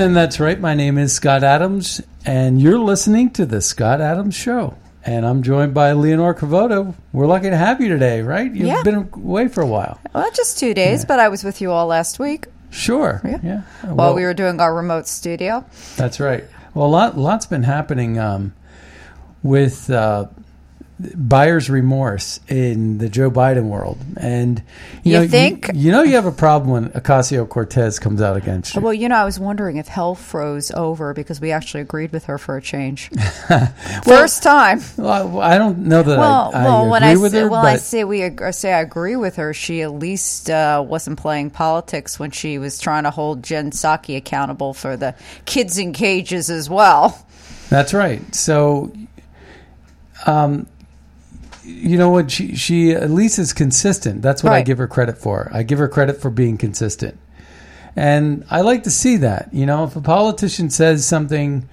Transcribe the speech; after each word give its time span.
And 0.00 0.14
that's 0.16 0.38
right. 0.38 0.60
My 0.60 0.74
name 0.74 0.96
is 0.96 1.12
Scott 1.12 1.42
Adams, 1.42 2.00
and 2.24 2.62
you're 2.62 2.78
listening 2.78 3.30
to 3.30 3.44
the 3.44 3.60
Scott 3.60 4.00
Adams 4.00 4.36
Show. 4.36 4.76
And 5.04 5.26
I'm 5.26 5.42
joined 5.42 5.74
by 5.74 5.90
Leonora 5.90 6.36
Cravotta. 6.36 6.94
We're 7.12 7.26
lucky 7.26 7.50
to 7.50 7.56
have 7.56 7.80
you 7.80 7.88
today, 7.88 8.22
right? 8.22 8.46
You've 8.46 8.68
Yeah. 8.68 8.82
been 8.84 9.08
away 9.12 9.48
for 9.48 9.60
a 9.60 9.66
while. 9.66 9.98
Well, 10.14 10.30
just 10.30 10.56
two 10.56 10.72
days, 10.72 11.04
but 11.04 11.18
I 11.18 11.26
was 11.28 11.42
with 11.42 11.60
you 11.60 11.72
all 11.72 11.88
last 11.88 12.20
week 12.20 12.46
Sure. 12.70 13.20
Yeah. 13.24 13.38
Yeah. 13.42 13.60
while 13.82 13.96
Well, 13.96 14.14
we 14.14 14.22
were 14.22 14.34
doing 14.34 14.60
our 14.60 14.72
remote 14.72 15.08
studio. 15.08 15.64
That's 15.96 16.20
right. 16.20 16.44
Well, 16.74 16.86
a 16.86 16.88
lot, 16.88 17.18
lots 17.18 17.46
been 17.46 17.64
happening 17.64 18.20
um, 18.20 18.52
with 19.42 19.90
uh, 19.90 20.26
buyer's 21.14 21.70
remorse 21.70 22.40
in 22.48 22.98
the 22.98 23.08
Joe 23.08 23.30
Biden 23.30 23.64
world, 23.64 23.98
and 24.16 24.62
you, 25.04 25.12
You 25.12 25.18
know, 25.20 25.28
think? 25.28 25.70
you, 25.72 25.92
know 25.92 26.02
you 26.02 26.16
have 26.16 26.26
a 26.26 26.32
problem 26.32 26.70
when 26.70 26.88
Ocasio 26.90 27.48
Cortez 27.48 27.98
comes 28.00 28.20
out 28.20 28.36
against 28.36 28.74
you. 28.74 28.80
Well, 28.80 28.92
you 28.92 29.08
know, 29.08 29.14
I 29.14 29.24
was 29.24 29.38
wondering 29.38 29.76
if 29.76 29.86
hell 29.86 30.14
froze 30.16 30.70
over 30.72 31.14
because 31.14 31.40
we 31.40 31.52
actually 31.52 31.82
agreed 31.82 32.10
with 32.12 32.24
her 32.24 32.36
for 32.36 32.56
a 32.56 32.62
change. 32.62 33.10
First 34.04 34.42
time. 34.42 34.80
Well, 34.96 35.40
I 35.40 35.56
don't 35.58 35.78
know 35.86 36.02
that 36.02 36.18
Well, 36.18 36.50
I, 36.52 36.60
I 36.60 36.64
well, 36.64 36.80
agree 36.80 36.90
when 36.90 37.02
I 37.04 37.16
with 37.16 37.32
say, 37.32 37.40
her, 37.40 37.48
well, 37.48 37.66
I 37.66 37.76
say 37.76 38.04
we 38.04 38.24
I 38.24 38.50
say 38.50 38.72
I 38.72 38.80
agree 38.80 39.16
with 39.16 39.36
her. 39.36 39.54
She 39.54 39.82
at 39.82 39.92
least 39.92 40.50
uh, 40.50 40.84
wasn't 40.86 41.18
playing 41.18 41.50
politics 41.50 42.18
when 42.18 42.32
she 42.32 42.58
was 42.58 42.78
trying 42.80 43.04
to 43.04 43.10
hold 43.10 43.44
Jen 43.44 43.70
Psaki 43.70 44.16
accountable 44.16 44.74
for 44.74 44.96
the 44.96 45.14
kids 45.44 45.78
in 45.78 45.92
cages 45.92 46.50
as 46.50 46.68
well. 46.68 47.24
That's 47.70 47.94
right. 47.94 48.34
So, 48.34 48.92
um, 50.26 50.66
you 51.68 51.96
know 51.98 52.10
what? 52.10 52.30
She 52.30 52.54
she 52.56 52.92
at 52.92 53.10
least 53.10 53.38
is 53.38 53.52
consistent. 53.52 54.22
That's 54.22 54.42
what 54.42 54.52
I 54.52 54.62
give 54.62 54.78
her 54.78 54.86
credit 54.88 55.18
for. 55.18 55.50
I 55.52 55.62
give 55.62 55.78
her 55.78 55.88
credit 55.88 56.20
for 56.20 56.30
being 56.30 56.56
consistent, 56.58 57.18
and 57.94 58.44
I 58.50 58.62
like 58.62 58.82
to 58.84 58.90
see 58.90 59.16
that. 59.18 59.48
You 59.52 59.66
know, 59.66 59.84
if 59.84 59.94
a 59.96 60.00
politician 60.00 60.70
says 60.70 61.06
something 61.06 61.68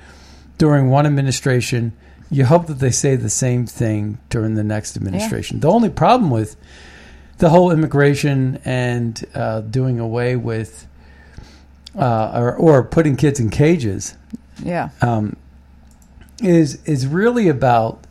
during 0.58 0.90
one 0.90 1.06
administration, 1.06 1.94
you 2.30 2.46
hope 2.46 2.68
that 2.68 2.80
they 2.80 2.92
say 2.92 3.16
the 3.16 3.30
same 3.30 3.66
thing 3.66 4.18
during 4.30 4.56
the 4.56 4.64
next 4.64 4.96
administration. 4.98 5.60
The 5.60 5.70
only 5.70 5.90
problem 5.90 6.30
with 6.30 6.56
the 7.38 7.50
whole 7.50 7.72
immigration 7.72 8.60
and 8.64 9.24
uh, 9.34 9.62
doing 9.62 10.00
away 10.00 10.36
with 10.36 10.88
uh, 11.98 12.32
or, 12.36 12.56
or 12.56 12.84
putting 12.84 13.16
kids 13.18 13.40
in 13.40 13.50
cages 13.50 14.16
Yeah. 14.64 14.90
um, 15.02 15.36
is 16.42 16.82
is 16.86 17.08
really 17.08 17.48
about 17.50 18.05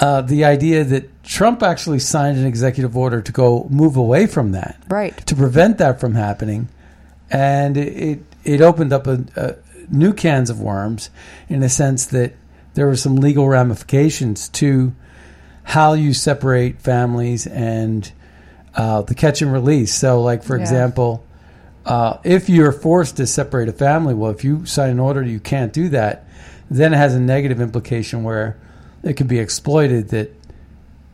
uh, 0.00 0.20
the 0.22 0.44
idea 0.44 0.84
that 0.84 1.22
Trump 1.24 1.62
actually 1.62 1.98
signed 1.98 2.38
an 2.38 2.46
executive 2.46 2.96
order 2.96 3.20
to 3.20 3.32
go 3.32 3.66
move 3.70 3.96
away 3.96 4.26
from 4.26 4.52
that, 4.52 4.76
Right. 4.88 5.16
to 5.26 5.34
prevent 5.34 5.78
that 5.78 6.00
from 6.00 6.14
happening, 6.14 6.68
and 7.30 7.76
it 7.76 8.20
it, 8.44 8.60
opened 8.60 8.92
up 8.92 9.06
a, 9.06 9.24
a 9.36 9.54
new 9.90 10.12
cans 10.12 10.48
of 10.50 10.60
worms 10.60 11.10
in 11.48 11.62
a 11.62 11.68
sense 11.68 12.06
that 12.06 12.32
there 12.74 12.86
were 12.86 12.96
some 12.96 13.16
legal 13.16 13.48
ramifications 13.48 14.48
to 14.50 14.94
how 15.64 15.92
you 15.92 16.14
separate 16.14 16.80
families 16.80 17.46
and 17.46 18.12
uh, 18.74 19.02
the 19.02 19.14
catch 19.14 19.42
and 19.42 19.52
release. 19.52 19.92
So, 19.92 20.22
like 20.22 20.42
for 20.44 20.56
Yeah. 20.56 20.62
example, 20.62 21.24
uh, 21.84 22.18
if 22.24 22.48
you're 22.48 22.72
forced 22.72 23.16
to 23.16 23.26
separate 23.26 23.68
a 23.68 23.72
family, 23.72 24.14
well, 24.14 24.30
if 24.30 24.44
you 24.44 24.64
sign 24.64 24.90
an 24.90 25.00
order, 25.00 25.22
you 25.22 25.40
can't 25.40 25.72
do 25.72 25.88
that. 25.90 26.24
Then 26.70 26.94
it 26.94 26.96
has 26.98 27.14
a 27.14 27.20
negative 27.20 27.60
implication 27.60 28.22
where 28.22 28.56
it 29.02 29.16
can 29.16 29.26
be 29.26 29.38
exploited 29.38 30.08
that 30.08 30.34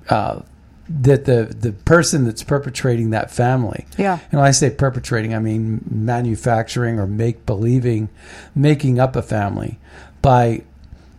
uh, 0.08 0.40
that 0.88 1.24
the 1.24 1.44
the 1.44 1.72
person 1.72 2.24
that's 2.24 2.42
perpetrating 2.42 3.10
that 3.10 3.30
family. 3.30 3.86
Yeah. 3.96 4.18
And 4.30 4.40
when 4.40 4.48
I 4.48 4.50
say 4.50 4.70
perpetrating, 4.70 5.34
I 5.34 5.38
mean 5.38 5.82
manufacturing 5.90 6.98
or 6.98 7.06
make 7.06 7.46
believing, 7.46 8.08
making 8.54 8.98
up 8.98 9.16
a 9.16 9.22
family 9.22 9.78
by, 10.20 10.62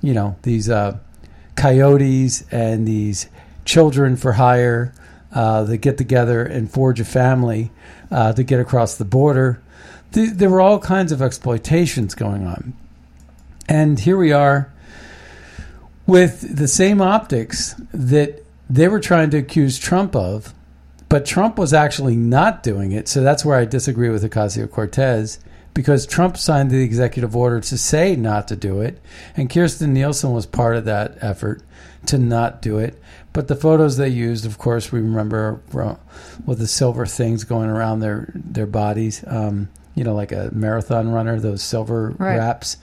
you 0.02 0.14
know, 0.14 0.36
these 0.44 0.70
uh, 0.70 0.98
coyotes 1.56 2.44
and 2.52 2.88
these 2.88 3.28
children 3.66 4.16
for 4.16 4.34
hire 4.34 4.94
uh, 5.32 5.64
that 5.64 5.78
get 5.78 5.98
together 5.98 6.44
and 6.44 6.72
forge 6.72 7.00
a 7.00 7.06
family 7.06 7.72
uh, 8.12 8.34
to 8.34 8.44
get 8.44 8.60
across 8.60 8.96
the 8.96 9.06
border. 9.06 9.62
Th- 10.12 10.32
there 10.32 10.50
were 10.50 10.62
all 10.62 10.80
kinds 10.80 11.12
of 11.12 11.22
exploitations 11.22 12.16
going 12.16 12.46
on. 12.46 12.74
And 13.68 14.00
here 14.00 14.18
we 14.18 14.32
are 14.32 14.72
with 16.08 16.56
the 16.56 16.68
same 16.68 17.02
optics 17.02 17.76
that 17.94 18.44
they 18.70 18.88
were 18.88 19.00
trying 19.00 19.30
to 19.32 19.38
accuse 19.38 19.78
Trump 19.78 20.16
of, 20.16 20.54
but 21.10 21.26
Trump 21.26 21.58
was 21.58 21.74
actually 21.74 22.16
not 22.16 22.64
doing 22.64 22.92
it. 22.92 23.08
So 23.08 23.22
that's 23.22 23.46
where 23.46 23.58
I 23.58 23.66
disagree 23.66 24.10
with 24.10 24.24
Ocasio 24.24 24.70
Cortez 24.70 25.40
because 25.74 26.06
Trump 26.06 26.38
signed 26.38 26.72
the 26.72 26.82
executive 26.82 27.36
order 27.36 27.60
to 27.60 27.78
say 27.78 28.16
not 28.16 28.48
to 28.48 28.56
do 28.56 28.82
it, 28.82 29.02
and 29.36 29.50
Kirstjen 29.50 29.90
Nielsen 29.90 30.32
was 30.32 30.46
part 30.46 30.76
of 30.78 30.86
that 30.86 31.18
effort 31.22 31.62
to 32.08 32.18
not 32.18 32.62
do 32.62 32.78
it. 32.80 33.00
But 33.34 33.50
the 33.50 33.56
photos 33.56 33.98
they 33.98 34.08
used, 34.08 34.46
of 34.46 34.58
course, 34.58 34.92
we 34.94 35.02
remember 35.02 35.60
with 36.46 36.60
the 36.60 36.68
silver 36.68 37.06
things 37.06 37.44
going 37.44 37.70
around 37.70 38.00
their 38.00 38.30
their 38.34 38.66
bodies. 38.68 39.24
Um, 39.28 39.68
you 39.96 40.04
know, 40.04 40.14
like 40.16 40.32
a 40.32 40.50
marathon 40.54 41.12
runner, 41.12 41.40
those 41.40 41.62
silver 41.64 42.14
Right. 42.18 42.38
wraps. 42.38 42.78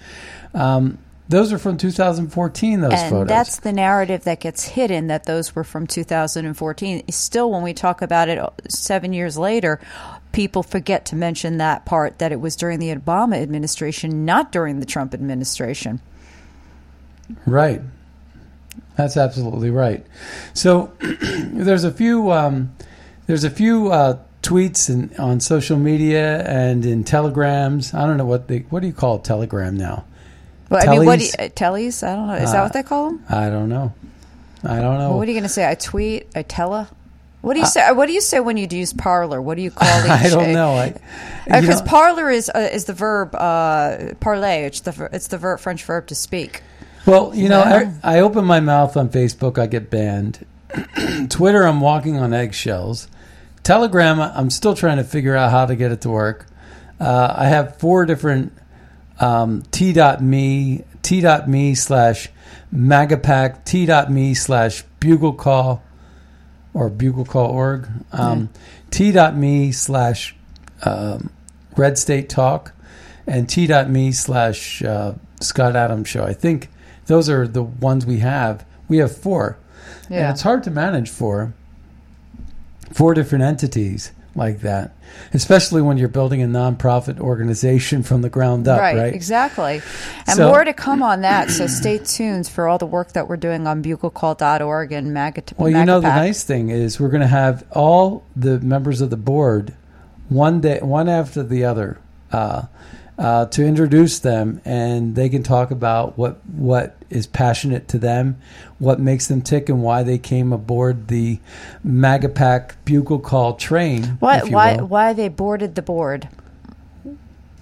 Um, 0.55 0.99
those 1.29 1.53
are 1.53 1.59
from 1.59 1.77
2014. 1.77 2.81
Those 2.81 2.93
and 2.93 3.11
photos. 3.11 3.29
that's 3.29 3.61
the 3.61 3.73
narrative 3.73 4.25
that 4.25 4.41
gets 4.41 4.65
hidden 4.65 5.07
that 5.07 5.25
those 5.25 5.55
were 5.55 5.65
from 5.65 5.87
2014 5.87 7.09
still 7.11 7.51
when 7.51 7.63
we 7.63 7.73
talk 7.73 8.03
about 8.03 8.29
it 8.29 8.39
seven 8.69 9.13
years 9.13 9.39
later 9.39 9.81
people 10.33 10.63
forget 10.63 11.07
to 11.07 11.17
mention 11.17 11.59
that 11.59 11.85
part 11.85 12.19
that 12.19 12.33
it 12.33 12.41
was 12.41 12.57
during 12.57 12.79
the 12.79 12.95
obama 12.95 13.41
administration 13.41 14.25
not 14.25 14.51
during 14.51 14.81
the 14.81 14.87
trump 14.87 15.15
administration 15.15 16.01
Right. 17.47 17.81
That's 18.97 19.17
absolutely 19.17 19.71
right. 19.71 20.07
So 20.55 20.93
there's 21.01 21.85
a 21.85 21.91
few 21.91 22.31
um, 22.31 22.75
there's 23.27 23.45
a 23.45 23.51
few 23.51 23.91
uh, 23.91 24.19
tweets 24.43 24.91
in, 24.91 25.15
on 25.19 25.41
social 25.41 25.79
media 25.79 26.47
and 26.47 26.85
in 26.85 27.05
telegrams. 27.05 27.95
I 27.95 28.07
don't 28.07 28.17
know 28.17 28.27
what 28.27 28.49
they 28.49 28.61
what 28.71 28.81
do 28.81 28.87
you 28.87 28.93
call 28.93 29.17
a 29.17 29.23
telegram 29.23 29.77
now? 29.77 30.05
Well, 30.73 30.89
i 30.89 30.91
mean 30.97 31.07
what 31.07 31.19
do 31.19 31.25
you, 31.27 31.31
Tellies? 31.33 31.47
uh, 31.47 31.49
tellies 31.51 32.03
i 32.07 32.15
don't 32.17 32.27
know 32.29 32.35
is 32.35 32.51
that 32.53 32.61
Uh, 32.61 32.65
what 32.65 32.73
they 32.73 32.83
call 32.83 33.11
them 33.11 33.25
I 33.29 33.49
don't 33.51 33.69
know. 33.69 33.93
I 34.65 34.77
don't 34.81 34.99
know. 34.99 35.09
well, 35.11 35.19
what 35.19 35.29
are 35.29 35.31
you 35.31 35.37
going 35.37 35.43
to 35.43 35.49
say 35.49 35.69
i 35.69 35.75
tweet 35.75 36.27
i 36.35 36.43
tella 36.43 36.89
What 37.43 37.55
do 37.55 37.61
you 37.61 37.67
say? 37.67 37.91
What 37.91 38.07
do 38.07 38.13
you 38.13 38.21
say 38.21 38.39
when 38.39 38.57
you 38.57 38.69
use 38.71 38.93
Parler? 38.93 39.43
What 39.43 39.57
do 39.57 39.63
you 39.63 39.73
call 39.73 39.99
each? 40.05 40.11
I 40.11 40.29
don't 40.31 40.53
know. 40.53 40.93
Because 41.45 41.81
know- 41.83 41.87
Parler 41.91 42.31
is 42.31 42.49
uh, 42.55 42.71
is 42.73 42.85
the 42.85 42.93
verb 42.95 43.35
uh, 43.35 44.15
parler. 44.21 44.67
It's 44.69 44.79
the 44.87 45.09
it's 45.13 45.27
the 45.27 45.39
ver- 45.39 45.59
French 45.59 45.83
verb 45.83 46.07
to 46.07 46.15
speak. 46.15 46.63
Well, 47.05 47.35
you 47.35 47.49
know, 47.49 47.59
Yeah. 47.59 47.91
I, 48.05 48.19
I 48.19 48.21
open 48.21 48.45
my 48.45 48.61
mouth 48.61 48.97
on 48.97 49.09
Facebook, 49.09 49.59
I 49.59 49.67
get 49.67 49.91
banned. 49.91 50.47
Twitter, 51.31 51.65
I'm 51.67 51.81
walking 51.81 52.17
on 52.17 52.33
eggshells. 52.33 53.09
Telegram, 53.65 54.21
I'm 54.21 54.51
still 54.51 54.75
trying 54.77 54.99
to 54.99 55.05
figure 55.05 55.35
out 55.35 55.51
how 55.51 55.67
to 55.67 55.75
get 55.75 55.91
it 55.91 56.01
to 56.03 56.11
work. 56.11 56.47
Uh, 57.01 57.35
I 57.37 57.47
have 57.49 57.77
four 57.83 58.07
different 58.07 58.53
um, 59.21 59.63
t.me, 59.71 60.85
t.me 61.03 61.75
slash 61.75 62.29
magapack, 62.75 63.65
t.me 63.65 64.35
slash 64.35 64.83
bugle 65.01 65.33
call 65.35 65.83
or 66.75 66.89
bugle 66.89 67.25
call 67.25 67.51
org, 67.51 67.89
um, 68.13 68.49
t.me 68.91 69.73
slash 69.73 70.35
um, 70.85 71.31
red 71.77 71.99
state 71.99 72.29
talk, 72.29 72.73
and 73.27 73.49
t.me 73.49 74.13
slash 74.13 74.83
uh, 74.83 75.15
Scott 75.41 75.77
Adams 75.77 76.09
show. 76.09 76.25
I 76.25 76.33
think 76.33 76.69
those 77.07 77.29
are 77.29 77.47
the 77.47 77.63
ones 77.63 78.07
we 78.07 78.19
have. 78.19 78.65
We 78.89 78.99
have 78.99 79.15
four. 79.17 79.59
And 80.07 80.15
Yeah. 80.17 80.31
it's 80.31 80.43
hard 80.43 80.63
to 80.65 80.71
manage 80.71 81.11
four, 81.11 81.53
four 82.93 83.15
different 83.15 83.45
entities 83.45 84.13
like 84.35 84.61
that, 84.61 84.93
especially 85.35 85.83
when 85.83 85.99
you're 85.99 86.09
building 86.09 86.43
a 86.43 86.47
nonprofit 86.47 87.21
organization 87.21 88.03
from 88.03 88.23
the 88.23 88.31
ground 88.31 88.67
up, 88.67 88.81
right? 88.81 89.13
exactly. 89.15 89.83
And 90.27 90.37
So- 90.37 90.49
more 90.49 90.65
to 90.65 90.73
come 90.73 91.03
on 91.03 91.21
that. 91.23 91.51
So 91.51 91.67
stay 91.67 91.99
tuned 91.99 92.49
for 92.49 92.69
all 92.69 92.79
the 92.79 92.87
work 92.87 93.13
that 93.13 93.29
we're 93.29 93.37
doing 93.37 93.67
on 93.67 93.83
buglecall.org 93.83 94.93
and 94.93 95.09
Magat. 95.09 95.53
Well, 95.59 95.71
you 95.71 95.85
know, 95.85 96.01
the 96.01 96.09
nice 96.09 96.45
thing 96.45 96.71
is 96.71 96.99
we're 96.99 97.09
going 97.09 97.21
to 97.23 97.27
have 97.27 97.65
all 97.73 98.25
the 98.35 98.59
members 98.61 99.01
of 99.01 99.11
the 99.11 99.17
board 99.17 99.75
one 100.29 100.61
day, 100.61 100.79
one 100.81 101.09
after 101.09 101.43
the 101.43 101.65
other, 101.65 101.99
uh, 102.33 102.63
uh, 103.19 103.47
to 103.47 103.65
introduce 103.65 104.19
them, 104.19 104.61
and 104.65 105.15
they 105.15 105.29
can 105.29 105.43
talk 105.43 105.71
about 105.71 106.17
what 106.17 106.45
what 106.47 106.97
is 107.11 107.27
passionate 107.27 107.89
to 107.89 107.99
them, 107.99 108.39
what 108.79 108.99
makes 108.99 109.27
them 109.29 109.43
tick, 109.43 109.69
and 109.69 109.83
why 109.83 110.03
they 110.03 110.19
came 110.19 110.53
aboard 110.53 111.09
the 111.09 111.39
Magapack 111.87 112.73
Bugle 112.85 113.19
Call 113.19 113.55
train. 113.55 114.17
Why 114.19 114.41
why 114.41 114.77
will. 114.77 114.87
why 114.87 115.13
they 115.13 115.29
boarded 115.29 115.75
the 115.75 115.83
board? 115.83 116.29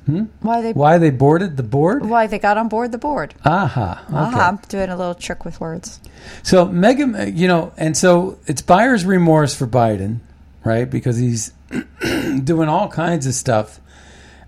Hmm? 0.06 0.24
Why 0.40 0.62
they 0.62 0.72
Why 0.72 0.98
they 0.98 1.10
boarded 1.10 1.56
the 1.56 1.62
board? 1.62 2.06
why 2.06 2.26
they 2.26 2.38
got 2.38 2.56
on 2.56 2.68
board 2.68 2.90
the 2.90 2.98
board? 2.98 3.34
Aha. 3.44 4.02
Okay. 4.06 4.16
Aha, 4.16 4.48
I'm 4.48 4.56
doing 4.68 4.88
a 4.88 4.96
little 4.96 5.14
trick 5.14 5.44
with 5.44 5.60
words. 5.60 6.00
So 6.42 6.66
Mega, 6.66 7.30
you 7.30 7.46
know, 7.46 7.72
and 7.76 7.96
so 7.96 8.38
it's 8.46 8.62
buyer's 8.62 9.04
remorse 9.04 9.54
for 9.54 9.66
Biden, 9.66 10.20
right? 10.64 10.88
Because 10.88 11.18
he's 11.18 11.52
doing 12.42 12.68
all 12.68 12.88
kinds 12.88 13.26
of 13.26 13.34
stuff. 13.34 13.78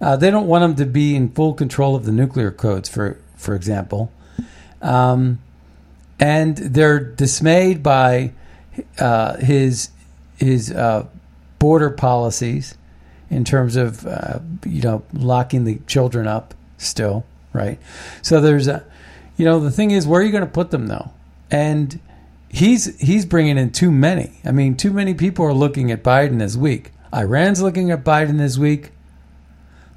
Uh, 0.03 0.17
they 0.17 0.33
don't 0.33 0.49
want 0.49 0.65
him 0.65 0.75
to 0.75 0.85
be 0.85 1.15
in 1.15 1.31
full 1.31 1.55
control 1.55 1.95
of 1.95 2.05
the 2.05 2.13
nuclear 2.13 2.51
codes, 2.51 2.89
for 2.89 3.19
for 3.37 3.55
example, 3.55 4.13
um, 4.83 5.39
and 6.19 6.57
they're 6.57 6.99
dismayed 6.99 7.83
by 7.83 8.33
uh, 8.99 9.37
his 9.37 9.91
his 10.39 10.73
uh, 10.73 11.07
border 11.61 11.91
policies 11.91 12.77
in 13.31 13.45
terms 13.45 13.77
of 13.77 14.05
uh, 14.05 14.41
you 14.67 14.83
know 14.83 15.05
locking 15.13 15.65
the 15.65 15.79
children 15.87 16.27
up 16.27 16.53
still, 16.79 17.25
right? 17.53 17.79
So 18.23 18.41
there's 18.41 18.67
a, 18.67 18.85
you 19.37 19.45
know, 19.45 19.61
the 19.61 19.71
thing 19.71 19.93
is, 19.93 20.05
where 20.07 20.21
are 20.21 20.25
you 20.25 20.33
going 20.33 20.45
to 20.45 20.51
put 20.51 20.73
them 20.73 20.89
though? 20.89 21.13
And 21.49 22.01
he's 22.49 22.99
he's 23.01 23.25
bringing 23.25 23.57
in 23.57 23.71
too 23.71 23.93
many. 23.93 24.41
I 24.45 24.51
mean, 24.51 24.77
too 24.77 24.93
many 24.93 25.15
people 25.15 25.47
are 25.47 25.55
looking 25.55 25.93
at 25.93 26.03
Biden 26.03 26.43
as 26.43 26.59
weak. 26.59 26.91
Iran's 27.15 27.63
looking 27.63 27.93
at 27.93 28.03
Biden 28.03 28.41
as 28.41 28.59
weak. 28.59 28.91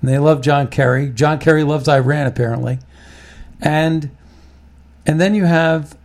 And 0.06 0.13
they 0.13 0.19
love 0.19 0.42
John 0.42 0.68
Kerry. 0.68 1.10
John 1.10 1.40
Kerry 1.40 1.63
loves 1.63 1.90
Iran 1.90 2.28
apparently, 2.28 2.78
and 3.60 4.12
and 5.04 5.19
then 5.19 5.34
you 5.34 5.46
have 5.46 5.98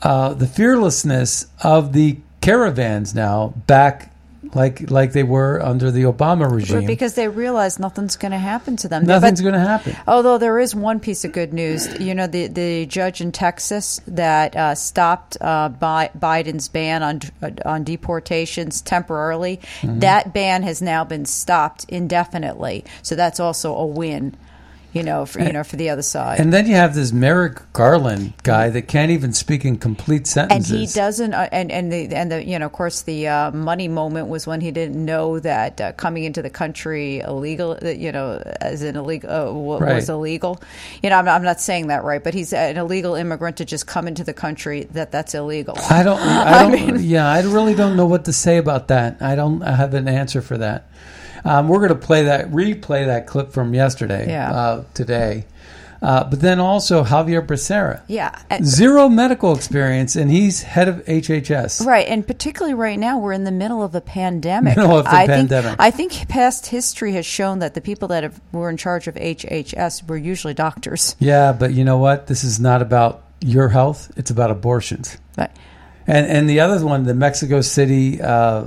uh, 0.00 0.32
the 0.34 0.46
fearlessness 0.46 1.48
of 1.60 1.92
the 1.92 2.20
caravans 2.40 3.16
now 3.16 3.48
back 3.66 4.11
like 4.54 4.90
like 4.90 5.12
they 5.12 5.22
were 5.22 5.60
under 5.62 5.90
the 5.90 6.02
Obama 6.02 6.50
regime. 6.50 6.86
Because 6.86 7.14
they 7.14 7.28
realize 7.28 7.78
nothing's 7.78 8.16
going 8.16 8.32
to 8.32 8.38
happen 8.38 8.76
to 8.76 8.88
them. 8.88 9.06
Nothing's 9.06 9.40
going 9.40 9.54
to 9.54 9.60
happen. 9.60 9.96
Although 10.06 10.38
there 10.38 10.58
is 10.58 10.74
one 10.74 11.00
piece 11.00 11.24
of 11.24 11.32
good 11.32 11.52
news, 11.52 11.88
you 12.00 12.14
know, 12.14 12.26
the 12.26 12.48
the 12.48 12.86
judge 12.86 13.20
in 13.20 13.32
Texas 13.32 14.00
that 14.06 14.54
uh, 14.56 14.74
stopped 14.74 15.36
uh, 15.40 15.68
Bi- 15.70 16.10
Biden's 16.18 16.68
ban 16.68 17.02
on 17.02 17.20
on 17.64 17.84
deportations 17.84 18.80
temporarily, 18.82 19.60
Mm-hmm. 19.82 20.00
that 20.00 20.32
ban 20.32 20.62
has 20.62 20.82
now 20.82 21.04
been 21.04 21.24
stopped 21.24 21.84
indefinitely. 21.88 22.84
So 23.02 23.14
that's 23.16 23.40
also 23.40 23.74
a 23.74 23.86
win, 23.86 24.36
you 24.92 25.02
know, 25.02 25.24
for 25.26 25.40
you 25.40 25.52
know 25.52 25.64
for 25.64 25.76
the 25.76 25.88
other 25.90 26.02
side. 26.02 26.38
And 26.40 26.52
then 26.52 26.66
you 26.66 26.74
have 26.74 26.94
this 26.94 27.12
Merrick 27.12 27.60
Garland 27.72 28.34
guy 28.42 28.68
that 28.70 28.88
can't 28.88 29.10
even 29.10 29.32
speak 29.32 29.64
in 29.64 29.78
complete 29.78 30.26
sentences, 30.26 30.70
and 30.70 30.80
he 30.80 30.86
doesn't 30.86 31.34
uh, 31.34 31.48
and 31.52 31.72
and 31.72 31.92
the 31.92 32.14
and 32.14 32.30
the 32.30 32.44
you 32.44 32.58
know 32.58 32.66
of 32.66 32.72
course 32.72 33.02
the 33.02 33.28
uh, 33.28 33.50
money 33.52 33.88
moment 33.88 34.28
was 34.28 34.46
when 34.46 34.60
he 34.60 34.70
didn't 34.70 35.02
know 35.02 35.38
that 35.40 35.80
uh, 35.80 35.92
coming 35.92 36.24
into 36.24 36.42
the 36.42 36.50
country 36.50 37.20
illegal 37.20 37.78
uh, 37.82 37.88
you 37.88 38.12
know 38.12 38.42
as 38.60 38.82
an 38.82 38.96
illegal 38.96 39.30
uh, 39.30 39.52
wa- 39.52 39.78
Right. 39.78 39.94
was 39.96 40.08
illegal 40.10 40.60
you 41.02 41.10
know 41.10 41.16
I'm, 41.16 41.28
I'm 41.28 41.42
not 41.42 41.60
saying 41.60 41.86
that 41.88 42.04
right 42.04 42.22
but 42.22 42.34
he's 42.34 42.52
an 42.52 42.76
illegal 42.76 43.14
immigrant 43.14 43.56
to 43.58 43.64
just 43.64 43.86
come 43.86 44.06
into 44.06 44.22
the 44.24 44.34
country 44.34 44.84
that 44.92 45.10
that's 45.10 45.34
illegal 45.34 45.74
I 45.90 46.02
don't. 46.02 46.20
I 46.20 46.68
don't. 46.70 47.00
yeah, 47.00 47.26
I 47.28 47.40
really 47.42 47.74
don't 47.74 47.96
know 47.96 48.06
what 48.06 48.24
to 48.26 48.32
say 48.32 48.58
about 48.58 48.88
that. 48.88 49.20
I 49.22 49.34
don't 49.34 49.60
have 49.62 49.94
an 49.94 50.06
answer 50.08 50.42
for 50.42 50.58
that. 50.58 50.86
Um, 51.44 51.68
we're 51.68 51.78
going 51.78 51.88
to 52.00 52.06
play 52.06 52.24
that, 52.24 52.50
replay 52.50 53.06
that 53.06 53.26
clip 53.26 53.52
from 53.52 53.74
yesterday, 53.74 54.28
Yeah. 54.28 54.50
uh, 54.52 54.84
today. 54.94 55.44
Uh, 56.00 56.24
but 56.24 56.40
then 56.40 56.58
also 56.58 57.04
Xavier 57.04 57.40
Becerra, 57.42 58.00
yeah 58.08 58.34
zero 58.64 59.08
medical 59.08 59.54
experience, 59.54 60.16
and 60.16 60.32
he's 60.32 60.60
head 60.62 60.88
of 60.88 60.96
HHS. 61.06 61.86
Right, 61.86 62.08
and 62.08 62.26
particularly 62.26 62.74
right 62.74 62.98
now, 62.98 63.18
we're 63.20 63.30
in 63.32 63.44
the 63.44 63.52
middle 63.52 63.84
of 63.84 63.94
a 63.94 64.00
pandemic. 64.00 64.76
Middle 64.76 64.98
of 64.98 65.04
the 65.04 65.14
I 65.14 65.28
pandemic. 65.28 65.64
Think, 65.70 65.80
I 65.80 65.90
think 65.92 66.28
past 66.28 66.66
history 66.66 67.12
has 67.12 67.24
shown 67.24 67.60
that 67.60 67.74
the 67.74 67.80
people 67.80 68.08
that 68.08 68.24
have, 68.24 68.40
were 68.50 68.68
in 68.68 68.76
charge 68.76 69.06
of 69.06 69.14
HHS 69.14 70.08
were 70.08 70.16
usually 70.16 70.54
doctors. 70.54 71.14
Yeah, 71.20 71.52
but 71.52 71.72
you 71.72 71.84
know 71.84 71.98
what? 71.98 72.26
This 72.26 72.42
is 72.42 72.58
not 72.58 72.82
about 72.82 73.22
your 73.40 73.68
health; 73.68 74.10
it's 74.16 74.30
about 74.32 74.50
abortions. 74.50 75.16
But 75.36 75.54
And 76.08 76.26
and 76.26 76.50
the 76.50 76.58
other 76.58 76.84
one, 76.84 77.04
the 77.04 77.14
Mexico 77.14 77.60
City. 77.60 78.20
Uh, 78.20 78.64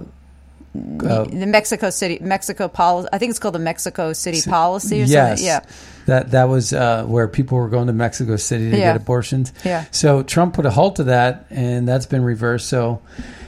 uh, 1.04 1.24
the 1.26 1.46
Mexico 1.46 1.90
City, 1.90 2.20
Mexico 2.22 2.68
policy. 2.68 3.10
I 3.14 3.18
think 3.18 3.30
it's 3.32 3.40
called 3.40 3.56
the 3.56 3.60
Mexico 3.60 4.14
City 4.14 4.42
policy 4.48 5.02
or 5.02 5.06
yes, 5.06 5.40
something. 5.40 5.46
Yeah. 5.46 5.60
that 6.08 6.32
that 6.32 6.44
was 6.50 6.74
uh, 6.74 7.04
where 7.06 7.28
people 7.28 7.58
were 7.58 7.70
going 7.70 7.88
to 7.88 7.94
Mexico 7.94 8.36
City 8.36 8.72
to 8.72 8.78
Yeah. 8.78 8.94
get 8.94 8.98
abortions. 9.02 9.54
Yeah. 9.64 9.86
So 9.92 10.24
Trump 10.24 10.54
put 10.54 10.66
a 10.66 10.72
halt 10.72 10.98
to 10.98 11.06
that, 11.06 11.46
and 11.50 11.88
that's 11.88 12.06
been 12.06 12.24
reversed. 12.24 12.68
So 12.68 13.02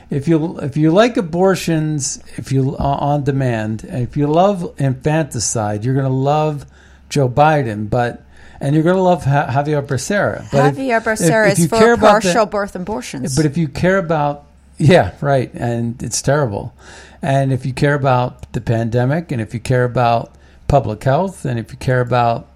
if 0.10 0.28
you 0.28 0.58
if 0.60 0.78
you 0.78 0.92
like 0.92 1.18
abortions, 1.18 2.22
if 2.38 2.52
you 2.52 2.76
uh, 2.78 2.84
on 2.84 3.24
demand, 3.24 3.84
and 3.84 4.04
if 4.04 4.16
you 4.18 4.28
love 4.28 4.74
infanticide, 4.80 5.84
you're 5.86 5.94
going 5.96 6.06
to 6.06 6.12
love 6.12 6.66
Joe 7.10 7.30
Biden, 7.30 7.90
but 7.90 8.24
and 8.60 8.74
you're 8.74 8.84
going 8.84 8.96
to 8.96 9.02
love 9.04 9.24
ha- 9.24 9.52
Xavier 9.54 9.82
Becerra. 9.84 10.50
But 10.52 10.66
if- 10.70 10.76
Xavier 10.76 10.98
if- 10.98 11.04
Becerra 11.04 11.52
if 11.52 11.60
you 11.60 11.66
is 11.66 11.70
for 11.70 11.92
about 11.94 12.24
the- 12.24 12.30
partial 12.30 12.46
birth 12.48 12.76
abortions. 12.76 13.36
but 13.36 13.46
if 13.46 13.56
you 13.58 13.68
care 13.68 13.98
about, 14.00 14.47
yeah, 14.78 15.16
right, 15.22 15.52
and 15.54 16.02
it's 16.04 16.22
terrible. 16.22 16.74
And 17.22 17.52
if 17.52 17.66
you 17.66 17.74
care 17.74 17.96
about 17.96 18.52
the 18.54 18.62
pandemic, 18.62 19.32
and 19.32 19.42
if 19.42 19.54
you 19.54 19.60
care 19.60 19.84
about 19.84 20.34
public 20.68 21.04
health, 21.04 21.46
and 21.46 21.60
if 21.60 21.72
you 21.72 21.78
care 21.78 22.02
about 22.02 22.48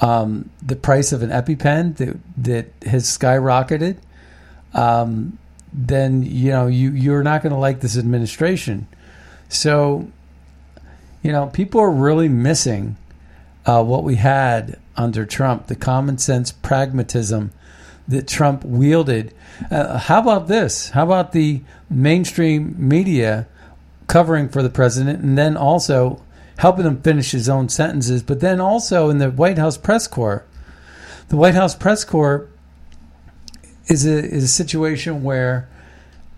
um, 0.00 0.50
the 0.60 0.76
price 0.76 1.12
of 1.12 1.22
an 1.22 1.30
EpiPen 1.30 1.96
that 1.96 2.16
that 2.36 2.88
has 2.88 3.04
skyrocketed, 3.06 3.98
um, 4.74 5.38
then 5.72 6.22
you 6.22 6.50
know 6.50 6.66
you 6.66 6.90
you're 6.90 7.22
not 7.22 7.42
going 7.42 7.52
to 7.52 7.58
like 7.58 7.80
this 7.80 7.96
administration. 7.96 8.86
So, 9.48 10.10
you 11.22 11.30
know, 11.30 11.46
people 11.48 11.80
are 11.80 11.90
really 11.90 12.28
missing 12.28 12.96
uh, 13.66 13.84
what 13.84 14.02
we 14.02 14.16
had 14.16 14.78
under 14.96 15.26
Trump, 15.26 15.66
the 15.66 15.76
common 15.76 16.18
sense 16.18 16.52
pragmatism 16.52 17.52
that 18.08 18.28
Trump 18.28 18.64
wielded. 18.64 19.34
Uh, 19.70 19.98
how 19.98 20.20
about 20.20 20.48
this? 20.48 20.90
How 20.90 21.04
about 21.04 21.32
the 21.32 21.62
mainstream 21.88 22.74
media 22.76 23.46
covering 24.06 24.48
for 24.48 24.62
the 24.62 24.70
president 24.70 25.22
and 25.22 25.38
then 25.38 25.56
also 25.56 26.22
helping 26.58 26.84
him 26.84 27.00
finish 27.00 27.30
his 27.30 27.48
own 27.48 27.68
sentences, 27.68 28.22
but 28.22 28.40
then 28.40 28.60
also 28.60 29.08
in 29.08 29.18
the 29.18 29.30
White 29.30 29.58
House 29.58 29.76
press 29.76 30.06
corps? 30.06 30.44
The 31.28 31.36
White 31.36 31.54
House 31.54 31.74
press 31.74 32.04
corps 32.04 32.48
is 33.86 34.04
a, 34.06 34.18
is 34.18 34.44
a 34.44 34.48
situation 34.48 35.22
where 35.22 35.68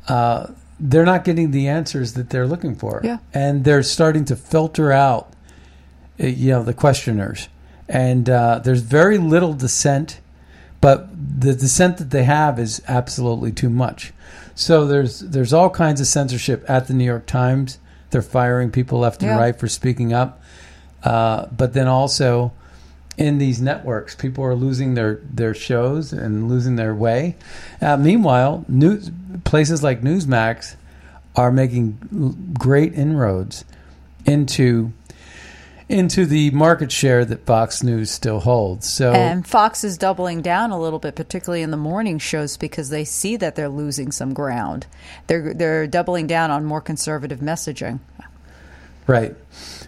uh, 0.08 0.48
they're 0.78 1.04
not 1.04 1.24
getting 1.24 1.50
the 1.50 1.68
answers 1.68 2.14
that 2.14 2.30
they're 2.30 2.46
looking 2.46 2.74
for. 2.74 3.00
Yeah. 3.02 3.18
And 3.32 3.64
they're 3.64 3.82
starting 3.82 4.24
to 4.26 4.36
filter 4.36 4.92
out, 4.92 5.32
uh, 6.20 6.26
you 6.26 6.50
know, 6.50 6.62
the 6.62 6.74
questioners. 6.74 7.48
And 7.88 8.28
uh, 8.28 8.60
there's 8.60 8.80
very 8.80 9.18
little 9.18 9.52
dissent 9.52 10.20
but 10.84 11.08
the 11.40 11.54
dissent 11.54 11.96
that 11.96 12.10
they 12.10 12.24
have 12.24 12.58
is 12.58 12.82
absolutely 12.86 13.50
too 13.50 13.70
much. 13.70 14.12
So 14.54 14.86
there's 14.86 15.20
there's 15.20 15.54
all 15.54 15.70
kinds 15.70 15.98
of 15.98 16.06
censorship 16.06 16.62
at 16.68 16.88
the 16.88 16.92
New 16.92 17.06
York 17.06 17.24
Times. 17.24 17.78
They're 18.10 18.20
firing 18.20 18.70
people 18.70 18.98
left 18.98 19.22
and 19.22 19.30
Yeah. 19.30 19.38
right 19.38 19.58
for 19.58 19.66
speaking 19.66 20.12
up, 20.12 20.42
uh, 21.02 21.46
but 21.56 21.72
then 21.72 21.88
also 21.88 22.52
in 23.16 23.38
these 23.38 23.62
networks, 23.62 24.14
people 24.14 24.44
are 24.44 24.54
losing 24.54 24.92
their 24.92 25.20
their 25.32 25.54
shows 25.54 26.12
and 26.12 26.48
losing 26.50 26.76
their 26.76 26.94
way. 26.94 27.36
Uh, 27.80 27.96
meanwhile, 27.96 28.66
news 28.68 29.10
places 29.44 29.82
like 29.82 30.02
Newsmax 30.02 30.76
are 31.34 31.50
making 31.50 32.52
great 32.58 32.92
inroads 32.92 33.64
into 34.26 34.92
into 35.88 36.24
the 36.24 36.50
market 36.50 36.90
share 36.90 37.24
that 37.24 37.44
Fox 37.44 37.82
News 37.82 38.10
still 38.10 38.40
holds. 38.40 38.88
So 38.88 39.12
And 39.12 39.46
Fox 39.46 39.84
is 39.84 39.98
doubling 39.98 40.42
down 40.42 40.70
a 40.70 40.80
little 40.80 40.98
bit, 40.98 41.14
particularly 41.14 41.62
in 41.62 41.70
the 41.70 41.76
morning 41.76 42.18
shows, 42.18 42.56
because 42.56 42.88
they 42.88 43.04
see 43.04 43.36
that 43.36 43.54
they're 43.54 43.68
losing 43.68 44.10
some 44.10 44.32
ground. 44.32 44.86
They're 45.26 45.52
they're 45.52 45.86
doubling 45.86 46.26
down 46.26 46.50
on 46.50 46.64
more 46.64 46.80
conservative 46.80 47.40
messaging. 47.40 48.00
Right. 49.06 49.36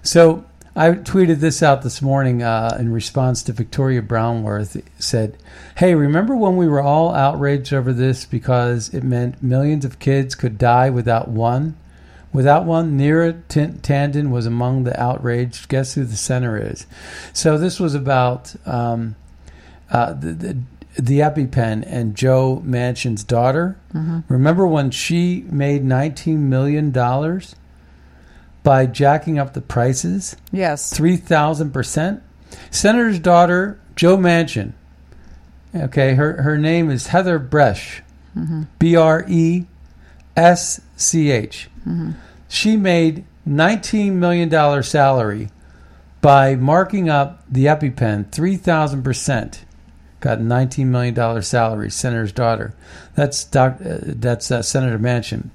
So 0.02 0.44
I 0.74 0.90
tweeted 0.90 1.36
this 1.36 1.62
out 1.62 1.80
this 1.80 2.02
morning 2.02 2.42
uh, 2.42 2.76
in 2.78 2.92
response 2.92 3.42
to 3.44 3.52
Victoria 3.54 4.02
Brownworth. 4.02 4.82
Said, 4.98 5.38
"Hey, 5.78 5.94
remember 5.94 6.36
when 6.36 6.58
we 6.58 6.68
were 6.68 6.82
all 6.82 7.14
outraged 7.14 7.72
over 7.72 7.94
this 7.94 8.26
because 8.26 8.92
it 8.92 9.02
meant 9.02 9.42
millions 9.42 9.86
of 9.86 9.98
kids 9.98 10.34
could 10.34 10.58
die 10.58 10.90
without 10.90 11.28
one? 11.28 11.76
Without 12.36 12.66
one, 12.66 12.98
Neera 12.98 13.40
T- 13.48 13.60
Tandon 13.80 14.30
was 14.30 14.44
among 14.46 14.84
the 14.84 14.98
outraged. 15.00 15.68
Guess 15.68 15.94
who 15.94 16.04
the 16.04 16.16
center 16.16 16.58
is? 16.58 16.86
So 17.32 17.56
this 17.56 17.80
was 17.80 17.94
about 17.94 18.54
um, 18.66 19.16
uh, 19.90 20.12
the, 20.12 20.32
the 20.32 20.56
the 20.98 21.18
EpiPen 21.20 21.82
and 21.86 22.14
Joe 22.14 22.62
Manchin's 22.64 23.24
daughter. 23.24 23.78
Remember 24.28 24.66
when 24.66 24.90
she 24.90 25.44
made 25.50 25.82
nineteen 25.84 26.48
million 26.50 26.90
dollars?" 26.90 27.56
by 28.62 28.84
jacking 28.84 29.38
up 29.38 29.54
the 29.54 29.60
prices 29.60 30.34
Yes. 30.50 30.92
3,000%. 30.92 32.20
Senator's 32.72 33.20
daughter, 33.20 33.78
Joe 33.94 34.16
Manchin, 34.16 34.72
okay, 35.72 36.14
her, 36.14 36.42
her 36.42 36.58
name 36.58 36.90
is 36.90 37.06
Heather 37.06 37.38
Bresch, 37.38 38.00
B 38.80 38.96
R 38.96 39.24
E 39.28 39.66
S 40.36 40.80
C 40.96 41.30
H. 41.30 41.68
She 42.48 42.76
made 42.76 43.24
$19 43.48 44.12
million 44.12 44.82
salary 44.82 45.50
by 46.20 46.56
marking 46.56 47.08
up 47.08 47.44
the 47.48 47.66
EpiPen 47.66 48.30
3,000%. 48.30 49.58
Got 50.20 50.38
$19 50.38 50.86
million 50.86 51.42
salary, 51.42 51.90
Senator's 51.90 52.32
daughter. 52.32 52.74
That's, 53.14 53.44
doc, 53.44 53.78
uh, 53.84 53.98
that's 54.00 54.50
uh, 54.50 54.62
Senator 54.62 54.98
Manchin. 54.98 55.50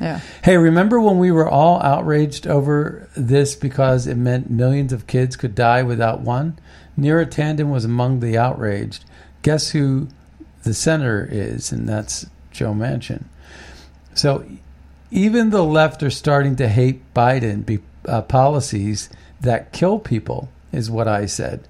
Yeah. 0.00 0.20
Hey, 0.42 0.56
remember 0.56 1.00
when 1.00 1.18
we 1.18 1.30
were 1.30 1.48
all 1.48 1.82
outraged 1.82 2.46
over 2.46 3.08
this 3.16 3.54
because 3.54 4.06
it 4.06 4.16
meant 4.16 4.48
millions 4.48 4.92
of 4.92 5.06
kids 5.06 5.36
could 5.36 5.54
die 5.54 5.82
without 5.82 6.20
one? 6.20 6.58
Neera 6.98 7.26
Tandon 7.26 7.70
was 7.70 7.84
among 7.84 8.20
the 8.20 8.38
outraged. 8.38 9.04
Guess 9.42 9.70
who 9.70 10.08
the 10.62 10.72
senator 10.72 11.28
is? 11.30 11.72
And 11.72 11.88
that's 11.88 12.26
Joe 12.50 12.72
Manchin. 12.72 13.24
So 14.14 14.44
even 15.10 15.50
the 15.50 15.64
left 15.64 16.02
are 16.02 16.10
starting 16.10 16.56
to 16.56 16.68
hate 16.68 17.12
Biden 17.14 17.64
be, 17.64 17.80
uh, 18.06 18.22
policies 18.22 19.08
that 19.40 19.72
kill 19.72 19.98
people, 19.98 20.48
is 20.72 20.90
what 20.90 21.08
I 21.08 21.26
said. 21.26 21.66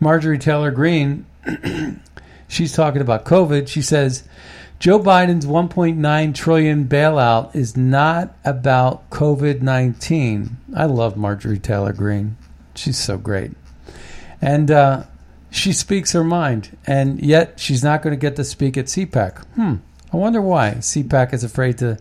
Marjorie 0.00 0.38
Taylor 0.38 0.70
Greene, 0.70 1.26
she's 2.48 2.72
talking 2.72 3.00
about 3.00 3.24
COVID. 3.24 3.68
She 3.68 3.82
says, 3.82 4.24
Joe 4.78 4.98
Biden's 4.98 5.46
1.9 5.46 6.34
trillion 6.34 6.86
bailout 6.86 7.54
is 7.54 7.76
not 7.76 8.34
about 8.44 9.08
COVID 9.10 9.62
19. 9.62 10.56
I 10.74 10.86
love 10.86 11.16
Marjorie 11.16 11.60
Taylor 11.60 11.92
Greene. 11.92 12.36
She's 12.74 12.98
so 12.98 13.16
great. 13.16 13.52
And 14.40 14.72
uh, 14.72 15.04
she 15.52 15.72
speaks 15.72 16.12
her 16.12 16.24
mind, 16.24 16.76
and 16.84 17.20
yet 17.20 17.60
she's 17.60 17.84
not 17.84 18.02
going 18.02 18.12
to 18.12 18.20
get 18.20 18.34
to 18.36 18.44
speak 18.44 18.76
at 18.76 18.86
CPAC. 18.86 19.44
Hmm. 19.54 19.74
I 20.12 20.16
wonder 20.16 20.42
why 20.42 20.72
CPAC 20.78 21.32
is 21.32 21.44
afraid 21.44 21.78
to 21.78 21.98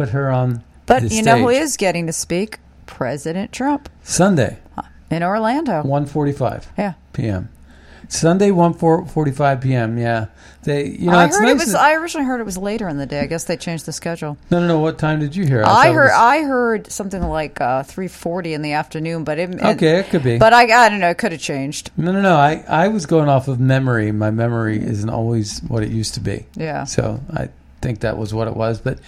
put 0.00 0.08
her 0.10 0.30
on 0.30 0.62
But 0.86 1.10
you 1.10 1.22
know 1.22 1.36
who 1.38 1.48
is 1.50 1.76
getting 1.76 2.06
to 2.06 2.12
speak? 2.12 2.58
President 2.86 3.52
Trump 3.52 3.88
Sunday, 4.02 4.58
in 5.10 5.22
Orlando. 5.22 5.82
1.45 5.82 6.66
Yeah. 6.76 6.94
p.m. 7.12 7.48
Sunday, 8.08 8.50
1.45 8.50 9.60
p.m. 9.62 9.96
Yeah. 9.96 10.26
They, 10.64 10.86
you 10.88 11.06
know, 11.10 11.16
I 11.16 11.28
heard 11.28 11.42
nice 11.42 11.50
it 11.52 11.54
was. 11.58 11.72
that- 11.72 11.80
I 11.80 11.94
originally 11.94 12.26
heard 12.26 12.40
it 12.40 12.44
was 12.44 12.58
later 12.58 12.88
in 12.88 12.98
the 12.98 13.06
day. 13.06 13.20
I 13.20 13.26
guess 13.26 13.44
they 13.44 13.56
changed 13.56 13.86
the 13.86 13.92
schedule. 13.92 14.36
no, 14.50 14.58
no, 14.60 14.66
no. 14.66 14.78
What 14.80 14.98
time 14.98 15.20
did 15.20 15.36
you 15.36 15.46
hear? 15.46 15.62
I, 15.64 15.88
it 15.90 15.94
heard. 15.94 16.04
was- 16.06 16.12
I 16.16 16.42
heard 16.42 16.90
something 16.90 17.22
like 17.22 17.60
uh, 17.60 17.84
three 17.84 18.08
forty 18.08 18.52
in 18.52 18.62
the 18.62 18.72
afternoon, 18.72 19.22
but 19.24 19.38
it. 19.38 19.54
Okay, 19.62 20.00
it 20.00 20.10
could 20.10 20.24
be. 20.24 20.38
But 20.38 20.52
I, 20.52 20.62
I 20.86 20.88
don't 20.88 20.98
know. 21.00 21.08
It 21.10 21.18
could 21.18 21.30
have 21.32 21.40
changed. 21.40 21.92
No, 21.96 22.10
no, 22.10 22.20
no. 22.20 22.34
I, 22.34 22.64
I 22.68 22.88
was 22.88 23.06
going 23.06 23.28
off 23.28 23.46
of 23.48 23.60
memory. 23.60 24.10
My 24.12 24.30
memory 24.32 24.82
isn't 24.82 25.08
always 25.08 25.60
what 25.60 25.82
it 25.84 25.90
used 25.90 26.14
to 26.14 26.20
be. 26.20 26.46
Yeah. 26.56 26.84
So 26.84 27.20
I 27.32 27.48
think 27.80 28.00
that 28.00 28.18
was 28.18 28.34
what 28.34 28.48
it 28.48 28.56
was. 28.56 28.80
But 28.80 28.98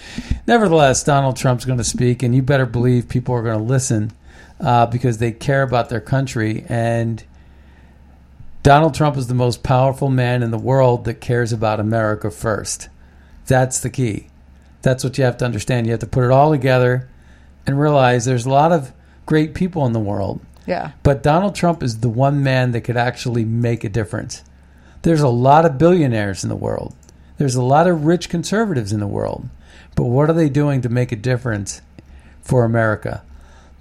nevertheless, 0.46 1.04
Donald 1.04 1.36
Trump's 1.36 1.64
going 1.64 1.78
to 1.78 1.84
speak, 1.84 2.22
and 2.22 2.34
you 2.34 2.42
better 2.42 2.66
believe 2.66 3.08
people 3.08 3.34
are 3.34 3.42
going 3.42 3.58
to 3.58 3.64
listen 3.64 4.12
uh, 4.60 4.86
because 4.86 5.18
they 5.18 5.32
care 5.32 5.62
about 5.62 5.88
their 5.88 6.00
country. 6.00 6.64
And 6.68 7.22
Donald 8.62 8.94
Trump 8.94 9.16
is 9.16 9.26
the 9.26 9.34
most 9.34 9.62
powerful 9.62 10.08
man 10.08 10.42
in 10.42 10.50
the 10.50 10.58
world 10.58 11.04
that 11.04 11.20
cares 11.20 11.52
about 11.52 11.80
America 11.80 12.30
first. 12.30 12.88
That's 13.46 13.80
the 13.80 13.90
key. 13.90 14.28
That's 14.82 15.04
what 15.04 15.18
you 15.18 15.24
have 15.24 15.36
to 15.38 15.44
understand. 15.44 15.86
You 15.86 15.92
have 15.92 16.00
to 16.00 16.06
put 16.06 16.24
it 16.24 16.30
all 16.30 16.50
together 16.50 17.08
and 17.66 17.80
realize 17.80 18.24
there's 18.24 18.46
a 18.46 18.50
lot 18.50 18.72
of 18.72 18.92
great 19.26 19.54
people 19.54 19.86
in 19.86 19.92
the 19.92 20.00
world. 20.00 20.40
Yeah. 20.66 20.92
But 21.02 21.22
Donald 21.22 21.54
Trump 21.54 21.82
is 21.82 22.00
the 22.00 22.08
one 22.08 22.42
man 22.42 22.72
that 22.72 22.82
could 22.82 22.96
actually 22.96 23.44
make 23.44 23.84
a 23.84 23.88
difference. 23.88 24.44
There's 25.02 25.20
a 25.20 25.28
lot 25.28 25.64
of 25.64 25.78
billionaires 25.78 26.44
in 26.44 26.48
the 26.48 26.56
world. 26.56 26.94
There's 27.38 27.54
a 27.54 27.62
lot 27.62 27.86
of 27.86 28.04
rich 28.04 28.28
conservatives 28.28 28.92
in 28.92 29.00
the 29.00 29.06
world. 29.06 29.48
But 29.94 30.04
what 30.04 30.30
are 30.30 30.34
they 30.34 30.48
doing 30.48 30.80
to 30.82 30.88
make 30.88 31.12
a 31.12 31.16
difference 31.16 31.80
for 32.40 32.64
America? 32.64 33.22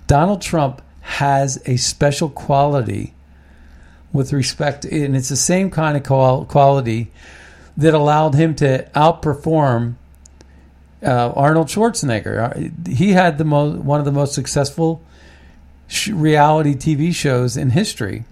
Donald 0.08 0.42
Trump 0.42 0.82
has 1.02 1.62
a 1.66 1.78
special 1.78 2.30
quality 2.30 3.14
with 4.14 4.34
respect, 4.34 4.86
and 4.86 5.16
it's 5.16 5.30
the 5.30 5.36
same 5.36 5.70
kind 5.70 5.98
of 5.98 6.04
quality 6.04 7.12
that 7.78 7.94
allowed 7.94 8.36
him 8.36 8.54
to 8.56 8.90
outperform 8.94 9.96
uh, 11.04 11.32
Arnold 11.32 11.68
Schwarzenegger. 11.68 12.38
Uh, 12.86 12.92
He 12.92 13.14
had 13.14 13.38
the 13.38 13.46
one 13.46 14.00
of 14.00 14.06
the 14.06 14.12
most 14.12 14.34
successful 14.34 15.02
sh- 15.88 16.10
reality 16.10 16.76
TV 16.76 17.14
shows 17.16 17.58
in 17.58 17.72
history, 17.72 18.26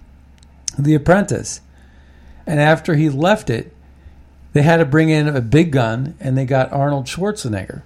The 0.78 0.94
Apprentice. 0.94 1.60
And 2.46 2.60
after 2.60 2.94
he 2.94 3.08
left 3.08 3.50
it, 3.50 3.74
they 4.52 4.62
had 4.62 4.78
to 4.78 4.84
bring 4.84 5.10
in 5.10 5.28
a 5.28 5.40
big 5.40 5.72
gun, 5.72 6.14
and 6.20 6.36
they 6.36 6.44
got 6.44 6.72
Arnold 6.72 7.06
Schwarzenegger, 7.06 7.82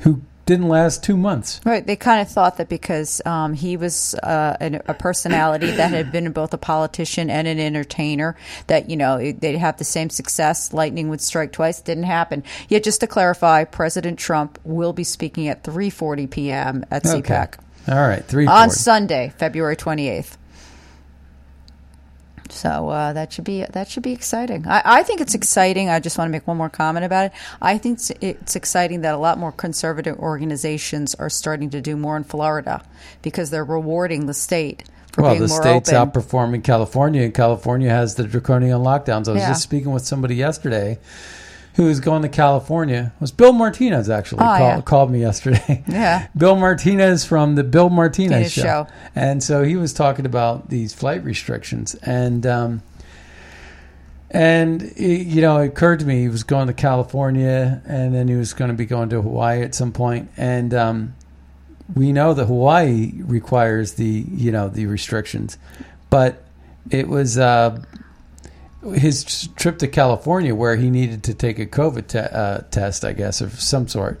who 0.00 0.22
didn't 0.46 0.68
last 0.68 1.04
two 1.04 1.16
months. 1.16 1.60
Right. 1.64 1.86
They 1.86 1.96
kind 1.96 2.20
of 2.20 2.28
thought 2.28 2.56
that 2.56 2.68
because 2.68 3.22
um, 3.24 3.54
he 3.54 3.76
was 3.76 4.14
uh, 4.14 4.56
an, 4.60 4.82
a 4.86 4.94
personality 4.94 5.70
that 5.70 5.90
had 5.90 6.10
been 6.10 6.30
both 6.32 6.52
a 6.52 6.58
politician 6.58 7.30
and 7.30 7.46
an 7.46 7.58
entertainer, 7.58 8.36
that 8.66 8.90
you 8.90 8.96
know 8.96 9.18
they'd 9.32 9.56
have 9.56 9.78
the 9.78 9.84
same 9.84 10.10
success. 10.10 10.72
Lightning 10.72 11.08
would 11.08 11.20
strike 11.20 11.52
twice. 11.52 11.80
Didn't 11.80 12.04
happen. 12.04 12.42
Yet, 12.68 12.84
just 12.84 13.00
to 13.00 13.06
clarify, 13.06 13.64
President 13.64 14.18
Trump 14.18 14.58
will 14.64 14.92
be 14.92 15.04
speaking 15.04 15.48
at 15.48 15.62
3:40 15.62 16.30
p.m. 16.30 16.84
at 16.90 17.04
CPAC 17.04 17.54
All 17.88 17.94
right, 17.94 18.24
three 18.24 18.46
on. 18.46 18.70
Sunday, 18.70 19.32
February 19.36 19.76
28th. 19.76 20.36
So 22.52 22.90
uh, 22.90 23.14
that 23.14 23.32
should 23.32 23.44
be 23.44 23.64
that 23.64 23.88
should 23.88 24.02
be 24.02 24.12
exciting. 24.12 24.66
I, 24.66 24.82
I 24.84 25.02
think 25.02 25.20
it's 25.22 25.34
exciting. 25.34 25.88
I 25.88 26.00
just 26.00 26.18
want 26.18 26.28
to 26.28 26.32
make 26.32 26.46
one 26.46 26.58
more 26.58 26.68
comment 26.68 27.04
about 27.06 27.26
it. 27.26 27.32
I 27.62 27.78
think 27.78 27.98
it's, 27.98 28.10
it's 28.20 28.56
exciting 28.56 29.00
that 29.00 29.14
a 29.14 29.18
lot 29.18 29.38
more 29.38 29.52
conservative 29.52 30.18
organizations 30.18 31.14
are 31.14 31.30
starting 31.30 31.70
to 31.70 31.80
do 31.80 31.96
more 31.96 32.16
in 32.16 32.24
Florida 32.24 32.84
because 33.22 33.48
they're 33.50 33.64
rewarding 33.64 34.26
the 34.26 34.34
state 34.34 34.84
for 35.12 35.22
Well, 35.22 35.32
being 35.32 35.42
the 35.42 35.48
more 35.48 35.62
state's 35.62 35.92
open. 35.92 36.10
outperforming 36.22 36.62
California, 36.64 37.22
and 37.22 37.34
California 37.34 37.88
has 37.88 38.16
the 38.16 38.24
draconian 38.24 38.78
lockdowns. 38.80 39.28
I 39.28 39.32
was 39.32 39.40
Yeah. 39.42 39.48
just 39.48 39.62
speaking 39.62 39.92
with 39.92 40.04
somebody 40.06 40.34
yesterday 40.36 40.98
who 41.74 41.84
was 41.84 42.00
going 42.00 42.22
to 42.22 42.28
California. 42.28 43.12
Was 43.20 43.32
Bill 43.32 43.52
Martinez 43.52 44.10
actually 44.10 44.40
Oh, 44.40 44.44
call, 44.44 44.58
yeah. 44.60 44.80
called 44.82 45.10
me 45.10 45.20
yesterday. 45.20 45.82
Yeah. 45.88 46.28
Bill 46.36 46.56
Martinez 46.56 47.24
from 47.24 47.54
the 47.54 47.64
Bill 47.64 47.88
Martinez 47.90 48.52
show. 48.52 48.62
Show. 48.62 48.86
and 49.14 49.42
so 49.42 49.62
he 49.62 49.76
was 49.76 49.92
talking 49.92 50.26
about 50.26 50.68
these 50.70 50.92
flight 50.94 51.24
restrictions 51.24 51.94
and. 52.02 52.46
Um, 52.46 52.82
and 54.30 54.82
it- 54.82 55.26
you 55.26 55.42
know, 55.42 55.58
it 55.58 55.66
occurred 55.68 55.98
to 56.00 56.06
me 56.06 56.22
he 56.22 56.28
was 56.28 56.42
going 56.42 56.66
to 56.68 56.72
California, 56.72 57.82
and 57.86 58.14
then 58.14 58.28
he 58.28 58.34
was 58.34 58.52
going 58.54 58.70
to 58.70 58.76
be 58.76 58.86
going 58.86 59.10
to 59.10 59.20
Hawaii 59.20 59.62
at 59.62 59.74
some 59.74 59.92
point. 59.92 60.30
And 60.38 60.72
um, 60.72 61.14
we 61.94 62.12
know 62.12 62.32
that 62.34 62.46
Hawaii 62.46 63.12
requires 63.22 63.94
the 63.94 64.24
you 64.30 64.50
know 64.50 64.68
the 64.68 64.86
restrictions, 64.86 65.58
but 66.08 66.42
it 66.90 67.08
was 67.08 67.36
uh, 67.36 67.82
his 68.94 69.48
trip 69.56 69.78
to 69.78 69.88
California, 69.88 70.54
where 70.54 70.76
he 70.76 70.90
needed 70.90 71.22
to 71.24 71.34
take 71.34 71.58
a 71.58 71.66
COVID 71.66 72.06
te- 72.08 72.18
uh, 72.18 72.58
test, 72.70 73.04
I 73.04 73.12
guess, 73.12 73.40
of 73.40 73.60
some 73.60 73.86
sort, 73.88 74.20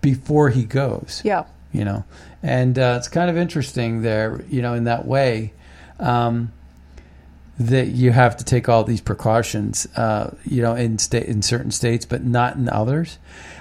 before 0.00 0.50
he 0.50 0.64
goes. 0.64 1.22
Yeah. 1.24 1.44
You 1.72 1.84
know, 1.86 2.04
and 2.42 2.78
uh, 2.78 2.96
it's 2.98 3.08
kind 3.08 3.30
of 3.30 3.36
interesting 3.38 4.02
there, 4.02 4.42
you 4.50 4.60
know, 4.60 4.74
in 4.74 4.84
that 4.84 5.06
way. 5.06 5.52
Um, 5.98 6.52
that 7.58 7.88
you 7.88 8.10
have 8.10 8.36
to 8.38 8.44
take 8.44 8.68
all 8.68 8.82
these 8.82 9.00
precautions, 9.02 9.86
uh, 9.96 10.34
you 10.44 10.62
know, 10.62 10.74
in 10.74 10.98
state 10.98 11.26
in 11.26 11.42
certain 11.42 11.70
states, 11.70 12.04
but 12.04 12.24
not 12.24 12.56
in 12.56 12.68
others. 12.68 13.18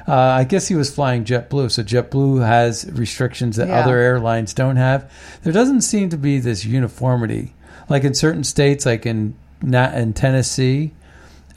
Uh, 0.07 0.15
I 0.15 0.43
guess 0.45 0.67
he 0.69 0.75
was 0.75 0.93
flying 0.93 1.23
JetBlue, 1.25 1.69
so 1.71 1.83
JetBlue 1.83 2.43
has 2.45 2.89
restrictions 2.93 3.57
that 3.57 3.67
Yeah. 3.67 3.81
other 3.81 3.97
airlines 3.97 4.53
don't 4.53 4.77
have. 4.77 5.11
There 5.43 5.53
doesn't 5.53 5.81
seem 5.81 6.09
to 6.09 6.17
be 6.17 6.39
this 6.39 6.65
uniformity, 6.65 7.53
like 7.89 8.03
in 8.03 8.13
certain 8.13 8.43
states, 8.45 8.85
like 8.85 9.05
in 9.05 9.35
not 9.61 9.93
in 9.93 10.13
Tennessee 10.13 10.93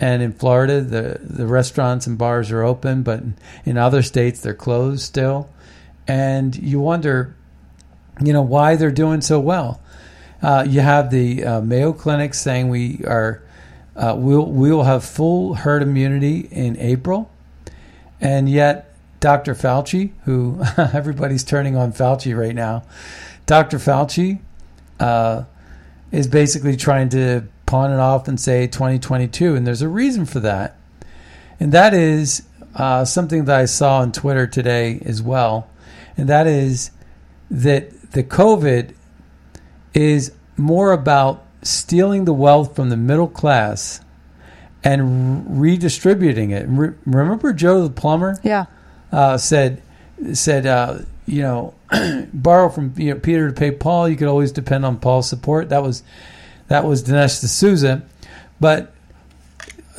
and 0.00 0.22
in 0.22 0.32
Florida, 0.32 0.80
the 0.80 1.18
the 1.22 1.46
restaurants 1.46 2.06
and 2.06 2.18
bars 2.18 2.50
are 2.50 2.62
open, 2.62 3.02
but 3.02 3.22
in 3.64 3.78
other 3.78 4.02
states 4.02 4.40
they're 4.40 4.54
closed 4.54 5.02
still, 5.02 5.48
and 6.08 6.54
you 6.56 6.80
wonder, 6.80 7.34
you 8.20 8.32
know, 8.32 8.42
why 8.42 8.76
they're 8.76 8.90
doing 8.90 9.20
so 9.20 9.38
well. 9.38 9.80
Uh, 10.42 10.64
you 10.68 10.80
have 10.80 11.10
the 11.10 11.44
uh, 11.44 11.60
Mayo 11.60 11.92
Clinic 11.92 12.34
saying 12.34 12.68
we 12.68 13.04
are 13.06 13.42
uh, 13.96 14.14
we'll 14.16 14.46
we 14.46 14.72
will 14.72 14.84
have 14.84 15.04
full 15.04 15.54
herd 15.54 15.82
immunity 15.82 16.48
in 16.50 16.76
April, 16.78 17.30
and 18.20 18.48
yet 18.48 18.94
Dr. 19.20 19.54
Fauci, 19.54 20.10
who 20.24 20.60
everybody's 20.76 21.44
turning 21.44 21.76
on 21.76 21.92
Fauci 21.92 22.36
right 22.36 22.54
now, 22.54 22.82
Dr. 23.46 23.78
Fauci 23.78 24.40
uh, 24.98 25.44
is 26.10 26.26
basically 26.26 26.76
trying 26.76 27.08
to 27.10 27.44
pawn 27.66 27.90
it 27.92 27.98
off 27.98 28.28
and 28.28 28.38
say 28.38 28.66
2022, 28.66 29.54
and 29.54 29.66
there's 29.66 29.82
a 29.82 29.88
reason 29.88 30.24
for 30.26 30.40
that, 30.40 30.76
and 31.58 31.72
that 31.72 31.94
is 31.94 32.42
uh, 32.74 33.04
something 33.04 33.44
that 33.46 33.56
I 33.58 33.64
saw 33.64 33.98
on 33.98 34.12
Twitter 34.12 34.46
today 34.46 35.00
as 35.04 35.22
well, 35.22 35.68
and 36.16 36.28
that 36.28 36.46
is 36.46 36.90
that 37.50 38.12
the 38.12 38.22
COVID 38.24 38.94
is 39.92 40.32
more 40.56 40.92
about 40.92 41.44
stealing 41.62 42.24
the 42.24 42.32
wealth 42.34 42.76
from 42.76 42.90
the 42.90 42.96
middle 42.96 43.28
class 43.28 44.00
and 44.82 45.60
redistributing 45.60 46.50
it. 46.50 46.66
Re- 46.68 46.94
remember 47.06 47.52
Joe 47.52 47.82
the 47.82 47.90
plumber 47.90 48.38
Yeah. 48.42 48.66
uh, 49.12 49.38
said 49.38 49.80
said 50.34 50.66
uh, 50.66 50.98
you 51.26 51.42
know 51.42 51.74
borrow 52.34 52.68
from 52.68 52.92
you 52.96 53.14
know, 53.14 53.20
Peter 53.20 53.48
to 53.48 53.54
pay 53.54 53.70
Paul. 53.70 54.08
You 54.08 54.16
could 54.16 54.28
always 54.28 54.52
depend 54.52 54.84
on 54.84 54.98
Paul's 54.98 55.28
support. 55.28 55.70
That 55.70 55.82
was 55.82 56.02
that 56.68 56.84
was 56.84 57.02
Dinesh 57.04 57.40
D'Souza, 57.40 58.02
but 58.60 58.92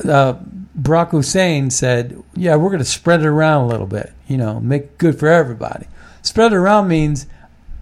uh, 0.04 0.34
Barack 0.78 1.10
Hussein 1.10 1.70
said, 1.70 2.22
"Yeah, 2.34 2.56
we're 2.56 2.68
going 2.70 2.78
to 2.80 2.84
spread 2.84 3.20
it 3.20 3.26
around 3.26 3.64
a 3.64 3.66
little 3.68 3.86
bit. 3.86 4.12
You 4.26 4.36
know, 4.36 4.60
make 4.60 4.98
good 4.98 5.18
for 5.18 5.28
everybody. 5.28 5.86
Spread 6.22 6.52
it 6.52 6.56
around 6.56 6.88
means 6.88 7.26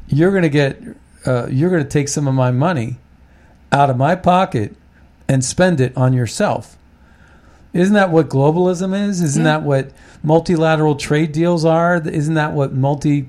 you're 0.06 0.30
going 0.30 0.42
to 0.42 0.48
get 0.48 0.80
uh, 1.26 1.46
you're 1.50 1.70
going 1.70 1.82
to 1.82 1.88
take 1.88 2.08
some 2.08 2.28
of 2.28 2.34
my 2.34 2.50
money 2.50 2.98
out 3.72 3.90
of 3.90 3.96
my 3.96 4.14
pocket 4.14 4.76
and 5.28 5.44
spend 5.44 5.80
it 5.80 5.96
on 5.96 6.12
yourself." 6.12 6.76
Isn't 7.72 7.94
that 7.94 8.10
what 8.10 8.28
globalism 8.28 8.96
is? 9.08 9.20
Isn't 9.20 9.44
Yeah. 9.44 9.58
that 9.58 9.62
what 9.64 9.90
multilateral 10.22 10.94
trade 10.94 11.32
deals 11.32 11.64
are? 11.64 11.96
Isn't 11.96 12.34
that 12.34 12.52
what 12.52 12.72
multi 12.72 13.28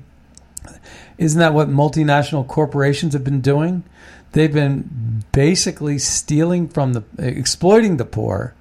isn't 1.18 1.38
that 1.40 1.54
what 1.54 1.68
multinational 1.68 2.46
corporations 2.46 3.14
have 3.14 3.24
been 3.24 3.40
doing? 3.40 3.82
They've 4.36 4.52
been 4.52 5.24
basically 5.32 5.98
stealing 5.98 6.68
from 6.68 6.92
the 6.92 7.04
exploiting 7.16 7.96
the 7.96 8.04
poor 8.04 8.54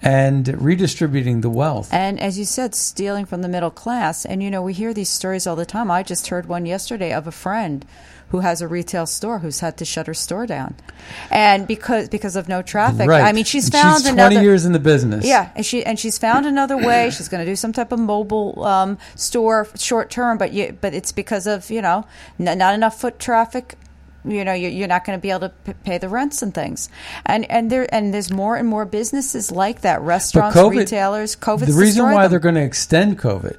and 0.00 0.48
redistributing 0.62 1.42
the 1.42 1.50
wealth. 1.50 1.92
And 1.92 2.18
as 2.18 2.38
you 2.38 2.46
said, 2.46 2.74
stealing 2.74 3.26
from 3.26 3.42
the 3.42 3.48
middle 3.48 3.70
class. 3.70 4.24
And 4.24 4.42
you 4.42 4.50
know, 4.50 4.62
we 4.62 4.72
hear 4.72 4.94
these 4.94 5.10
stories 5.10 5.46
all 5.46 5.56
the 5.56 5.66
time. 5.66 5.90
I 5.90 6.02
just 6.02 6.28
heard 6.28 6.46
one 6.46 6.64
yesterday 6.64 7.12
of 7.12 7.26
a 7.26 7.30
friend 7.32 7.84
who 8.28 8.40
has 8.40 8.62
a 8.62 8.66
retail 8.66 9.04
store 9.04 9.40
who's 9.40 9.60
had 9.60 9.76
to 9.76 9.84
shut 9.84 10.06
her 10.06 10.14
store 10.14 10.46
down, 10.46 10.74
and 11.30 11.66
because 11.66 12.08
because 12.08 12.34
of 12.34 12.48
no 12.48 12.62
traffic. 12.62 13.06
right. 13.06 13.24
I 13.24 13.32
mean, 13.32 13.44
she's 13.44 13.68
found 13.68 14.02
she's 14.02 14.10
20 14.10 14.22
another. 14.22 14.42
years 14.42 14.64
in 14.64 14.72
the 14.72 14.78
business. 14.78 15.26
Yeah, 15.26 15.50
and 15.54 15.66
she 15.66 15.84
and 15.84 16.00
she's 16.00 16.16
found 16.16 16.46
another 16.46 16.78
way. 16.78 17.10
She's 17.10 17.28
going 17.28 17.44
to 17.44 17.50
do 17.50 17.56
some 17.56 17.74
type 17.74 17.92
of 17.92 17.98
mobile 17.98 18.64
um, 18.64 18.96
store 19.16 19.68
short 19.76 20.10
term, 20.10 20.38
but 20.38 20.54
you, 20.54 20.76
but 20.80 20.94
it's 20.94 21.12
because 21.12 21.46
of 21.46 21.70
you 21.70 21.82
know 21.82 22.06
n- 22.40 22.56
not 22.56 22.74
enough 22.74 22.98
foot 22.98 23.18
traffic. 23.18 23.76
You 24.24 24.44
know, 24.44 24.54
you're, 24.54 24.70
you're 24.70 24.88
not 24.88 25.04
going 25.04 25.18
to 25.18 25.22
be 25.22 25.30
able 25.30 25.50
to 25.50 25.74
pay 25.84 25.98
the 25.98 26.08
rents 26.08 26.42
and 26.42 26.54
things, 26.54 26.88
and 27.26 27.48
and 27.50 27.70
there 27.70 27.86
and 27.94 28.12
there's 28.14 28.30
more 28.32 28.56
and 28.56 28.66
more 28.66 28.84
businesses 28.86 29.50
like 29.52 29.82
that. 29.82 30.00
Restaurants, 30.00 30.56
COVID, 30.56 30.76
retailers, 30.78 31.36
COVID. 31.36 31.66
The 31.66 31.72
reason 31.74 32.04
why 32.10 32.26
they're 32.28 32.38
going 32.38 32.54
to 32.54 32.62
extend 32.62 33.18
COVID 33.18 33.58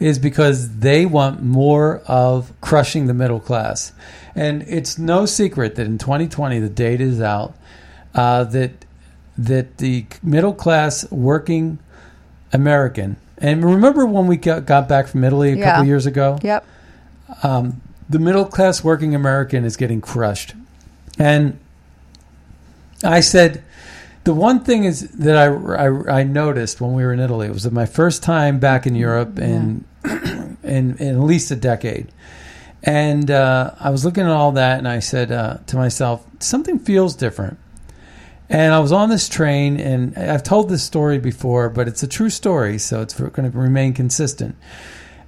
is 0.00 0.18
because 0.18 0.78
they 0.78 1.04
want 1.04 1.42
more 1.42 2.00
of 2.06 2.52
crushing 2.60 3.06
the 3.06 3.14
middle 3.14 3.40
class. 3.40 3.92
And 4.36 4.62
it's 4.62 4.98
no 4.98 5.26
secret 5.26 5.74
that 5.74 5.86
in 5.86 5.98
2020, 5.98 6.60
the 6.60 6.68
data 6.68 7.02
is 7.02 7.20
out 7.20 7.54
uh, 8.14 8.44
that 8.44 8.84
that 9.36 9.78
the 9.78 10.06
middle 10.22 10.54
class 10.54 11.10
working 11.10 11.78
American. 12.52 13.16
And 13.38 13.64
remember 13.64 14.06
when 14.06 14.26
we 14.26 14.36
got, 14.36 14.66
got 14.66 14.88
back 14.88 15.06
from 15.08 15.22
Italy 15.24 15.52
a 15.52 15.56
Yeah. 15.56 15.64
couple 15.72 15.86
years 15.86 16.06
ago? 16.06 16.38
Yep. 16.42 16.64
The 18.08 18.18
middle 18.18 18.44
class 18.44 18.82
working 18.82 19.14
American 19.14 19.64
is 19.64 19.76
getting 19.76 20.00
crushed. 20.00 20.54
And 21.18 21.58
I 23.04 23.20
said, 23.20 23.62
the 24.24 24.34
one 24.34 24.60
thing 24.64 24.84
is 24.84 25.08
that 25.10 25.36
I, 25.36 25.46
I, 25.46 26.20
I 26.20 26.22
noticed 26.22 26.80
when 26.80 26.92
we 26.92 27.04
were 27.04 27.12
in 27.12 27.20
Italy, 27.20 27.46
it 27.46 27.52
was 27.52 27.70
my 27.70 27.86
first 27.86 28.22
time 28.22 28.58
back 28.58 28.86
in 28.86 28.94
Europe 28.94 29.38
in, 29.38 29.84
in, 30.04 30.96
in 30.96 31.00
at 31.00 31.20
least 31.20 31.50
a 31.50 31.56
decade. 31.56 32.08
And 32.82 33.30
uh, 33.30 33.72
I 33.80 33.90
was 33.90 34.04
looking 34.04 34.24
at 34.24 34.30
all 34.30 34.52
that 34.52 34.78
and 34.78 34.88
I 34.88 35.00
said 35.00 35.32
uh, 35.32 35.58
to 35.66 35.76
myself, 35.76 36.26
something 36.40 36.78
feels 36.78 37.14
different. 37.16 37.58
And 38.50 38.72
I 38.72 38.78
was 38.78 38.92
on 38.92 39.10
this 39.10 39.28
train, 39.28 39.78
and 39.78 40.16
I've 40.16 40.42
told 40.42 40.70
this 40.70 40.82
story 40.82 41.18
before, 41.18 41.68
but 41.68 41.86
it's 41.86 42.02
a 42.02 42.06
true 42.06 42.30
story, 42.30 42.78
so 42.78 43.02
it's 43.02 43.12
going 43.12 43.50
to 43.50 43.58
remain 43.58 43.92
consistent. 43.92 44.56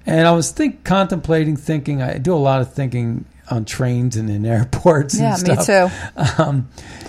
And 0.07 0.27
I 0.27 0.33
was 0.33 0.51
think 0.51 0.85
contemplating, 0.85 1.57
thinking. 1.57 2.03
I 2.03 2.19
do 2.19 2.35
a 2.35 2.37
lot 2.37 2.61
of 2.61 2.73
thinking 2.73 3.25
on 3.51 3.65
trains 3.65 4.17
and 4.17 4.31
in 4.31 4.45
airports. 4.57 5.19
Yeah, 5.19 5.37
me 5.47 5.57
too. 5.65 5.89
Um, 6.43 6.69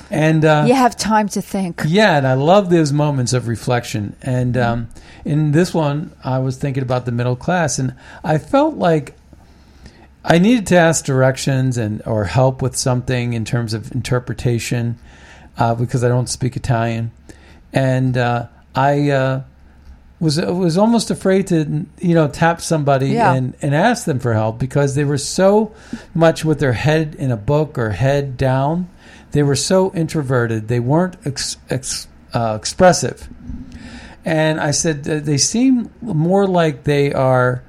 and 0.09 0.43
uh, 0.43 0.65
You 0.67 0.73
have 0.73 0.97
time 0.97 1.29
to 1.29 1.41
think. 1.41 1.83
yeah, 1.87 2.17
and 2.17 2.27
I 2.27 2.33
love 2.33 2.69
those 2.69 2.91
moments 2.91 3.31
of 3.33 3.47
reflection. 3.47 4.15
And 4.21 4.57
um, 4.57 4.89
in 5.23 5.51
this 5.51 5.73
one, 5.73 6.11
I 6.23 6.39
was 6.39 6.57
thinking 6.57 6.83
about 6.83 7.05
the 7.05 7.11
middle 7.11 7.35
class, 7.37 7.79
and 7.79 7.95
I 8.23 8.37
felt 8.37 8.75
like 8.75 9.15
I 10.25 10.37
needed 10.37 10.67
to 10.67 10.77
ask 10.77 11.05
directions 11.05 11.77
and 11.77 12.01
or 12.05 12.25
help 12.25 12.61
with 12.61 12.75
something 12.75 13.33
in 13.33 13.45
terms 13.45 13.73
of 13.73 13.91
interpretation 13.93 14.97
uh, 15.57 15.75
because 15.75 16.03
I 16.03 16.09
don't 16.09 16.27
speak 16.27 16.55
Italian, 16.57 17.11
and 17.71 18.17
uh, 18.17 18.47
I 18.75 19.09
uh, 19.11 19.43
was 20.21 20.39
was 20.39 20.77
almost 20.77 21.09
afraid 21.11 21.47
to 21.47 21.85
you 21.99 22.13
know 22.13 22.27
tap 22.29 22.61
somebody 22.61 23.09
Yeah. 23.09 23.33
and 23.33 23.55
and 23.61 23.75
ask 23.75 24.05
them 24.05 24.19
for 24.19 24.33
help 24.33 24.59
because 24.59 24.95
they 24.95 25.03
were 25.03 25.17
so 25.17 25.73
much 26.13 26.45
with 26.45 26.59
their 26.59 26.73
head 26.73 27.15
in 27.17 27.31
a 27.31 27.37
book 27.37 27.77
or 27.77 27.89
head 27.89 28.37
down. 28.37 28.87
They 29.31 29.43
were 29.43 29.55
so 29.55 29.91
introverted. 29.93 30.67
They 30.67 30.79
weren't 30.79 31.15
ex, 31.25 31.57
ex, 31.69 32.07
uh, 32.33 32.55
expressive. 32.59 33.27
And 34.23 34.59
I 34.59 34.71
said 34.71 35.03
they 35.05 35.37
seem 35.37 35.89
more 36.01 36.45
like 36.47 36.83
they 36.83 37.11
are 37.13 37.63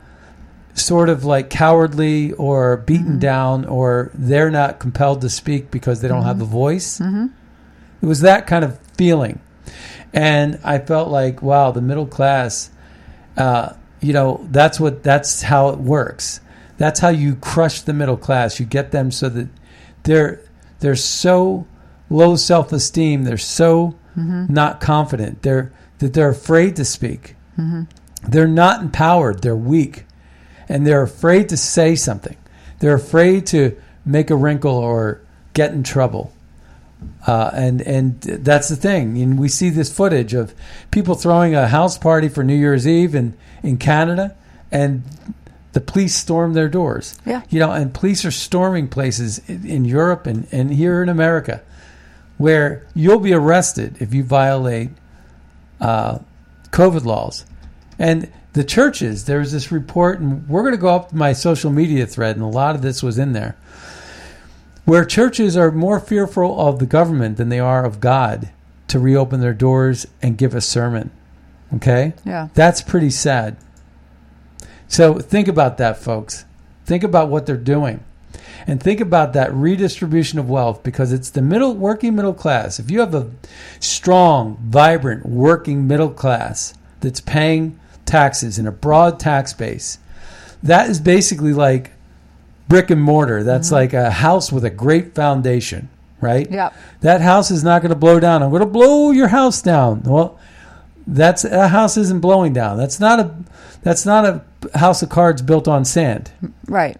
sort 0.74 1.08
of 1.08 1.24
like 1.24 1.48
cowardly 1.50 2.32
or 2.32 2.76
beaten 2.78 3.18
down 3.18 3.64
or 3.64 4.10
they're 4.14 4.50
not 4.50 4.78
compelled 4.78 5.20
to 5.22 5.30
speak 5.30 5.70
because 5.70 6.00
they 6.00 6.08
don't 6.08 6.24
have 6.24 6.42
a 6.42 6.46
voice. 6.46 6.98
Mm-hmm. 6.98 7.26
It 8.02 8.06
was 8.06 8.20
that 8.20 8.46
kind 8.46 8.64
of 8.64 8.78
feeling. 8.98 9.38
And 10.12 10.58
I 10.62 10.78
felt 10.78 11.08
like, 11.08 11.42
wow, 11.42 11.70
the 11.70 11.80
middle 11.80 12.06
class, 12.06 12.70
uh, 13.36 13.74
you 14.00 14.12
know, 14.12 14.46
that's 14.50 14.78
what 14.78 15.02
that's 15.02 15.42
how 15.42 15.68
it 15.70 15.78
works. 15.78 16.40
That's 16.76 17.00
how 17.00 17.08
you 17.10 17.36
crush 17.36 17.82
the 17.82 17.92
middle 17.94 18.16
class. 18.16 18.58
You 18.60 18.66
get 18.66 18.90
them 18.90 19.10
so 19.10 19.28
that 19.30 19.48
they're 20.02 20.40
they're 20.80 20.96
so 20.96 21.66
low 22.10 22.36
self 22.36 22.72
esteem. 22.72 23.24
They're 23.24 23.38
so 23.38 23.94
not 24.52 24.80
confident. 24.80 25.42
They're 25.42 25.72
that 25.98 26.12
they're 26.14 26.28
afraid 26.30 26.76
to 26.76 26.84
speak. 26.84 27.36
They're 28.28 28.48
not 28.48 28.82
empowered. 28.82 29.40
They're 29.42 29.56
weak, 29.56 30.04
and 30.68 30.86
they're 30.86 31.02
afraid 31.02 31.48
to 31.50 31.56
say 31.56 31.94
something. 31.94 32.36
They're 32.80 32.94
afraid 32.94 33.46
to 33.48 33.76
make 34.04 34.30
a 34.30 34.36
wrinkle 34.36 34.74
or 34.76 35.20
get 35.54 35.72
in 35.72 35.82
trouble. 35.84 36.32
Uh, 37.26 37.50
and 37.52 37.80
and 37.82 38.20
that's 38.20 38.68
the 38.68 38.76
thing. 38.76 39.20
And 39.20 39.38
we 39.38 39.48
see 39.48 39.70
this 39.70 39.94
footage 39.94 40.34
of 40.34 40.54
people 40.90 41.14
throwing 41.14 41.54
a 41.54 41.68
house 41.68 41.98
party 41.98 42.28
for 42.28 42.42
New 42.42 42.56
Year's 42.56 42.86
Eve 42.86 43.14
in, 43.14 43.36
in 43.62 43.78
Canada, 43.78 44.36
and 44.70 45.02
the 45.72 45.80
police 45.80 46.14
storm 46.14 46.52
their 46.52 46.68
doors. 46.68 47.18
Yeah. 47.24 47.42
you 47.48 47.58
know, 47.58 47.72
and 47.72 47.94
police 47.94 48.24
are 48.24 48.30
storming 48.30 48.88
places 48.88 49.40
in, 49.48 49.66
in 49.66 49.84
Europe 49.84 50.26
and, 50.26 50.46
and 50.52 50.72
here 50.72 51.02
in 51.02 51.08
America 51.08 51.62
where 52.42 52.84
you'll 52.92 53.20
be 53.20 53.32
arrested 53.32 53.96
if 54.00 54.12
you 54.12 54.24
violate 54.24 54.90
uh, 55.80 56.18
COVID 56.70 57.04
laws. 57.04 57.46
And 58.00 58.32
the 58.54 58.64
churches, 58.64 59.26
there 59.26 59.38
was 59.38 59.52
this 59.52 59.70
report, 59.70 60.18
and 60.18 60.48
we're 60.48 60.62
going 60.62 60.74
to 60.74 60.80
go 60.80 60.88
up 60.88 61.10
to 61.10 61.16
my 61.16 61.32
social 61.34 61.70
media 61.70 62.04
thread, 62.04 62.34
and 62.34 62.44
a 62.44 62.48
lot 62.48 62.74
of 62.74 62.82
this 62.82 63.00
was 63.00 63.16
in 63.16 63.32
there, 63.32 63.56
where 64.84 65.04
churches 65.04 65.56
are 65.56 65.70
more 65.70 66.00
fearful 66.00 66.60
of 66.60 66.78
the 66.78 66.86
government 66.86 67.36
than 67.36 67.48
they 67.48 67.60
are 67.60 67.84
of 67.84 68.00
God 68.00 68.50
to 68.88 68.98
reopen 68.98 69.40
their 69.40 69.54
doors 69.54 70.06
and 70.20 70.36
give 70.36 70.54
a 70.54 70.60
sermon. 70.60 71.10
Okay? 71.74 72.14
Yeah. 72.24 72.48
That's 72.54 72.82
pretty 72.82 73.10
sad. 73.10 73.56
So 74.88 75.18
think 75.18 75.48
about 75.48 75.78
that, 75.78 75.96
folks. 75.96 76.44
Think 76.84 77.02
about 77.02 77.28
what 77.28 77.46
they're 77.46 77.56
doing. 77.56 78.04
And 78.66 78.82
think 78.82 79.00
about 79.00 79.32
that 79.32 79.52
redistribution 79.54 80.38
of 80.38 80.50
wealth 80.50 80.82
because 80.82 81.12
it's 81.12 81.30
the 81.30 81.42
middle 81.42 81.74
working 81.74 82.14
middle 82.14 82.34
class. 82.34 82.78
If 82.78 82.90
you 82.90 83.00
have 83.00 83.14
a 83.14 83.30
strong, 83.80 84.56
vibrant 84.60 85.26
working 85.26 85.86
middle 85.86 86.10
class 86.10 86.74
that's 87.00 87.20
paying 87.20 87.78
taxes 88.04 88.58
in 88.58 88.66
a 88.66 88.72
broad 88.72 89.18
tax 89.18 89.52
base, 89.52 89.98
that 90.62 90.88
is 90.88 91.00
basically 91.00 91.52
like 91.52 91.92
brick 92.68 92.90
and 92.90 93.02
mortar. 93.02 93.42
That's 93.42 93.68
mm-hmm. 93.68 93.74
like 93.74 93.92
a 93.92 94.10
house 94.10 94.52
with 94.52 94.64
a 94.64 94.70
great 94.70 95.14
foundation, 95.14 95.88
right? 96.20 96.50
Yep. 96.50 96.74
That 97.00 97.20
house 97.20 97.50
is 97.50 97.62
not 97.64 97.82
going 97.82 97.90
to 97.90 97.96
blow 97.96 98.20
down. 98.20 98.42
I'm 98.42 98.50
going 98.50 98.60
to 98.60 98.66
blow 98.66 99.10
your 99.10 99.28
house 99.28 99.62
down. 99.62 100.02
Well, 100.02 100.38
that's 101.06 101.44
a 101.44 101.68
house 101.68 101.96
isn't 101.96 102.20
blowing 102.20 102.52
down. 102.52 102.76
That's 102.76 103.00
not 103.00 103.20
a 103.20 103.34
that's 103.82 104.06
not 104.06 104.24
a 104.24 104.78
house 104.78 105.02
of 105.02 105.08
cards 105.08 105.42
built 105.42 105.66
on 105.66 105.84
sand. 105.84 106.30
Right. 106.66 106.96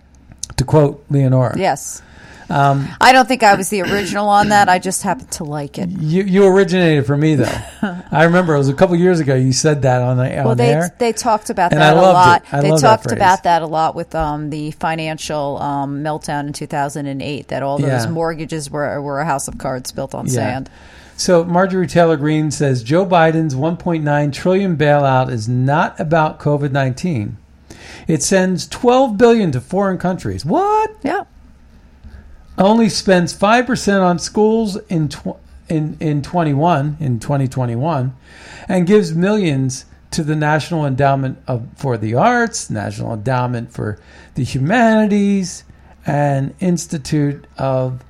To 0.57 0.65
quote 0.65 1.05
Leonora. 1.09 1.57
Yes. 1.59 2.03
Um, 2.51 2.89
I 3.01 3.13
don't 3.13 3.27
think 3.27 3.43
I 3.43 3.55
was 3.55 3.69
the 3.71 3.83
original 3.83 4.29
on 4.29 4.49
that. 4.51 4.69
I 4.69 4.79
just 4.79 5.03
happened 5.03 5.31
to 5.33 5.45
like 5.45 5.79
it. 5.79 5.89
you 5.89 6.23
you 6.25 6.47
originated 6.47 7.07
for 7.07 7.17
me 7.17 7.35
though. 7.37 7.57
I 8.11 8.25
remember 8.25 8.55
it 8.55 8.59
was 8.59 8.69
a 8.69 8.75
couple 8.75 8.95
years 8.97 9.21
ago. 9.21 9.35
You 9.35 9.53
said 9.53 9.83
that 9.83 10.03
on 10.03 10.17
the 10.19 10.39
on 10.39 10.45
Well, 10.45 10.55
they 10.55 10.71
air. 10.73 10.95
they 10.99 11.13
talked 11.13 11.51
about 11.51 11.73
And 11.73 11.81
that 11.81 11.97
I 11.97 11.99
a 11.99 12.03
lot. 12.03 12.45
they 12.51 12.71
that 12.71 12.81
talked 12.81 13.05
phrase. 13.05 13.13
about 13.17 13.43
that 13.45 13.63
a 13.63 13.67
lot 13.67 13.95
with 13.95 14.15
um, 14.15 14.51
the 14.51 14.71
financial 14.73 15.61
um, 15.63 16.03
meltdown 16.03 16.47
in 16.47 16.53
2008. 16.53 17.49
That 17.49 17.63
all 17.63 17.79
those 17.79 18.05
Yeah. 18.05 18.11
mortgages 18.11 18.71
were 18.71 19.01
were 19.01 19.21
a 19.21 19.25
house 19.25 19.49
of 19.49 19.59
cards 19.59 19.93
built 19.93 20.15
on 20.15 20.27
Yeah. 20.27 20.33
sand. 20.33 20.71
So 21.17 21.45
Marjorie 21.45 21.87
Taylor 21.87 22.17
Greene 22.17 22.51
says 22.51 22.83
Joe 22.83 23.07
Biden's 23.07 23.55
1.9 23.55 24.33
trillion 24.33 24.77
bailout 24.77 25.31
is 25.31 25.49
not 25.49 25.99
about 26.01 26.41
COVID-19. 26.41 27.35
It 28.09 28.23
sends 28.23 28.67
12 28.67 29.17
billion 29.19 29.53
to 29.53 29.61
foreign 29.61 29.99
countries. 29.99 30.45
What? 30.45 30.91
Yeah. 31.03 31.25
Only 32.59 32.89
spends 32.89 33.37
5% 33.37 34.03
on 34.03 34.19
schools 34.19 34.77
in 34.89 35.09
tw- 35.09 35.37
in 35.69 35.97
in 36.01 36.21
21 36.23 36.99
in 37.01 37.19
2021 37.19 38.15
and 38.69 38.87
gives 38.87 39.15
millions 39.15 39.87
to 40.11 40.23
the 40.23 40.37
National 40.37 40.85
Endowment 40.85 41.39
of, 41.47 41.67
for 41.77 41.97
the 41.97 42.15
Arts, 42.15 42.69
National 42.69 43.15
Endowment 43.15 43.73
for 43.73 43.99
the 44.35 44.45
Humanities, 44.45 45.65
and 46.05 46.55
Institute 46.61 47.47
of 47.57 48.05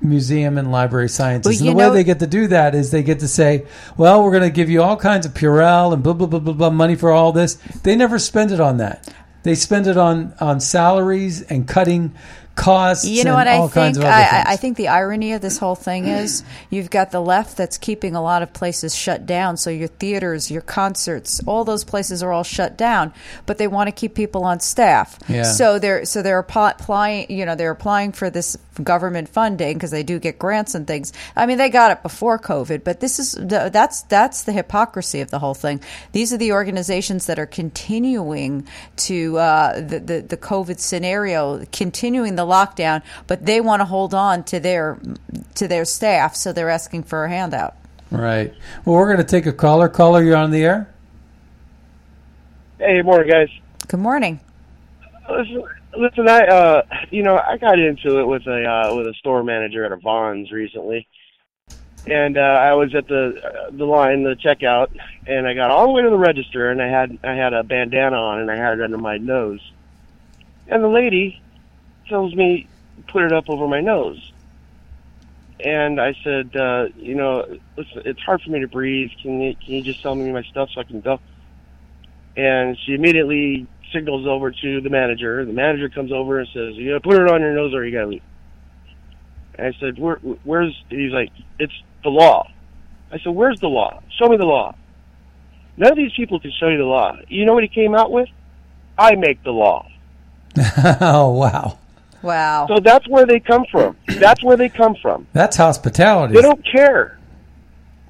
Museum 0.00 0.58
and 0.58 0.70
Library 0.70 1.08
Sciences. 1.08 1.60
Well, 1.60 1.70
and 1.70 1.78
the 1.78 1.82
way 1.82 1.94
they 1.94 2.04
get 2.04 2.20
to 2.20 2.26
do 2.26 2.46
that 2.48 2.74
is 2.74 2.90
they 2.90 3.02
get 3.02 3.20
to 3.20 3.28
say, 3.28 3.66
"Well, 3.96 4.22
we're 4.22 4.30
going 4.30 4.42
to 4.42 4.50
give 4.50 4.70
you 4.70 4.82
all 4.82 4.96
kinds 4.96 5.26
of 5.26 5.34
Purell 5.34 5.92
and 5.92 6.02
blah 6.02 6.12
blah 6.12 6.26
blah 6.26 6.38
blah 6.38 6.52
blah 6.52 6.70
money 6.70 6.94
for 6.94 7.10
all 7.10 7.32
this." 7.32 7.54
They 7.82 7.96
never 7.96 8.18
spend 8.18 8.52
it 8.52 8.60
on 8.60 8.76
that. 8.76 9.12
They 9.42 9.54
spend 9.54 9.86
it 9.86 9.96
on 9.96 10.34
on 10.40 10.60
salaries 10.60 11.42
and 11.42 11.66
cutting 11.66 12.14
costs. 12.58 13.04
You 13.06 13.24
know 13.24 13.34
what 13.34 13.46
I 13.48 13.58
think? 13.94 13.96
I, 14.46 14.52
I- 14.52 14.56
think 14.58 14.76
the 14.76 14.88
irony 14.88 15.32
of 15.34 15.40
this 15.40 15.56
whole 15.58 15.76
thing 15.76 16.06
is 16.08 16.42
you've 16.68 16.90
got 16.90 17.10
the 17.12 17.20
left 17.20 17.56
that's 17.56 17.78
keeping 17.78 18.16
a 18.16 18.22
lot 18.22 18.42
of 18.42 18.52
places 18.52 18.94
shut 18.94 19.24
down. 19.24 19.56
So 19.56 19.70
your 19.70 19.88
theaters, 19.88 20.50
your 20.50 20.62
concerts, 20.62 21.40
all 21.46 21.64
those 21.64 21.84
places 21.84 22.22
are 22.22 22.32
all 22.32 22.42
shut 22.44 22.76
down, 22.76 23.12
but 23.46 23.58
they 23.58 23.68
want 23.68 23.86
to 23.88 23.92
keep 23.92 24.14
people 24.14 24.44
on 24.44 24.58
staff. 24.60 25.18
Yeah. 25.28 25.44
So 25.44 25.78
they're 25.78 26.04
so 26.04 26.22
they're 26.22 26.40
applying. 26.40 27.30
You 27.30 27.46
know, 27.46 27.54
they're 27.54 27.70
applying 27.70 28.12
for 28.12 28.30
this 28.30 28.56
government 28.82 29.28
funding 29.28 29.74
because 29.74 29.90
they 29.90 30.02
do 30.04 30.18
get 30.18 30.38
grants 30.38 30.74
and 30.74 30.86
things. 30.86 31.12
I 31.36 31.46
mean, 31.46 31.58
they 31.58 31.68
got 31.68 31.90
it 31.90 32.02
before 32.02 32.38
COVID, 32.38 32.84
but 32.84 33.00
this 33.00 33.18
is 33.18 33.32
the- 33.32 33.70
that's 33.72 34.02
that's 34.02 34.42
the 34.42 34.52
hypocrisy 34.52 35.20
of 35.20 35.30
the 35.30 35.38
whole 35.38 35.54
thing. 35.54 35.80
These 36.12 36.32
are 36.32 36.36
the 36.36 36.52
organizations 36.52 37.26
that 37.26 37.38
are 37.38 37.46
continuing 37.46 38.66
to 38.96 39.38
uh, 39.38 39.80
the, 39.80 40.00
the 40.00 40.20
the 40.20 40.36
COVID 40.36 40.78
scenario, 40.78 41.64
continuing 41.72 42.34
the 42.36 42.44
lockdown, 42.48 43.02
but 43.26 43.46
they 43.46 43.60
want 43.60 43.80
to 43.80 43.84
hold 43.84 44.14
on 44.14 44.42
to 44.44 44.58
their 44.58 44.98
to 45.54 45.68
their 45.68 45.84
staff, 45.84 46.34
so 46.34 46.52
they're 46.52 46.70
asking 46.70 47.04
for 47.04 47.24
a 47.24 47.28
handout. 47.28 47.76
Right. 48.10 48.54
Well, 48.84 48.96
we're 48.96 49.06
going 49.06 49.18
to 49.18 49.24
take 49.24 49.46
a 49.46 49.52
caller. 49.52 49.88
Caller, 49.88 50.22
you're 50.22 50.36
on 50.36 50.50
the 50.50 50.64
air. 50.64 50.88
Hey, 52.78 53.02
morning, 53.02 53.28
guys. 53.28 53.48
Good 53.88 54.00
morning. 54.00 54.40
Listen, 55.28 55.64
listen, 55.96 56.28
I 56.28 56.46
uh, 56.46 56.82
you 57.10 57.22
know, 57.22 57.38
I 57.38 57.56
got 57.58 57.78
into 57.78 58.18
it 58.18 58.26
with 58.26 58.46
a 58.46 58.64
uh, 58.64 58.94
with 58.96 59.06
a 59.06 59.14
store 59.14 59.42
manager 59.42 59.84
at 59.84 59.92
a 59.92 59.96
Vons 59.96 60.50
recently, 60.50 61.06
and 62.06 62.38
uh, 62.38 62.40
I 62.40 62.74
was 62.74 62.94
at 62.94 63.08
the 63.08 63.40
uh, 63.44 63.70
the 63.70 63.84
line, 63.84 64.22
the 64.22 64.36
checkout, 64.36 64.88
and 65.26 65.46
I 65.46 65.54
got 65.54 65.70
all 65.70 65.86
the 65.86 65.92
way 65.92 66.02
to 66.02 66.10
the 66.10 66.16
register, 66.16 66.70
and 66.70 66.80
I 66.80 66.88
had 66.88 67.18
I 67.22 67.34
had 67.34 67.52
a 67.52 67.62
bandana 67.62 68.16
on, 68.16 68.40
and 68.40 68.50
I 68.50 68.56
had 68.56 68.78
it 68.78 68.84
under 68.84 68.98
my 68.98 69.18
nose, 69.18 69.60
and 70.68 70.82
the 70.82 70.88
lady 70.88 71.42
tells 72.08 72.34
me 72.34 72.68
put 73.08 73.22
it 73.22 73.32
up 73.32 73.48
over 73.48 73.68
my 73.68 73.80
nose, 73.80 74.32
and 75.60 76.00
I 76.00 76.14
said, 76.24 76.54
uh, 76.56 76.86
you 76.96 77.14
know, 77.14 77.44
listen, 77.76 78.02
it's 78.04 78.20
hard 78.20 78.42
for 78.42 78.50
me 78.50 78.60
to 78.60 78.68
breathe. 78.68 79.10
Can 79.22 79.40
you 79.40 79.54
can 79.54 79.74
you 79.74 79.82
just 79.82 80.02
tell 80.02 80.14
me 80.14 80.30
my 80.32 80.42
stuff 80.42 80.70
so 80.74 80.80
I 80.80 80.84
can 80.84 81.00
go? 81.00 81.20
and 82.38 82.78
she 82.86 82.94
immediately 82.94 83.66
signals 83.92 84.26
over 84.26 84.52
to 84.52 84.80
the 84.80 84.88
manager. 84.88 85.44
The 85.44 85.52
manager 85.52 85.88
comes 85.88 86.12
over 86.12 86.38
and 86.38 86.48
says, 86.54 86.76
"You 86.76 86.92
gotta 86.92 87.00
put 87.00 87.20
it 87.20 87.28
on 87.28 87.40
your 87.40 87.52
nose, 87.52 87.74
or 87.74 87.84
you 87.84 87.92
gotta 87.92 88.06
leave." 88.06 88.22
And 89.56 89.74
I 89.74 89.78
said, 89.78 89.98
Where, 89.98 90.16
"Where's?" 90.44 90.72
He's 90.88 91.12
like, 91.12 91.30
"It's 91.58 91.72
the 92.04 92.10
law." 92.10 92.48
I 93.10 93.18
said, 93.18 93.34
"Where's 93.34 93.58
the 93.58 93.68
law? 93.68 94.00
Show 94.10 94.28
me 94.28 94.36
the 94.36 94.46
law." 94.46 94.74
None 95.76 95.90
of 95.90 95.96
these 95.96 96.12
people 96.12 96.38
can 96.38 96.52
show 96.52 96.68
you 96.68 96.78
the 96.78 96.84
law. 96.84 97.16
You 97.28 97.44
know 97.44 97.54
what 97.54 97.64
he 97.64 97.68
came 97.68 97.94
out 97.94 98.12
with? 98.12 98.28
I 98.96 99.14
make 99.16 99.42
the 99.42 99.52
law. 99.52 99.88
oh, 101.00 101.30
wow. 101.30 101.77
Wow. 102.22 102.66
So 102.68 102.80
that's 102.80 103.08
where 103.08 103.26
they 103.26 103.40
come 103.40 103.64
from. 103.70 103.96
That's 104.06 104.42
where 104.42 104.56
they 104.56 104.68
come 104.68 104.96
from. 105.00 105.26
That's 105.32 105.56
hospitality. 105.56 106.34
They 106.34 106.42
don't 106.42 106.64
care. 106.64 107.18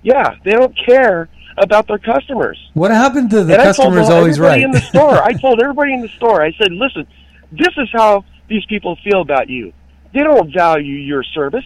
Yeah, 0.02 0.36
they 0.44 0.52
don't 0.52 0.74
care 0.86 1.28
about 1.58 1.88
their 1.88 1.98
customers. 1.98 2.58
What 2.74 2.90
happened 2.90 3.30
to 3.30 3.44
the 3.44 3.54
and 3.54 3.62
customer's 3.62 4.06
I 4.06 4.10
told 4.10 4.18
always 4.18 4.38
everybody 4.38 4.62
right? 4.62 4.64
in 4.64 4.70
the 4.70 4.80
store. 4.80 5.22
I 5.22 5.32
told 5.40 5.60
everybody 5.60 5.92
in 5.92 6.00
the 6.00 6.08
store. 6.08 6.42
I 6.42 6.52
said, 6.52 6.72
"Listen, 6.72 7.06
this 7.52 7.74
is 7.76 7.88
how 7.92 8.24
these 8.48 8.64
people 8.66 8.96
feel 9.04 9.20
about 9.20 9.48
you. 9.48 9.72
They 10.14 10.20
don't 10.20 10.52
value 10.52 10.94
your 10.94 11.22
service, 11.22 11.64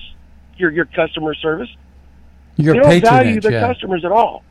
your 0.56 0.70
your 0.70 0.86
customer 0.86 1.34
service. 1.34 1.68
Your 2.56 2.74
they 2.74 2.80
don't 2.80 2.90
value 2.90 3.00
patronage, 3.00 3.42
their 3.42 3.52
yeah. 3.52 3.66
customers 3.68 4.04
at 4.04 4.12
all. 4.12 4.42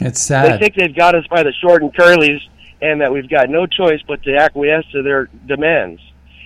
It's 0.00 0.20
sad. 0.20 0.54
They 0.54 0.58
think 0.58 0.74
they've 0.74 0.94
got 0.94 1.14
us 1.14 1.26
by 1.28 1.42
the 1.42 1.52
short 1.60 1.82
and 1.82 1.94
curlies, 1.94 2.40
and 2.82 3.00
that 3.00 3.12
we've 3.12 3.30
got 3.30 3.48
no 3.48 3.64
choice 3.66 4.00
but 4.06 4.22
to 4.24 4.36
acquiesce 4.36 4.84
to 4.92 5.02
their 5.02 5.30
demands." 5.46 6.02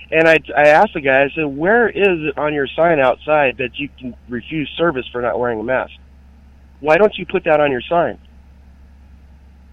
And 0.09 0.25
I, 0.25 0.37
I 0.55 0.67
asked 0.69 0.93
the 0.93 1.01
guy, 1.01 1.23
I 1.23 1.29
said, 1.35 1.45
"Where 1.45 1.89
is 1.89 2.29
it 2.29 2.37
on 2.37 2.53
your 2.53 2.67
sign 2.67 2.99
outside 3.01 3.57
that 3.57 3.77
you 3.77 3.89
can 3.99 4.15
refuse 4.29 4.69
service 4.77 5.05
for 5.11 5.21
not 5.21 5.37
wearing 5.37 5.59
a 5.59 5.63
mask? 5.63 5.91
Why 6.79 6.97
don't 6.97 7.17
you 7.17 7.25
put 7.25 7.43
that 7.43 7.59
on 7.59 7.71
your 7.71 7.81
sign?" 7.81 8.17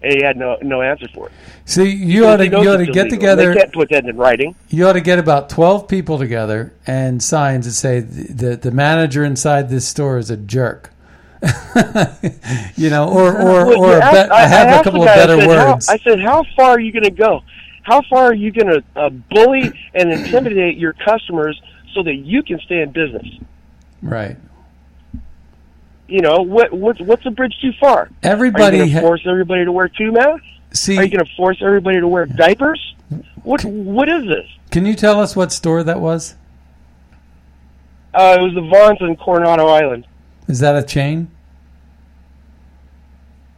And 0.01 0.13
he 0.13 0.23
had 0.23 0.35
no 0.35 0.57
no 0.61 0.81
answer 0.81 1.07
for 1.13 1.27
it. 1.27 1.33
See, 1.63 1.89
you 1.89 2.27
ought 2.27 2.37
to 2.37 2.47
you 2.47 2.69
ought 2.69 2.77
to 2.77 2.85
get 2.85 3.07
illegal. 3.07 3.17
together. 3.17 3.53
They 3.53 3.59
can't 3.61 3.73
put 3.73 3.89
that 3.89 4.05
in 4.05 4.17
writing. 4.17 4.55
You 4.67 4.87
ought 4.87 4.93
to 4.93 5.01
get 5.01 5.19
about 5.19 5.49
twelve 5.49 5.87
people 5.87 6.19
together 6.19 6.73
and 6.85 7.23
signs 7.23 7.65
that 7.65 7.71
say 7.71 8.01
the 8.01 8.33
the, 8.33 8.57
the 8.57 8.71
manager 8.71 9.23
inside 9.23 9.69
this 9.69 9.87
store 9.87 10.17
is 10.17 10.29
a 10.29 10.37
jerk. 10.37 10.91
you 12.75 12.89
know, 12.89 13.09
or 13.09 13.29
or 13.39 13.65
Well, 13.65 13.79
or 13.79 13.87
you 13.87 13.93
a 13.93 13.99
asked- 13.99 14.13
bet, 14.13 14.31
I, 14.31 14.43
I 14.43 14.47
have 14.47 14.81
a 14.81 14.83
couple 14.83 15.03
of 15.03 15.07
I 15.09 15.15
better 15.15 15.39
said, 15.39 15.57
how- 15.59 15.71
words. 15.73 15.89
I 15.89 15.97
said, 15.99 16.19
how 16.19 16.43
far 16.55 16.71
are 16.71 16.79
you 16.79 16.91
going 16.91 17.03
to 17.03 17.11
go? 17.11 17.41
How 17.83 18.01
far 18.09 18.25
are 18.25 18.33
you 18.33 18.51
going 18.51 18.67
to 18.67 18.83
uh, 18.95 19.09
bully 19.09 19.71
and 19.93 20.11
intimidate 20.11 20.77
your 20.77 20.93
customers 20.93 21.61
so 21.93 22.01
that 22.03 22.15
you 22.15 22.41
can 22.43 22.59
stay 22.59 22.81
in 22.81 22.91
business? 22.91 23.27
right. 24.01 24.37
You 26.07 26.21
know, 26.21 26.37
what 26.43 26.71
what's 26.71 26.99
what's 27.01 27.23
the 27.23 27.31
bridge 27.31 27.55
too 27.61 27.71
far? 27.79 28.09
Everybody 28.21 28.81
are 28.81 28.83
you 28.83 28.93
ha- 28.93 29.01
force 29.01 29.21
everybody 29.25 29.65
to 29.65 29.71
wear 29.71 29.87
two 29.89 30.11
masks? 30.11 30.45
See, 30.71 30.97
Are 30.97 31.03
you 31.03 31.09
going 31.09 31.25
to 31.25 31.31
force 31.35 31.57
everybody 31.61 31.99
to 31.99 32.07
wear 32.07 32.27
diapers? 32.27 32.93
What 33.41 33.63
what 33.65 34.07
is 34.07 34.27
this? 34.27 34.45
can 34.69 34.85
you 34.85 34.93
tell 34.93 35.19
us 35.19 35.35
what 35.35 35.51
store 35.51 35.83
that 35.83 35.99
was? 35.99 36.35
Uh, 38.13 38.37
it 38.39 38.41
was 38.43 38.53
the 38.53 38.61
Vons 38.61 38.97
in 39.01 39.15
Coronado 39.15 39.65
Island, 39.67 40.05
Is 40.47 40.59
that 40.59 40.75
a 40.75 40.83
chain? 40.83 41.29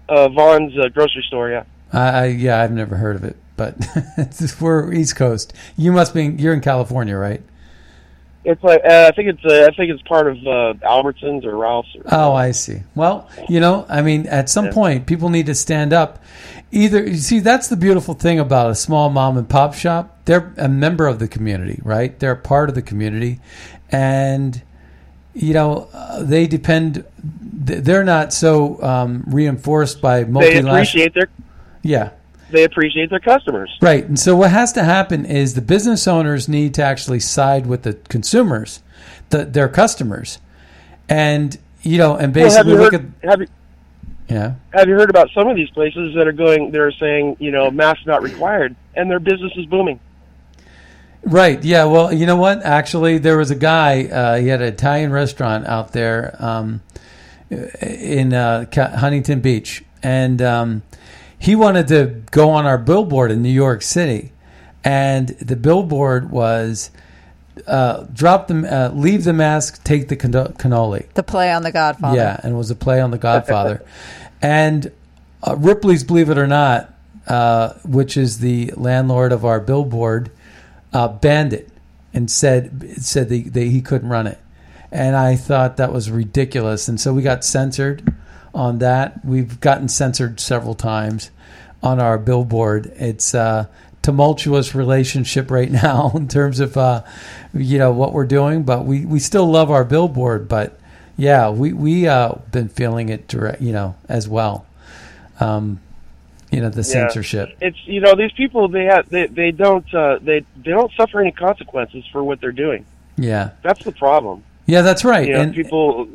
Uh, 0.10 0.30
Vons 0.30 0.74
uh, 0.78 0.90
grocery 0.90 1.24
store. 1.28 1.50
Yeah, 1.50 1.64
I, 1.94 2.00
I 2.10 2.26
yeah, 2.28 2.62
I've 2.62 2.72
never 2.72 2.96
heard 2.98 3.16
of 3.16 3.24
it, 3.24 3.36
but 3.56 3.76
it's- 4.18 4.60
we're 4.62 4.94
East 4.94 5.16
Coast. 5.16 5.54
You 5.78 5.92
must 5.92 6.14
be 6.14 6.26
you're 6.26 6.54
in 6.54 6.62
California, 6.62 7.16
right? 7.18 7.42
It's 8.46 8.64
like 8.64 8.82
uh, 8.86 9.10
I 9.12 9.16
think 9.16 9.28
it's 9.30 9.44
uh, 9.46 9.68
I 9.70 9.76
think 9.76 9.92
it's 9.92 10.02
part 10.04 10.28
of 10.28 10.38
uh, 10.38 10.74
Albertsons 10.88 11.44
or 11.44 11.58
Ralph's. 11.58 11.94
Or, 11.96 12.04
Oh, 12.12 12.34
I 12.34 12.52
see. 12.52 12.82
Well, 12.96 13.30
you 13.50 13.60
know, 13.60 13.86
I 13.90 14.02
mean, 14.02 14.26
at 14.28 14.50
some 14.50 14.70
point, 14.70 15.06
people 15.06 15.28
need 15.30 15.48
to 15.48 15.56
stand 15.56 15.92
up. 15.92 16.24
Either 16.72 17.06
you 17.06 17.16
see, 17.16 17.40
that's 17.40 17.68
the 17.68 17.76
beautiful 17.76 18.14
thing 18.14 18.40
about 18.40 18.72
a 18.72 18.76
small 18.76 19.10
mom 19.10 19.38
and 19.38 19.50
pop 19.50 19.74
shop. 19.74 20.20
They're 20.26 20.54
a 20.58 20.70
member 20.70 21.08
of 21.08 21.20
the 21.20 21.28
community, 21.28 21.82
right? 21.84 22.18
They're 22.20 22.32
a 22.32 22.38
part 22.38 22.70
of 22.70 22.76
the 22.76 22.82
community, 22.82 23.40
and 23.92 24.62
you 25.38 25.54
know, 25.54 25.88
uh, 25.94 26.24
they 26.24 26.48
depend. 26.48 27.06
They're 27.22 28.04
not 28.04 28.34
so 28.34 28.82
um, 28.82 29.24
reinforced 29.28 30.02
by 30.02 30.24
multi. 30.24 30.60
they 30.60 30.60
appreciate 30.60 31.14
their 31.14 31.30
Yeah. 31.84 32.12
they 32.50 32.64
appreciate 32.64 33.10
their 33.10 33.20
customers. 33.20 33.70
Right. 33.82 34.06
And 34.06 34.18
so 34.20 34.36
what 34.36 34.52
has 34.52 34.72
to 34.74 34.84
happen 34.84 35.26
is 35.26 35.54
the 35.54 35.62
business 35.62 36.08
owners 36.08 36.48
need 36.48 36.74
to 36.76 36.84
actually 36.84 37.20
side 37.20 37.68
with 37.68 37.84
the 37.84 37.94
consumers, 38.10 38.82
the, 39.30 39.46
their 39.46 39.68
customers. 39.68 40.40
And, 41.10 41.58
you 41.82 41.98
know, 41.98 42.16
and 42.16 42.34
Well, 42.36 42.46
basically 42.46 42.72
you 42.74 42.80
look 42.80 42.94
heard, 42.94 43.14
at, 43.24 43.30
have 43.30 43.42
you 43.42 43.48
yeah. 44.30 44.54
have 44.74 44.88
you 44.90 44.96
heard 44.96 45.10
about 45.10 45.30
some 45.34 45.48
of 45.48 45.56
these 45.56 45.70
places 45.70 46.14
that 46.16 46.28
are 46.28 46.34
going? 46.34 46.72
They're 46.72 46.92
saying 46.92 47.38
you 47.40 47.50
know 47.52 47.72
masks 47.72 48.06
not 48.06 48.22
required, 48.22 48.76
and 48.96 49.10
their 49.10 49.20
business 49.20 49.54
is 49.56 49.66
booming. 49.68 50.00
Right. 51.28 51.62
Yeah. 51.64 51.86
Well, 51.86 52.14
you 52.14 52.26
know 52.26 52.38
what? 52.38 52.64
Actually, 52.64 53.18
there 53.18 53.38
was 53.38 53.52
a 53.52 53.56
guy. 53.56 54.06
Uh, 54.06 54.38
he 54.38 54.48
had 54.48 54.62
an 54.62 54.68
Italian 54.74 55.12
restaurant 55.12 55.68
out 55.68 55.92
there 55.92 56.36
um, 56.40 56.82
in 57.50 58.34
uh, 58.34 58.66
Huntington 58.74 59.42
Beach, 59.42 59.84
and 60.02 60.42
um, 60.42 60.82
he 61.38 61.56
wanted 61.56 61.88
to 61.90 62.22
go 62.32 62.50
on 62.52 62.66
our 62.66 62.78
billboard 62.78 63.32
in 63.32 63.42
New 63.42 63.50
York 63.50 63.82
City, 63.82 64.32
and 64.84 65.30
the 65.30 65.56
billboard 65.58 66.32
was 66.32 66.92
uh, 67.66 68.06
drop 68.14 68.48
the 68.48 68.56
uh, 68.74 68.90
leave 68.94 69.24
the 69.24 69.34
mask, 69.34 69.84
take 69.84 70.08
the 70.08 70.16
cannoli. 70.16 71.12
The 71.14 71.24
play 71.24 71.52
on 71.52 71.64
the 71.64 71.72
Godfather. 71.72 72.16
Yeah, 72.18 72.40
and 72.44 72.54
it 72.54 72.58
was 72.58 72.72
a 72.72 72.76
play 72.76 73.02
on 73.02 73.12
The 73.12 73.18
Godfather. 73.18 73.84
and 74.42 74.92
uh, 75.44 75.56
Ripley's 75.56 76.04
Believe 76.04 76.30
It 76.30 76.38
or 76.38 76.48
Not, 76.48 76.94
uh, 77.28 77.74
which 77.84 78.18
is 78.18 78.40
the 78.40 78.72
landlord 78.76 79.32
of 79.32 79.46
our 79.46 79.60
billboard, 79.60 80.32
uh, 80.98 81.08
banned 81.08 81.54
it 81.54 81.70
and 82.12 82.32
said 82.32 82.96
said 82.98 83.30
that 83.30 83.56
he 83.56 83.82
couldn't 83.82 84.10
run 84.10 84.26
it. 84.26 84.40
And 84.92 85.16
I 85.16 85.36
thought 85.36 85.78
that 85.78 85.94
was 85.94 86.10
ridiculous. 86.10 86.88
And 86.88 87.00
so 87.00 87.14
we 87.14 87.22
got 87.22 87.46
censored 87.46 88.16
on 88.52 88.80
that. 88.80 89.24
We've 89.24 89.60
gotten 89.60 89.90
censored 89.90 90.40
several 90.40 90.74
times 90.74 91.30
on 91.84 92.00
our 92.00 92.18
billboard. 92.18 92.92
It's 92.96 93.36
a 93.36 93.70
tumultuous 94.02 94.74
relationship 94.74 95.52
right 95.52 95.70
now 95.86 96.14
in 96.16 96.28
terms 96.28 96.60
of 96.60 96.76
uh, 96.78 97.04
you 97.54 97.78
know 97.78 97.92
what 97.92 98.12
we're 98.12 98.26
doing, 98.26 98.64
but 98.64 98.86
we, 98.86 99.06
we 99.06 99.20
still 99.20 99.46
love 99.46 99.70
our 99.70 99.86
billboard. 99.86 100.48
But 100.48 100.80
yeah, 101.16 101.52
we 101.52 101.74
we 101.74 102.08
uh, 102.08 102.34
been 102.52 102.70
feeling 102.70 103.10
it 103.10 103.28
direct, 103.28 103.62
you 103.62 103.72
know, 103.72 103.96
as 104.10 104.28
well. 104.28 104.66
Um, 105.40 105.80
you 106.52 106.62
know, 106.62 106.70
the 106.70 106.84
censorship. 106.84 107.58
It's 107.62 107.78
you 107.86 108.00
know 108.00 108.16
these 108.16 108.32
people 108.32 108.68
they 108.68 108.86
have 108.86 109.10
they 109.10 109.28
they 109.28 109.52
don't 109.52 109.92
uh, 109.94 110.20
they 110.22 110.40
they 110.58 110.72
don't 110.72 110.92
suffer 110.94 111.20
any 111.20 111.32
consequences 111.32 112.06
for 112.12 112.24
what 112.24 112.40
they're 112.42 112.52
doing. 112.52 112.86
Yeah, 113.18 113.52
That's 113.64 113.84
the 113.84 113.92
problem. 113.92 114.44
yeah, 114.68 114.82
that's 114.82 115.04
right. 115.04 115.28
You 115.28 115.34
know, 115.34 115.42
and 115.42 115.54
people 115.56 116.08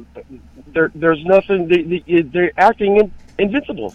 there 0.68 0.90
there's 0.94 1.24
nothing 1.24 1.68
they, 1.68 1.82
they, 1.82 2.22
they're 2.22 2.52
acting 2.56 2.96
in, 2.98 3.12
invincible. 3.38 3.94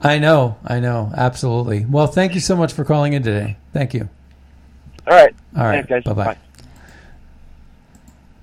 I 0.00 0.18
know, 0.18 0.58
I 0.66 0.80
know, 0.80 1.10
absolutely. 1.16 1.86
Well, 1.86 2.06
thank 2.06 2.34
you 2.34 2.40
so 2.40 2.56
much 2.56 2.74
for 2.74 2.84
calling 2.84 3.14
in 3.14 3.22
today. 3.22 3.56
Thank 3.72 3.94
you. 3.94 4.10
All 5.06 5.14
right. 5.14 5.34
All 5.56 5.64
right, 5.64 5.86
Thanks, 5.86 6.06
guys. 6.06 6.14
bye-bye. 6.14 6.36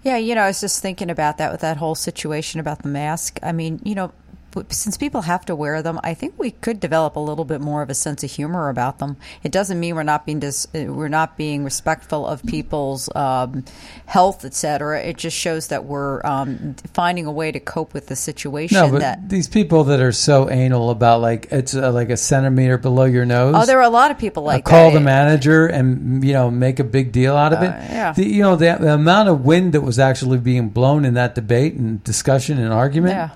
Yeah, 0.03 0.17
you 0.17 0.34
know, 0.34 0.41
I 0.41 0.47
was 0.47 0.60
just 0.60 0.81
thinking 0.81 1.12
about 1.12 1.38
that 1.38 1.51
with 1.51 1.62
that 1.62 1.77
whole 1.77 1.93
situation 1.93 2.60
about 2.60 2.81
the 2.81 2.88
mask. 2.88 3.38
I 3.43 3.51
mean, 3.51 3.79
you 3.84 3.93
know, 3.93 4.07
w- 4.07 4.20
since 4.70 4.98
people 4.98 5.22
have 5.22 5.46
to 5.46 5.56
wear 5.56 5.82
them, 5.82 6.00
I 6.04 6.14
think 6.14 6.34
we 6.38 6.52
could 6.52 6.80
develop 6.80 7.16
a 7.16 7.20
little 7.20 7.46
bit 7.46 7.62
more 7.62 7.82
of 7.82 7.90
a 7.90 7.94
sense 7.94 8.24
of 8.24 8.32
humor 8.32 8.70
about 8.70 9.00
them. 9.00 9.18
It 9.44 9.52
doesn't 9.52 9.80
mean 9.80 9.96
we're 9.96 10.04
not 10.04 10.26
being 10.26 10.40
dis- 10.40 10.68
uh, 10.76 10.86
we're 10.92 11.08
not 11.08 11.38
being 11.38 11.64
respectful 11.64 12.28
of 12.28 12.44
people's 12.46 13.10
um, 13.16 13.64
health, 14.06 14.44
et 14.46 14.54
cetera. 14.54 15.02
It 15.02 15.18
just 15.18 15.38
shows 15.38 15.68
that 15.68 15.86
we're 15.86 16.22
um, 16.26 16.76
finding 16.94 17.26
a 17.26 17.32
way 17.32 17.52
to 17.52 17.60
cope 17.60 17.94
with 17.94 18.08
the 18.08 18.16
situation. 18.16 18.76
No, 18.76 18.92
but 18.92 19.00
that 19.00 19.30
these 19.30 19.48
people 19.48 19.84
that 19.86 20.00
are 20.00 20.12
so 20.12 20.50
anal 20.50 20.90
about 20.90 21.22
like 21.22 21.48
it's 21.52 21.76
uh, 21.76 21.92
like 21.92 22.10
a 22.10 22.18
centimeter 22.18 22.78
below 22.78 23.06
your 23.06 23.26
nose. 23.26 23.56
oh, 23.58 23.66
there 23.66 23.80
are 23.80 23.84
a 23.84 23.90
lot 23.90 24.12
of 24.12 24.18
people 24.18 24.44
like 24.44 24.68
uh, 24.68 24.70
call 24.70 24.92
the 24.92 25.00
manager 25.00 25.68
and 25.68 26.24
you 26.24 26.34
know 26.34 26.52
make 26.52 26.80
a 26.80 26.84
big 26.84 27.12
deal 27.12 27.36
out 27.36 27.54
of 27.54 27.62
it. 27.62 27.70
Uh, 27.70 27.94
yeah. 27.94 28.14
The, 28.14 28.26
you 28.26 28.42
know 28.42 28.56
the, 28.56 28.78
the 28.80 28.94
amount 28.94 29.30
of 29.30 29.46
wind 29.46 29.74
that 29.74 29.82
was 29.82 30.00
actually 30.00 30.38
being 30.40 30.70
blown 30.70 31.06
in 31.06 31.14
that 31.16 31.36
debate 31.36 31.74
and 31.76 32.04
discussion 32.04 32.58
and 32.60 32.74
argument. 32.74 33.14
Yeah. 33.14 33.30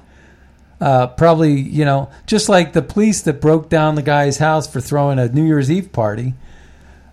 Uh, 0.85 1.07
probably 1.07 1.53
you 1.59 1.83
know 1.83 2.09
just 2.27 2.47
like 2.47 2.73
the 2.73 2.81
police 2.83 3.23
that 3.23 3.41
broke 3.41 3.69
down 3.69 3.95
the 3.95 4.03
guy's 4.03 4.37
house 4.37 4.67
for 4.71 4.79
throwing 4.79 5.17
a 5.17 5.27
New 5.27 5.43
Year's 5.43 5.71
Eve 5.71 5.91
party. 5.91 6.35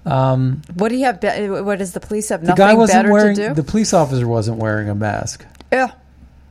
What 0.05 0.89
do 0.91 0.97
you 0.97 1.05
have? 1.07 1.21
Be- 1.21 1.49
what 1.49 1.79
does 1.79 1.93
the 1.93 2.01
police 2.01 2.29
have? 2.29 2.45
The 2.45 2.53
guy 2.55 2.75
wasn't 2.75 3.09
wearing. 3.11 3.55
The 3.55 3.63
police 3.65 3.95
officer 3.95 4.27
wasn't 4.29 4.59
wearing 4.59 4.89
a 4.91 4.95
mask. 4.95 5.47
yeah. 5.73 5.93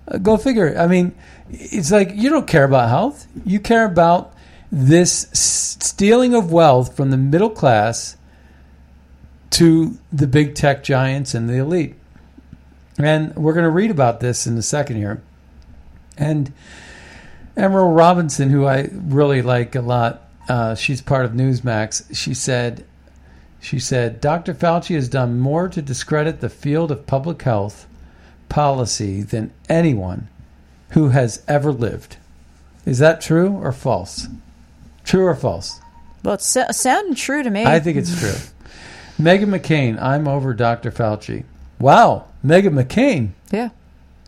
Uh, 0.07 0.17
Go 0.17 0.38
figure. 0.38 0.75
I 0.79 0.88
mean, 0.88 1.13
it's 1.51 1.91
like 1.91 2.12
you 2.15 2.29
don't 2.31 2.47
care 2.47 2.63
about 2.63 2.89
health. 2.89 3.27
You 3.45 3.60
care 3.60 3.86
about 3.86 4.34
this 4.71 5.25
s- 5.31 5.77
stealing 5.79 6.34
of 6.34 6.51
wealth 6.51 6.95
from 6.95 7.12
the 7.12 7.17
middle 7.17 7.49
class 7.51 8.17
to 9.51 9.97
the 10.12 10.25
big 10.27 10.55
tech 10.55 10.84
giants 10.84 11.36
and 11.36 11.47
the 11.49 11.57
elite. 11.57 11.95
And 12.97 13.36
we're 13.36 13.53
going 13.53 13.65
to 13.65 13.69
read 13.69 13.91
about 13.91 14.21
this 14.21 14.47
in 14.47 14.57
a 14.57 14.62
second 14.62 14.95
here. 14.97 15.21
And 16.17 16.51
Emerald 17.62 17.95
Robinson, 17.95 18.50
who 18.50 18.65
I 18.65 18.89
really 18.91 19.43
like 19.43 19.76
a 19.76 19.82
lot, 19.82 20.28
uh, 20.50 20.74
she's 20.74 21.00
part 21.02 21.26
of 21.26 21.34
Newsmax. 21.34 22.15
She 22.15 22.34
said, 22.34 22.84
she 23.62 23.80
said, 23.80 24.19
Dr. 24.19 24.56
Fauci 24.56 24.95
has 24.95 25.08
done 25.08 25.39
more 25.39 25.69
to 25.69 25.80
discredit 25.82 26.41
the 26.41 26.50
field 26.50 26.91
of 26.91 27.06
public 27.06 27.43
health 27.43 27.88
policy 28.50 29.21
than 29.21 29.54
anyone 29.69 30.28
who 30.89 31.10
has 31.10 31.43
ever 31.47 31.71
lived. 31.71 32.17
Is 32.84 32.97
that 32.97 33.21
true 33.21 33.52
or 33.52 33.71
false? 33.71 34.28
True 35.04 35.28
or 35.28 35.36
false? 35.36 35.80
Well, 36.24 36.34
it's 36.34 36.47
so- 36.47 36.65
sounding 36.71 37.13
true 37.13 37.43
to 37.43 37.50
me. 37.52 37.63
I 37.63 37.80
think 37.80 37.97
it's 37.97 38.19
true. 38.19 38.34
Meghan 39.19 39.56
McCain, 39.56 40.02
I'm 40.02 40.28
over 40.28 40.56
Dr. 40.56 40.91
Fauci. 40.91 41.43
Wow, 41.80 42.26
Meghan 42.43 42.74
McCain. 42.74 43.30
yeah. 43.52 43.69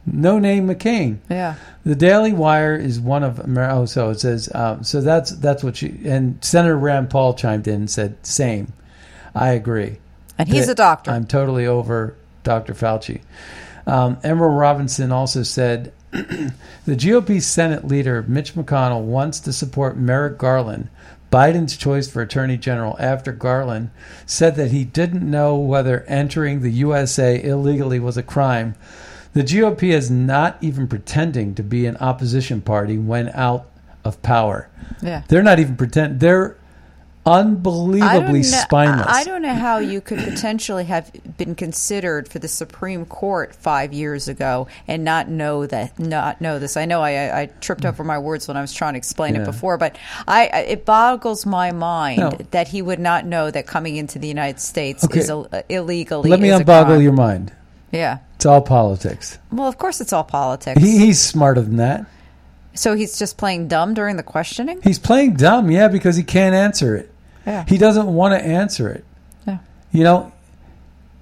No 0.06 0.38
name 0.38 0.68
McCain. 0.68 1.20
Yeah. 1.30 1.56
The 1.86 1.96
Daily 1.96 2.34
Wire 2.34 2.76
is 2.76 3.00
one 3.00 3.24
of 3.24 3.39
Amer- 3.39 3.70
oh, 3.72 3.86
so 3.86 4.10
it 4.10 4.20
says 4.20 4.50
um, 4.54 4.84
so 4.84 5.02
that's 5.02 5.32
that's 5.32 5.63
what 5.63 5.78
she 5.78 5.98
and 6.04 6.44
Senator 6.44 6.78
Rand 6.78 7.10
Paul 7.10 7.34
chimed 7.34 7.68
in 7.68 7.76
and 7.76 7.89
said 7.89 8.26
same. 8.26 8.74
I 9.34 9.50
agree. 9.50 10.00
And 10.38 10.50
he's 10.50 10.68
a 10.68 10.76
doctor. 10.76 11.12
I'm 11.12 11.26
totally 11.26 11.66
over 11.66 12.16
Dr. 12.44 12.74
Fauci. 12.74 13.22
Um, 13.86 14.18
Emerald 14.24 14.58
Robinson 14.58 15.12
also 15.12 15.44
said 15.44 15.94
the 16.12 16.54
GOP 16.88 17.42
Senate 17.42 17.86
leader 17.86 18.24
Mitch 18.28 18.54
McConnell 18.54 19.04
wants 19.04 19.39
to 19.42 19.54
support 19.54 19.98
Merrick 19.98 20.38
Garland, 20.38 20.89
Biden's 21.32 21.76
choice 21.76 22.10
for 22.10 22.22
Attorney 22.22 22.58
General, 22.58 22.96
after 23.00 23.32
Garland 23.32 23.89
said 24.26 24.56
that 24.56 24.72
he 24.72 24.84
didn't 24.84 25.30
know 25.30 25.56
whether 25.56 26.04
entering 26.04 26.62
the 26.62 26.72
USA 26.72 27.42
illegally 27.42 28.00
was 28.00 28.18
a 28.18 28.24
crime. 28.24 28.76
The 29.34 29.41
GOP 29.43 29.91
is 29.91 30.12
not 30.12 30.58
even 30.62 30.88
pretending 30.88 31.56
to 31.56 31.63
be 31.63 31.86
an 31.86 31.98
opposition 31.98 32.62
party 32.62 32.98
when 32.98 33.30
out 33.30 33.65
of 34.06 34.22
power. 34.22 34.69
yeah. 35.02 35.24
They're 35.28 35.41
not 35.43 35.60
even 35.60 35.76
pretend. 35.76 36.19
They're 36.19 36.58
unbelievably 37.26 38.39
know, 38.41 38.41
spineless. 38.41 39.08
I 39.08 39.22
I 39.22 39.24
don't 39.24 39.41
know 39.41 39.54
how 39.54 39.78
you 39.78 40.02
could 40.02 40.19
potentially 40.19 40.84
have 40.86 41.10
been 41.38 41.56
considered 41.56 42.28
for 42.28 42.39
the 42.39 42.50
Supreme 42.50 43.06
Court 43.06 43.56
five 43.56 43.93
years 43.93 44.28
ago 44.28 44.67
and 44.89 45.06
not 45.06 45.30
know 45.30 45.65
that 45.65 45.98
not 45.98 46.41
know 46.41 46.60
this. 46.60 46.76
I 46.76 46.84
know 46.84 47.02
I, 47.02 47.12
I, 47.12 47.41
I 47.41 47.46
tripped 47.62 47.86
over 47.86 48.04
my 48.04 48.19
words 48.19 48.48
when 48.50 48.58
I 48.58 48.62
was 48.62 48.74
trying 48.74 48.93
to 48.93 48.98
explain 48.98 49.36
Yeah. 49.36 49.43
it 49.43 49.46
before, 49.46 49.78
but 49.78 49.98
I, 50.28 50.48
I 50.54 50.58
it 50.60 50.86
boggles 50.86 51.46
my 51.46 51.72
mind 51.72 52.19
No. 52.19 52.32
that 52.52 52.67
he 52.67 52.82
would 52.82 53.00
not 53.00 53.26
know 53.26 53.50
that 53.50 53.65
coming 53.67 53.96
into 53.96 54.19
the 54.19 54.28
United 54.28 54.60
States 54.60 55.06
Okay. 55.06 55.22
is 55.22 55.30
Ill- 55.30 55.48
illegally. 55.69 56.30
Let 56.30 56.41
me 56.41 56.50
a 56.50 56.60
unboggle 56.60 57.02
your 57.02 57.13
mind. 57.13 57.54
Yeah. 57.93 58.19
It's 58.36 58.45
all 58.45 58.62
politics. 58.62 59.38
Well, 59.51 59.67
of 59.67 59.77
course, 59.77 60.01
it's 60.01 60.12
all 60.12 60.23
politics. 60.23 60.82
He, 60.82 60.97
he's 60.97 61.21
smarter 61.21 61.62
than 61.62 61.77
that. 61.77 62.06
so 62.73 62.95
he's 62.95 63.17
just 63.17 63.38
playing 63.38 63.67
dumb 63.67 63.93
during 63.93 64.17
the 64.17 64.23
questioning. 64.23 64.82
He's 64.82 64.99
playing 64.99 65.36
dumb, 65.36 65.69
yeah, 65.71 65.88
because 65.88 66.15
he 66.15 66.23
can't 66.23 66.56
answer 66.56 66.95
it. 66.95 67.12
Yeah. 67.45 67.63
He 67.67 67.77
doesn't 67.77 68.08
want 68.08 68.34
to 68.34 68.43
answer 68.43 68.89
it. 68.89 69.06
Yeah. 69.47 69.60
You 69.91 70.03
know, 70.03 70.34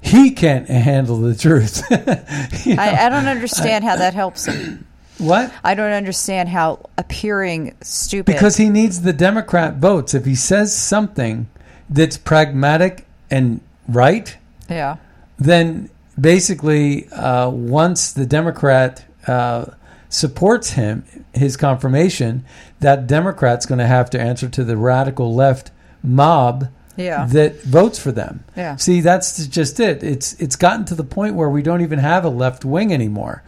he 0.02 0.32
can't 0.32 0.68
handle 0.68 1.18
the 1.18 1.36
truth. 1.36 1.84
You 2.66 2.76
know? 2.76 2.82
I, 2.84 3.08
I 3.08 3.10
don't 3.10 3.28
understand 3.28 3.84
how 3.84 3.96
that 3.96 4.14
helps 4.14 4.46
him. 4.46 4.86
what? 5.18 5.52
I 5.64 5.74
don't 5.74 5.92
understand 5.92 6.48
how 6.50 6.90
appearing 6.98 7.76
stupid. 7.82 8.32
Because 8.32 8.58
he 8.58 8.70
needs 8.70 9.02
the 9.02 9.14
Democrat 9.14 9.76
votes. 9.76 10.14
If 10.14 10.26
he 10.26 10.36
says 10.36 10.76
something 10.76 11.50
that's 11.90 12.18
pragmatic 12.18 13.06
and 13.32 13.62
right, 13.88 14.38
yeah. 14.70 14.98
then 15.40 15.90
basically, 16.22 17.10
uh, 17.10 17.50
once 17.50 18.14
the 18.14 18.26
Democrat 18.26 19.04
uh, 19.28 19.66
supports 20.10 20.72
him, 20.72 21.04
his 21.34 21.58
confirmation, 21.58 22.46
that 22.80 23.08
Democrat's 23.08 23.66
going 23.66 23.80
to 23.80 23.88
have 23.88 24.10
to 24.12 24.22
answer 24.22 24.48
to 24.50 24.64
the 24.64 24.78
radical 24.78 25.34
left 25.34 25.72
mob 26.04 26.68
Yeah. 26.98 27.26
that 27.28 27.62
votes 27.64 27.98
for 28.00 28.12
them. 28.12 28.44
Yeah. 28.56 28.76
See, 28.76 29.02
that's 29.02 29.48
just 29.48 29.80
it. 29.80 30.04
It's 30.04 30.34
it's 30.34 30.56
gotten 30.56 30.86
to 30.86 30.96
the 30.96 31.04
point 31.04 31.36
where 31.36 31.50
we 31.50 31.62
don't 31.62 31.82
even 31.82 32.00
have 32.00 32.24
a 32.26 32.30
left 32.30 32.64
wing 32.66 32.94
anymore. 32.94 33.44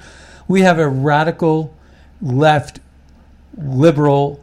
We 0.48 0.62
have 0.62 0.80
a 0.80 0.88
radical 0.90 1.74
left 2.22 2.80
liberal 3.58 4.40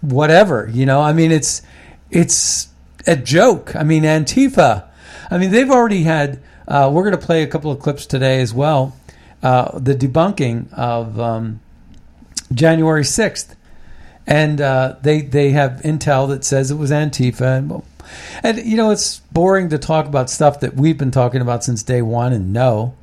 whatever, 0.00 0.68
you 0.72 0.86
know? 0.86 1.00
I 1.00 1.12
mean, 1.12 1.32
it's 1.32 1.62
it's 2.10 2.68
a 3.06 3.16
joke. 3.16 3.74
I 3.76 3.82
mean, 3.82 4.02
Antifa. 4.04 4.84
I 5.30 5.38
mean, 5.38 5.50
they've 5.50 5.70
already 5.70 6.02
had 6.04 6.38
uh, 6.68 6.90
we're 6.92 7.02
going 7.02 7.18
to 7.18 7.26
play 7.26 7.42
a 7.42 7.46
couple 7.46 7.70
of 7.70 7.80
clips 7.80 8.06
today 8.06 8.40
as 8.40 8.52
well. 8.52 8.96
Uh, 9.42 9.78
the 9.78 9.94
debunking 9.94 10.72
of 10.72 11.20
um, 11.20 11.60
January 12.52 13.02
6th 13.02 13.54
and 14.26 14.60
uh, 14.60 14.96
they 15.02 15.20
they 15.22 15.50
have 15.50 15.80
intel 15.84 16.28
that 16.28 16.44
says 16.44 16.70
it 16.70 16.74
was 16.74 16.90
Antifa, 16.90 17.58
and, 17.58 17.82
and 18.42 18.66
you 18.66 18.76
know 18.76 18.90
it's 18.90 19.20
boring 19.32 19.68
to 19.68 19.78
talk 19.78 20.06
about 20.06 20.28
stuff 20.28 20.60
that 20.60 20.74
we've 20.74 20.98
been 20.98 21.10
talking 21.10 21.40
about 21.40 21.62
since 21.62 21.82
day 21.82 22.02
one 22.02 22.32
and 22.32 22.52
know, 22.52 22.94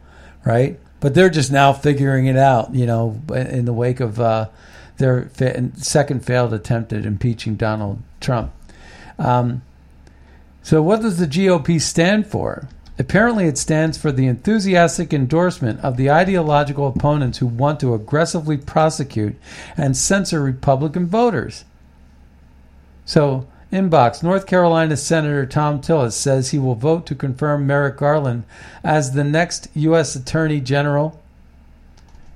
right? 0.45 0.80
But 0.99 1.13
they're 1.13 1.30
just 1.30 1.52
now 1.52 1.73
figuring 1.73 2.28
it 2.28 2.38
out, 2.38 2.73
you 2.76 2.86
know, 2.86 3.21
in 3.34 3.65
the 3.65 3.73
wake 3.73 3.99
of 3.99 4.19
uh, 4.19 4.49
their 4.97 5.30
second 5.76 6.26
failed 6.26 6.54
attempt 6.54 6.93
at 6.93 7.06
impeaching 7.06 7.56
Donald 7.56 8.02
Trump. 8.19 8.54
Um, 9.17 9.62
so, 10.62 10.82
what 10.82 11.02
does 11.02 11.19
the 11.19 11.28
GOP 11.28 11.80
stand 11.80 12.28
for? 12.28 12.67
Apparently, 12.99 13.45
it 13.45 13.58
stands 13.58 13.97
for 13.97 14.12
the 14.12 14.27
enthusiastic 14.27 15.13
endorsement 15.13 15.79
of 15.79 15.97
the 15.97 16.12
ideological 16.12 16.88
opponents 16.88 17.39
who 17.39 17.47
want 17.47 17.79
to 17.79 17.95
aggressively 17.95 18.56
prosecute 18.56 19.36
and 19.75 19.97
censor 19.97 20.41
Republican 20.41 21.08
voters. 21.08 21.65
So, 23.06 23.47
inbox 23.71 24.21
North 24.21 24.45
Carolina 24.45 24.95
Senator 24.95 25.45
Thom 25.47 25.82
Tillis 25.82 26.13
says 26.13 26.51
he 26.51 26.60
will 26.60 26.75
vote 26.75 27.08
to 27.08 27.15
confirm 27.15 27.65
Merrick 27.65 27.97
Garland 27.97 28.43
as 28.84 29.13
the 29.13 29.23
next 29.23 29.69
U.S. 29.73 30.15
Attorney 30.15 30.62
General. 30.62 31.19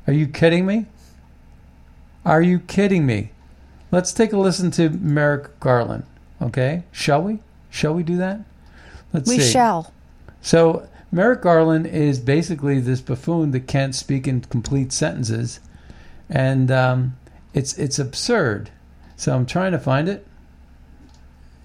Are 0.08 0.14
you 0.14 0.28
kidding 0.28 0.66
me? 0.66 0.88
Are 2.26 2.42
you 2.42 2.60
kidding 2.60 3.06
me? 3.06 3.30
Let's 3.92 4.12
take 4.12 4.34
a 4.34 4.38
listen 4.38 4.72
to 4.72 4.90
Merrick 4.90 5.60
Garland, 5.60 6.04
okay? 6.42 6.84
Shall 6.92 7.22
we? 7.22 7.40
Shall 7.70 7.94
we 7.94 8.04
do 8.04 8.18
that? 8.18 8.42
Let's 9.14 9.30
We 9.30 9.40
see. 9.40 9.52
shall. 9.52 9.94
So 10.48 10.88
Merrick 11.12 11.42
Garland 11.42 11.88
is 11.88 12.20
basically 12.20 12.80
this 12.80 13.02
buffoon 13.02 13.52
that 13.52 13.68
can't 13.68 13.94
speak 13.94 14.30
in 14.30 14.40
complete 14.40 14.94
sentences, 14.94 15.60
and 16.30 16.72
um, 16.72 17.18
it's 17.54 17.78
it's 17.78 18.00
absurd. 18.00 18.70
So 19.18 19.36
I'm 19.36 19.46
trying 19.46 19.74
to 19.74 19.78
find 19.78 20.08
it, 20.08 20.26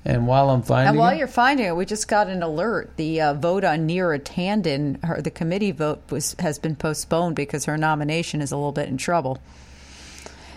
and 0.04 0.26
while 0.26 0.50
I'm 0.50 0.62
finding 0.62 0.86
it 0.86 0.88
And 0.88 0.98
while 0.98 1.14
it, 1.14 1.18
you're 1.18 1.28
finding 1.28 1.66
it, 1.66 1.76
we 1.76 1.84
just 1.86 2.08
got 2.08 2.26
an 2.26 2.42
alert. 2.42 2.96
The 2.96 3.20
uh, 3.20 3.34
vote 3.34 3.62
on 3.62 3.86
Neera 3.86 4.18
Tanden, 4.18 5.00
her, 5.04 5.22
the 5.22 5.30
committee 5.30 5.70
vote 5.70 6.02
was 6.10 6.34
has 6.40 6.58
been 6.58 6.74
postponed 6.74 7.36
because 7.36 7.66
her 7.66 7.78
nomination 7.78 8.42
is 8.42 8.50
a 8.50 8.56
little 8.56 8.72
bit 8.72 8.88
in 8.88 8.96
trouble. 8.96 9.38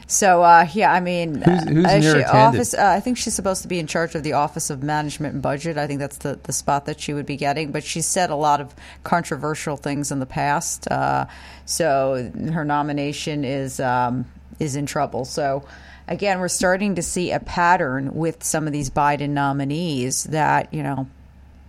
So 0.07 0.43
uh, 0.43 0.67
yeah, 0.73 0.91
I 0.93 0.99
mean, 0.99 1.41
Who's- 1.41 1.67
who's 1.67 1.85
uh, 1.85 2.01
she- 2.01 2.23
office. 2.23 2.73
Uh, 2.75 2.93
I 2.95 2.99
think 2.99 3.17
she's 3.17 3.33
supposed 3.33 3.63
to 3.63 3.67
be 3.67 3.79
in 3.79 3.87
charge 3.87 4.13
of 4.15 4.21
the 4.23 4.33
Office 4.33 4.69
of 4.69 4.83
Management 4.83 5.33
and 5.33 5.41
Budget. 5.41 5.77
I 5.77 5.87
think 5.87 5.99
that's 5.99 6.17
the 6.17 6.39
the 6.43 6.53
spot 6.53 6.85
that 6.85 6.99
she 6.99 7.13
would 7.13 7.25
be 7.25 7.37
getting. 7.37 7.71
But 7.71 7.83
she's 7.83 8.05
said 8.05 8.29
a 8.29 8.35
lot 8.35 8.61
of 8.61 8.73
controversial 9.03 9.77
things 9.77 10.11
in 10.11 10.19
the 10.19 10.25
past. 10.27 10.87
Uh, 10.91 11.25
so 11.65 12.31
her 12.53 12.63
nomination 12.65 13.43
is 13.43 13.79
um, 13.79 14.25
is 14.59 14.75
in 14.75 14.85
trouble. 14.85 15.25
So 15.25 15.65
again, 16.07 16.39
we're 16.39 16.49
starting 16.49 16.95
to 16.95 17.01
see 17.01 17.31
a 17.31 17.39
pattern 17.39 18.13
with 18.13 18.43
some 18.43 18.67
of 18.67 18.73
these 18.73 18.91
Biden 18.91 19.29
nominees 19.31 20.25
that 20.25 20.71
you 20.73 20.83
know 20.83 21.07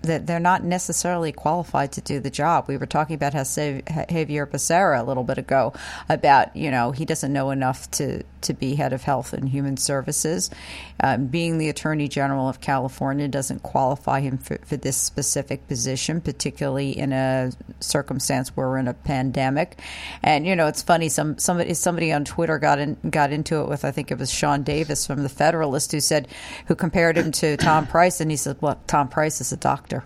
that 0.07 0.27
they're 0.27 0.41
not 0.41 0.65
necessarily 0.65 1.33
qualified 1.33 1.93
to 1.93 2.01
do 2.01 2.21
the 2.21 2.31
job. 2.31 2.67
We 2.69 2.77
were 2.77 2.87
talking 2.87 3.15
about 3.15 3.35
Jose- 3.35 3.83
Xavier 4.11 4.47
Becerra 4.47 5.01
a 5.01 5.03
little 5.03 5.25
bit 5.25 5.39
ago 5.39 5.73
about 6.09 6.55
you 6.57 6.71
know 6.71 6.93
he 6.93 7.05
doesn't 7.05 7.33
know 7.33 7.51
enough 7.51 7.91
to 7.93 8.23
to 8.47 8.55
be 8.55 8.75
head 8.75 8.93
of 8.93 9.03
health 9.03 9.33
and 9.33 9.49
human 9.49 9.77
services. 9.77 10.51
Um, 11.01 11.27
being 11.27 11.59
the 11.59 11.69
attorney 11.69 12.09
general 12.09 12.49
of 12.49 12.61
California 12.61 13.29
doesn't 13.29 13.63
qualify 13.63 14.21
him 14.21 14.39
for, 14.39 14.59
for 14.65 14.77
this 14.77 14.97
specific 14.97 15.69
position, 15.69 16.21
particularly 16.21 16.97
in 16.97 17.13
a 17.13 17.53
circumstance 17.81 18.57
where 18.57 18.69
we're 18.69 18.79
in 18.79 18.89
a 18.89 18.95
pandemic. 18.95 19.81
And 20.23 20.47
you 20.47 20.57
know 20.57 20.67
it's 20.67 20.83
funny 20.83 21.09
some 21.09 21.39
somebody 21.39 21.75
somebody 21.75 22.13
on 22.13 22.25
Twitter 22.25 22.59
got 22.59 22.79
in 22.79 22.97
got 23.11 23.33
into 23.33 23.61
it 23.61 23.69
with 23.69 23.85
I 23.85 23.91
think 23.91 24.11
it 24.11 24.19
was 24.19 24.33
Sean 24.33 24.63
Davis 24.63 25.07
from 25.07 25.23
the 25.23 25.29
Federalist 25.29 25.93
who 25.93 26.01
said 26.01 26.29
who 26.67 26.75
compared 26.75 27.17
him 27.17 27.33
to 27.33 27.57
Tom 27.57 27.87
Price 27.87 28.21
and 28.21 28.31
he 28.31 28.37
said 28.37 28.57
well 28.61 28.81
Tom 28.87 29.09
Price 29.09 29.41
is 29.41 29.53
a 29.53 29.57
doctor. 29.57 30.05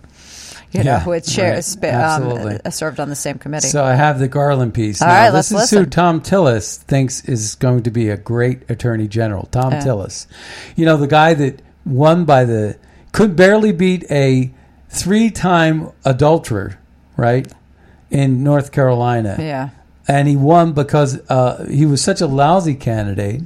You 0.71 0.83
know, 0.83 0.91
Yeah, 0.91 0.99
who 1.01 1.11
had 1.11 1.25
right. 1.27 2.55
um, 2.55 2.59
uh, 2.65 2.69
served 2.69 2.99
on 2.99 3.09
the 3.09 3.15
same 3.15 3.37
committee. 3.37 3.67
so 3.67 3.83
I 3.83 3.93
have 3.95 4.19
the 4.19 4.27
Garland 4.27 4.73
piece. 4.73 5.01
All 5.01 5.07
now, 5.07 5.13
right, 5.25 5.31
this 5.31 5.51
let's 5.51 5.71
is 5.73 5.79
who. 5.79 5.85
Thom 5.85 6.21
Tillis 6.21 6.77
thinks 6.77 7.25
is 7.25 7.55
going 7.55 7.83
to 7.83 7.91
be 7.91 8.09
a 8.09 8.17
great 8.17 8.69
Attorney 8.69 9.07
General. 9.07 9.47
Thom 9.51 9.71
Yeah. 9.73 9.81
Tillis, 9.83 10.27
you 10.75 10.85
know 10.85 10.97
the 10.97 11.07
guy 11.07 11.33
that 11.33 11.61
won 11.85 12.25
by 12.25 12.45
the 12.45 12.77
could 13.11 13.35
barely 13.35 13.71
beat 13.73 14.05
a 14.09 14.53
three-time 14.89 15.89
adulterer, 16.05 16.79
right, 17.17 17.51
in 18.09 18.43
North 18.43 18.71
Carolina. 18.71 19.35
yeah. 19.39 19.69
and 20.07 20.27
he 20.27 20.35
won 20.35 20.73
because 20.73 21.19
uh, 21.29 21.65
he 21.69 21.85
was 21.85 22.01
such 22.01 22.21
a 22.21 22.27
lousy 22.27 22.75
candidate. 22.75 23.41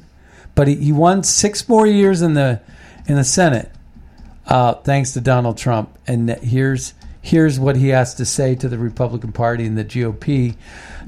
But 0.55 0.67
he, 0.67 0.75
he 0.75 0.91
won 0.91 1.23
six 1.23 1.67
more 1.69 1.85
years 1.87 2.21
in 2.21 2.33
the 2.33 2.61
in 3.07 3.15
the 3.15 3.23
Senate, 3.23 3.71
uh, 4.47 4.73
thanks 4.75 5.13
to 5.13 5.21
Donald 5.21 5.57
Trump. 5.57 5.89
And 6.07 6.29
here's 6.41 6.93
here's 7.25 7.59
what 7.59 7.75
he 7.75 7.87
has 7.87 8.13
to 8.13 8.23
say 8.23 8.53
to 8.53 8.69
the 8.69 8.77
Republican 8.77 9.31
Party 9.31 9.65
and 9.65 9.75
the 9.75 9.83
GOP. 9.83 10.55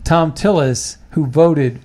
Thom 0.03 0.32
Tillis, 0.32 0.97
who 1.12 1.27
voted, 1.27 1.80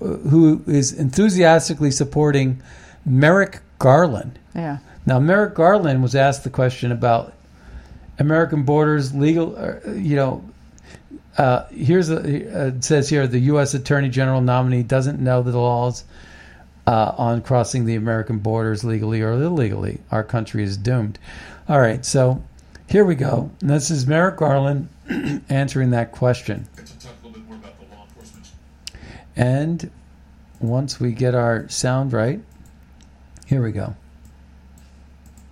who 0.00 0.64
is 0.66 0.92
enthusiastically 0.92 1.92
supporting 1.92 2.60
Merrick 3.06 3.60
Garland. 3.78 4.36
Yeah. 4.52 4.78
Now, 5.06 5.20
Merrick 5.20 5.54
Garland 5.54 6.02
was 6.02 6.16
asked 6.16 6.42
the 6.42 6.50
question 6.50 6.90
about 6.90 7.34
American 8.18 8.64
borders, 8.64 9.14
legal, 9.14 9.56
uh, 9.56 9.92
you 9.92 10.16
know, 10.16 10.44
uh, 11.38 11.66
here's 11.68 12.10
a, 12.10 12.16
uh, 12.16 12.66
it 12.66 12.82
says 12.82 13.08
here 13.08 13.28
the 13.28 13.38
U.S. 13.38 13.74
Attorney 13.74 14.08
General 14.08 14.40
nominee 14.40 14.82
doesn't 14.82 15.20
know 15.20 15.40
the 15.42 15.56
laws 15.56 16.04
uh, 16.88 17.14
on 17.16 17.42
crossing 17.42 17.84
the 17.84 17.94
American 17.94 18.40
borders 18.40 18.82
legally 18.82 19.22
or 19.22 19.32
illegally. 19.32 20.00
Our 20.10 20.24
country 20.24 20.64
is 20.64 20.76
doomed. 20.76 21.20
All 21.68 21.80
right, 21.80 22.04
so 22.04 22.42
here 22.92 23.06
we 23.06 23.14
go. 23.14 23.50
And 23.62 23.70
this 23.70 23.90
is 23.90 24.06
Merrick 24.06 24.36
Garland 24.36 24.86
answering 25.48 25.90
that 25.90 26.12
question. 26.12 26.68
And 29.34 29.90
once 30.60 31.00
we 31.00 31.12
get 31.12 31.34
our 31.34 31.66
sound 31.70 32.12
right, 32.12 32.38
here 33.46 33.62
we 33.62 33.72
go. 33.72 33.96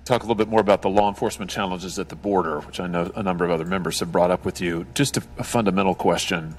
talk 0.05 0.21
a 0.21 0.25
little 0.25 0.35
bit 0.35 0.49
more 0.49 0.61
about 0.61 0.83
the 0.83 0.91
law 0.91 1.09
enforcement 1.09 1.51
challenges 1.51 1.99
at 1.99 2.11
the 2.11 2.15
border, 2.15 2.61
which 2.61 2.79
I 2.79 2.87
know 2.87 3.11
a 3.17 3.23
number 3.23 3.47
of 3.47 3.51
other 3.51 3.65
members 3.65 4.01
have 4.01 4.13
brought 4.13 4.31
up 4.31 4.45
with 4.45 4.61
you. 4.61 4.87
Just 4.93 5.17
a, 5.17 5.23
a 5.39 5.45
fundamental 5.45 5.95
question 5.95 6.55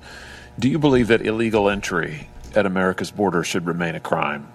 Do 0.58 0.68
you 0.68 0.80
believe 0.80 1.10
that 1.10 1.22
illegal 1.22 1.70
entry 1.70 2.28
at 2.56 2.66
America's 2.66 3.12
border 3.12 3.44
should 3.44 3.68
remain 3.68 3.94
a 3.94 4.00
crime? 4.00 4.52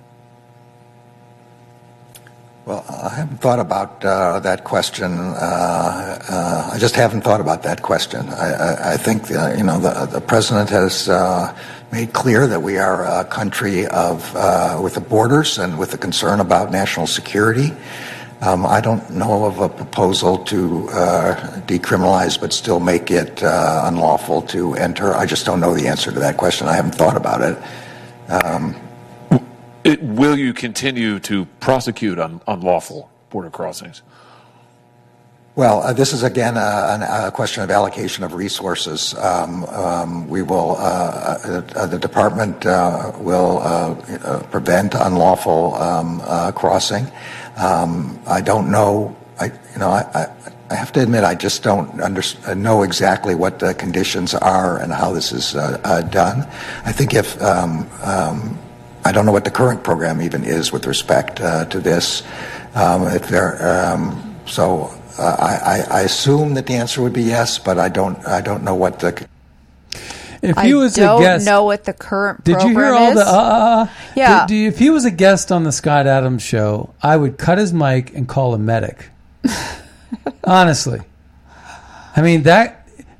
Well, 2.66 2.84
I 2.88 3.14
haven't 3.14 3.36
thought 3.36 3.60
about 3.60 4.04
uh, 4.04 4.40
that 4.40 4.64
question. 4.64 5.12
Uh, 5.12 6.18
uh, 6.28 6.70
I 6.72 6.78
just 6.80 6.96
haven't 6.96 7.20
thought 7.20 7.40
about 7.40 7.62
that 7.62 7.82
question. 7.82 8.28
I, 8.28 8.54
I, 8.54 8.92
I 8.94 8.96
think 8.96 9.30
uh, 9.30 9.54
you 9.56 9.62
know 9.62 9.78
the, 9.78 10.06
the 10.06 10.20
president 10.20 10.70
has 10.70 11.08
uh, 11.08 11.56
made 11.92 12.12
clear 12.12 12.48
that 12.48 12.60
we 12.60 12.76
are 12.76 13.04
a 13.04 13.24
country 13.24 13.86
of 13.86 14.34
uh, 14.34 14.80
with 14.82 14.94
the 14.94 15.00
borders 15.00 15.58
and 15.58 15.78
with 15.78 15.94
a 15.94 15.96
concern 15.96 16.40
about 16.40 16.72
national 16.72 17.06
security. 17.06 17.72
Um, 18.40 18.66
I 18.66 18.80
don't 18.80 19.08
know 19.10 19.44
of 19.44 19.60
a 19.60 19.68
proposal 19.68 20.38
to 20.46 20.88
decriminalize 21.68 22.38
but 22.38 22.52
still 22.52 22.80
make 22.80 23.12
it 23.12 23.42
unlawful 23.44 24.42
to 24.42 24.74
enter. 24.74 25.14
I 25.14 25.24
just 25.24 25.46
don't 25.46 25.60
know 25.60 25.72
the 25.72 25.86
answer 25.86 26.10
to 26.10 26.18
that 26.18 26.36
question. 26.36 26.66
I 26.66 26.74
haven't 26.74 26.96
thought 26.96 27.16
about 27.16 27.42
it. 27.42 27.56
It, 29.86 30.02
will 30.02 30.36
you 30.36 30.52
continue 30.52 31.20
to 31.20 31.44
prosecute 31.60 32.18
un, 32.18 32.40
unlawful 32.48 33.08
border 33.30 33.50
crossings? 33.50 34.02
Well, 35.54 35.80
uh, 35.80 35.92
this 35.94 36.12
is 36.12 36.22
again 36.22 36.56
a, 36.56 37.28
a 37.28 37.32
question 37.32 37.62
of 37.62 37.70
allocation 37.70 38.24
of 38.24 38.34
resources. 38.34 39.14
Um, 39.14 39.64
um, 39.64 40.28
we 40.28 40.42
will, 40.42 40.76
uh, 40.78 41.38
uh, 41.74 41.86
the 41.86 41.98
department 41.98 42.66
uh, 42.66 43.12
will 43.18 43.58
uh, 43.58 43.94
uh, 43.94 44.42
prevent 44.50 44.94
unlawful 44.94 45.74
um, 45.76 46.20
uh, 46.24 46.52
crossing. 46.52 47.06
Um, 47.56 48.20
I 48.26 48.42
don't 48.42 48.70
know. 48.70 49.16
I, 49.40 49.46
you 49.46 49.78
know, 49.78 49.88
I, 49.88 50.28
I, 50.68 50.74
have 50.74 50.92
to 50.92 51.02
admit, 51.02 51.24
I 51.24 51.34
just 51.34 51.62
don't 51.62 52.00
under, 52.00 52.22
know 52.54 52.82
exactly 52.82 53.34
what 53.34 53.60
the 53.60 53.72
conditions 53.72 54.34
are 54.34 54.78
and 54.78 54.92
how 54.92 55.12
this 55.12 55.32
is 55.32 55.54
uh, 55.54 55.80
uh, 55.84 56.02
done. 56.02 56.40
I 56.84 56.92
think 56.92 57.14
if 57.14 57.40
um, 57.40 57.88
um, 58.02 58.58
I 59.06 59.12
don't 59.12 59.24
know 59.24 59.30
what 59.30 59.44
the 59.44 59.52
current 59.52 59.84
program 59.84 60.20
even 60.20 60.42
is 60.42 60.72
with 60.72 60.84
respect 60.84 61.40
uh, 61.40 61.64
to 61.66 61.78
this, 61.78 62.24
um, 62.74 63.06
if 63.06 63.28
there, 63.28 63.92
um, 63.94 64.36
so 64.46 64.92
uh, 65.16 65.36
I, 65.38 65.98
I, 65.98 66.00
assume 66.00 66.54
that 66.54 66.66
the 66.66 66.74
answer 66.74 67.00
would 67.02 67.12
be 67.12 67.22
yes, 67.22 67.56
but 67.56 67.78
I 67.78 67.88
don't 67.88 68.18
I 68.26 68.40
don't 68.40 68.64
know 68.64 68.74
what 68.74 68.98
the. 68.98 69.28
If 70.42 70.58
he 70.58 70.74
was 70.74 70.94
don't 70.94 71.22
a 71.22 71.24
guest, 71.24 71.46
know 71.46 71.62
what 71.62 71.84
the 71.84 71.92
current. 71.92 72.42
Did 72.42 72.60
you 72.62 72.70
hear 72.70 72.92
all 72.94 73.10
is? 73.10 73.14
the? 73.14 73.26
Uh, 73.26 73.30
uh, 73.30 73.84
uh, 73.84 73.88
yeah. 74.16 74.44
Did, 74.44 74.54
did, 74.54 74.66
if 74.74 74.78
he 74.80 74.90
was 74.90 75.04
a 75.04 75.12
guest 75.12 75.52
on 75.52 75.62
the 75.62 75.72
Scott 75.72 76.08
Adams 76.08 76.42
show, 76.42 76.92
I 77.00 77.16
would 77.16 77.38
cut 77.38 77.58
his 77.58 77.72
mic 77.72 78.12
and 78.12 78.28
call 78.28 78.54
a 78.54 78.58
medic. 78.58 79.10
Honestly, 80.44 81.00
I 82.16 82.22
mean 82.22 82.42
that 82.42 82.75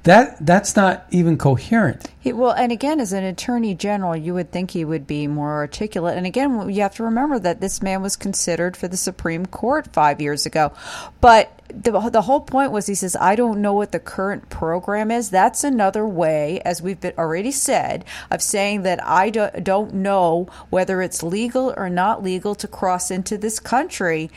that 0.07 0.45
that's 0.45 0.77
not 0.77 1.05
even 1.11 1.37
coherent. 1.37 2.11
He, 2.21 2.33
well, 2.33 2.53
and 2.53 2.71
again, 2.71 3.01
as 3.01 3.13
an 3.13 3.25
attorney 3.25 3.75
general, 3.75 4.17
you 4.17 4.35
would 4.35 4.53
think 4.53 4.71
he 4.71 4.85
would 4.85 5.07
be 5.07 5.27
more 5.27 5.55
articulate. 5.55 6.17
And 6.17 6.27
again, 6.27 6.71
you 6.71 6.83
have 6.83 6.95
to 6.97 7.03
remember 7.03 7.39
that 7.41 7.61
this 7.61 7.83
man 7.83 8.03
was 8.03 8.17
considered 8.17 8.77
for 8.77 8.89
the 8.89 8.97
Supreme 8.97 9.47
Court 9.47 9.93
five 9.93 10.21
years 10.21 10.47
ago. 10.47 10.73
But 11.21 11.53
the, 11.69 11.91
the 12.11 12.23
whole 12.23 12.41
point 12.41 12.71
was 12.71 12.87
he 12.87 12.95
says, 12.95 13.17
I 13.17 13.35
don't 13.35 13.61
know 13.61 13.73
what 13.73 13.91
the 13.91 13.99
current 13.99 14.49
program 14.49 15.11
is. 15.11 15.31
That's 15.31 15.65
another 15.65 16.07
way, 16.07 16.61
as 16.65 16.81
we've 16.81 17.01
been 17.01 17.15
already 17.19 17.51
said, 17.51 18.05
of 18.31 18.43
saying 18.43 18.83
that 18.83 19.05
I 19.05 19.31
do, 19.31 19.49
don't 19.63 19.95
know 19.95 20.49
whether 20.71 21.03
it's 21.03 21.23
legal 21.23 21.75
or 21.77 21.91
not 21.91 22.23
legal 22.23 22.55
to 22.57 22.69
cross 22.69 23.11
into 23.11 23.37
this 23.37 23.59
country 23.59 24.31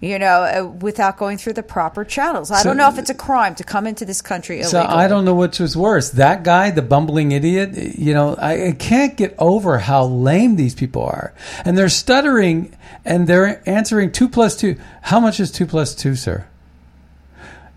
you 0.00 0.18
know, 0.18 0.42
uh, 0.42 0.64
without 0.80 1.16
going 1.16 1.38
through 1.38 1.54
the 1.54 1.62
proper 1.62 2.04
channels. 2.04 2.50
I 2.50 2.58
so, 2.58 2.70
don't 2.70 2.76
know 2.76 2.88
if 2.88 2.98
it's 2.98 3.10
a 3.10 3.14
crime 3.14 3.54
to 3.56 3.64
come 3.64 3.86
into 3.86 4.04
this 4.04 4.20
country 4.20 4.56
illegally. 4.56 4.70
So 4.70 4.84
I 4.84 5.08
don't 5.08 5.24
know 5.24 5.34
which 5.34 5.58
was 5.58 5.76
worse. 5.76 6.10
That 6.10 6.42
guy, 6.42 6.70
the 6.70 6.82
bumbling 6.82 7.32
idiot, 7.32 7.76
you 7.98 8.12
know, 8.12 8.34
I, 8.36 8.68
I 8.68 8.72
can't 8.72 9.16
get 9.16 9.34
over 9.38 9.78
how 9.78 10.04
lame 10.04 10.56
these 10.56 10.74
people 10.74 11.02
are. 11.04 11.32
And 11.64 11.78
they're 11.78 11.88
stuttering 11.88 12.76
and 13.04 13.26
they're 13.26 13.62
answering 13.68 14.12
two 14.12 14.28
plus 14.28 14.56
two. 14.56 14.76
How 15.02 15.20
much 15.20 15.40
is 15.40 15.50
two 15.50 15.66
plus 15.66 15.94
two, 15.94 16.14
sir? 16.14 16.46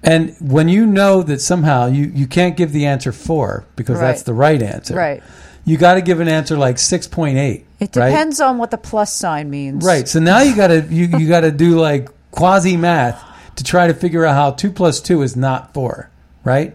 And 0.03 0.35
when 0.39 0.69
you 0.69 0.85
know 0.85 1.23
that 1.23 1.41
somehow 1.41 1.87
you, 1.87 2.05
you 2.05 2.27
can't 2.27 2.55
give 2.55 2.71
the 2.71 2.85
answer 2.85 3.11
four 3.11 3.65
because 3.75 3.99
right. 3.99 4.07
that's 4.07 4.23
the 4.23 4.33
right 4.33 4.61
answer. 4.61 4.95
Right. 4.95 5.23
You 5.67 5.75
got 5.75 5.95
to 5.95 6.01
give 6.01 6.21
an 6.21 6.29
answer 6.29 6.57
like 6.57 6.77
6.8. 6.77 7.65
It 7.81 7.91
depends 7.91 8.39
right? 8.39 8.47
on 8.47 8.57
what 8.57 8.71
the 8.71 8.77
plus 8.77 9.13
sign 9.13 9.49
means. 9.49 9.83
Right. 9.83 10.07
So 10.07 10.21
now 10.21 10.39
you 10.39 10.55
got 10.55 10.67
to 10.67 10.87
you, 10.89 11.07
you 11.17 11.27
got 11.27 11.41
to 11.41 11.51
do 11.51 11.77
like 11.77 12.07
quasi 12.31 12.77
math 12.77 13.21
to 13.57 13.65
try 13.65 13.87
to 13.87 13.93
figure 13.93 14.25
out 14.25 14.33
how 14.33 14.51
two 14.51 14.71
plus 14.71 15.01
two 15.01 15.21
is 15.23 15.35
not 15.35 15.73
four, 15.73 16.09
right? 16.45 16.73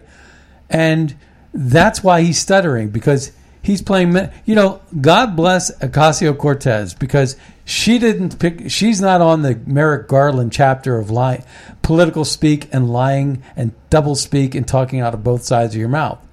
And 0.69 1.15
that's 1.55 2.03
why 2.03 2.21
he's 2.21 2.37
stuttering 2.37 2.89
because 2.91 3.31
he's 3.63 3.81
playing. 3.81 4.15
You 4.45 4.53
know, 4.53 4.79
God 5.01 5.35
bless 5.35 5.75
Ocasio 5.79 6.37
Cortez 6.37 6.93
because 6.93 7.35
she 7.65 7.97
didn't 7.97 8.37
pick. 8.37 8.69
She's 8.69 9.01
not 9.01 9.21
on 9.21 9.41
the 9.41 9.59
Merrick 9.65 10.07
Garland 10.07 10.53
chapter 10.53 10.99
of 10.99 11.09
lying, 11.09 11.43
political 11.81 12.25
speak 12.25 12.71
and 12.71 12.93
lying 12.93 13.41
and 13.55 13.73
double 13.89 14.13
speak 14.13 14.53
and 14.53 14.67
talking 14.67 14.99
out 14.99 15.15
of 15.15 15.23
both 15.23 15.41
sides 15.41 15.73
of 15.73 15.79
your 15.79 15.89
mouth. 15.89 16.23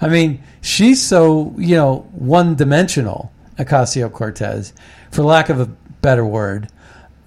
I 0.00 0.08
mean, 0.08 0.42
she's 0.60 1.02
so 1.02 1.54
you 1.58 1.76
know 1.76 2.08
one 2.12 2.54
dimensional, 2.54 3.32
Ocasio 3.58 4.12
Cortez, 4.12 4.72
for 5.10 5.22
lack 5.22 5.48
of 5.48 5.60
a 5.60 5.66
better 6.00 6.24
word, 6.24 6.68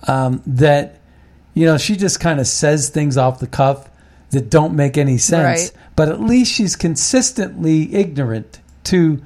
um, 0.08 0.42
that 0.46 1.02
you 1.54 1.66
know, 1.66 1.78
she 1.78 1.96
just 1.96 2.20
kind 2.20 2.40
of 2.40 2.48
says 2.48 2.90
things 2.90 3.18
off 3.18 3.40
the 3.40 3.48
cuff 3.48 3.90
that 4.32 4.50
don't 4.50 4.76
make 4.76 4.98
any 4.98 5.18
sense. 5.18 5.72
Right. 5.72 5.82
But 5.96 6.10
at 6.10 6.22
least 6.22 6.52
she's 6.54 6.76
consistently 6.76 7.94
ignorant 7.94 8.60
to 8.86 9.22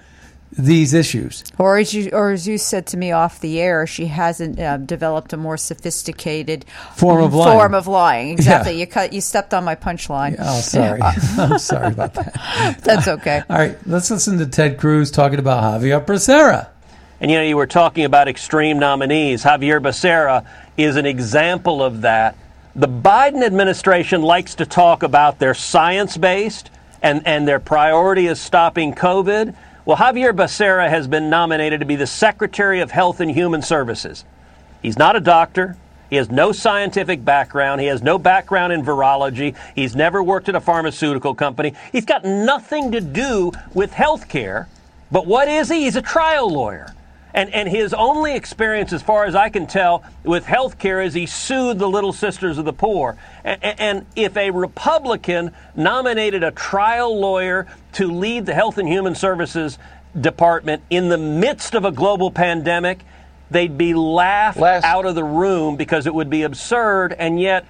these 0.57 0.93
issues. 0.93 1.43
Or 1.57 1.77
as 1.77 1.93
you, 1.93 2.09
or 2.11 2.31
as 2.31 2.47
you 2.47 2.57
said 2.57 2.87
to 2.87 2.97
me 2.97 3.11
off 3.11 3.39
the 3.39 3.59
air, 3.59 3.85
she 3.85 4.07
hasn't 4.07 4.59
uh, 4.59 4.77
developed 4.77 5.33
a 5.33 5.37
more 5.37 5.57
sophisticated 5.57 6.65
form 6.95 7.23
of 7.23 7.33
lying. 7.33 7.57
Form 7.57 7.73
of 7.73 7.87
lying, 7.87 8.29
exactly. 8.29 8.73
Yeah. 8.73 8.79
You 8.79 8.87
cut, 8.87 9.13
you 9.13 9.21
stepped 9.21 9.53
on 9.53 9.63
my 9.63 9.75
punchline. 9.75 10.35
Oh, 10.39 10.61
sorry. 10.61 11.01
I'm 11.37 11.59
sorry 11.59 11.87
about 11.87 12.13
that. 12.13 12.79
That's 12.83 13.07
okay. 13.07 13.43
All 13.49 13.57
right, 13.57 13.77
let's 13.85 14.09
listen 14.09 14.37
to 14.39 14.45
Ted 14.45 14.77
Cruz 14.77 15.11
talking 15.11 15.39
about 15.39 15.79
Xavier 15.79 15.99
Becerra. 16.01 16.69
And 17.19 17.31
you 17.31 17.37
know, 17.37 17.43
you 17.43 17.57
were 17.57 17.67
talking 17.67 18.05
about 18.05 18.27
extreme 18.27 18.79
nominees. 18.79 19.41
Xavier 19.41 19.79
Becerra 19.79 20.45
is 20.77 20.95
an 20.95 21.05
example 21.05 21.81
of 21.81 22.01
that. 22.01 22.37
The 22.75 22.87
Biden 22.87 23.43
administration 23.43 24.21
likes 24.21 24.55
to 24.55 24.65
talk 24.65 25.03
about 25.03 25.39
their 25.39 25.53
science 25.53 26.17
based 26.17 26.69
and, 27.01 27.25
and 27.25 27.47
their 27.47 27.59
priority 27.59 28.27
is 28.27 28.41
stopping 28.41 28.93
COVID. 28.93 29.55
Well, 29.85 29.97
Xavier 29.97 30.33
Becerra 30.33 30.89
has 30.89 31.07
been 31.07 31.29
nominated 31.29 31.79
to 31.79 31.85
be 31.85 31.95
the 31.95 32.07
Secretary 32.07 32.79
of 32.79 32.89
Health 32.89 33.19
and 33.19 33.29
Human 33.29 33.61
Services. 33.61 34.25
He's 34.81 34.97
not 34.97 35.15
a 35.15 35.19
doctor. 35.19 35.77
He 36.09 36.15
has 36.15 36.31
no 36.31 36.51
scientific 36.51 37.23
background. 37.23 37.81
He 37.81 37.87
has 37.87 38.01
no 38.01 38.17
background 38.17 38.73
in 38.73 38.81
virology. 38.81 39.55
He's 39.75 39.95
never 39.95 40.23
worked 40.23 40.49
at 40.49 40.55
a 40.55 40.59
pharmaceutical 40.59 41.35
company. 41.35 41.75
He's 41.91 42.05
got 42.05 42.25
nothing 42.25 42.93
to 42.93 43.01
do 43.01 43.51
with 43.75 43.93
health 43.93 44.27
care. 44.27 44.67
But 45.11 45.27
what 45.27 45.47
is 45.47 45.69
he? 45.69 45.83
He's 45.83 45.95
a 45.95 46.01
trial 46.01 46.49
lawyer. 46.49 46.95
And, 47.35 47.53
and 47.53 47.67
his 47.67 47.93
only 47.93 48.33
experience, 48.33 48.93
as 48.93 49.01
far 49.01 49.25
as 49.25 49.35
I 49.35 49.49
can 49.49 49.67
tell, 49.67 50.05
with 50.23 50.45
health 50.45 50.79
care 50.79 51.01
is 51.01 51.13
he 51.13 51.25
sued 51.25 51.79
the 51.79 51.87
Little 51.87 52.13
Sisters 52.13 52.57
of 52.57 52.63
the 52.63 52.71
Poor. 52.71 53.17
And, 53.43 53.61
and 53.61 54.05
if 54.15 54.37
a 54.37 54.51
Republican 54.51 55.51
nominated 55.75 56.45
a 56.45 56.51
trial 56.51 57.19
lawyer 57.19 57.67
to 57.93 58.09
lead 58.09 58.45
the 58.45 58.53
Health 58.53 58.77
and 58.77 58.87
Human 58.87 59.15
Services 59.15 59.77
Department 60.19 60.81
in 60.89 61.09
the 61.09 61.17
midst 61.17 61.75
of 61.75 61.83
a 61.83 61.91
global 61.91 62.31
pandemic, 62.31 62.99
they'd 63.51 63.77
be 63.77 63.93
laughed 63.93 64.57
Last. 64.57 64.85
out 64.85 65.05
of 65.05 65.15
the 65.15 65.23
room 65.25 65.75
because 65.75 66.07
it 66.07 66.13
would 66.13 66.29
be 66.29 66.43
absurd. 66.43 67.11
And 67.11 67.37
yet, 67.37 67.65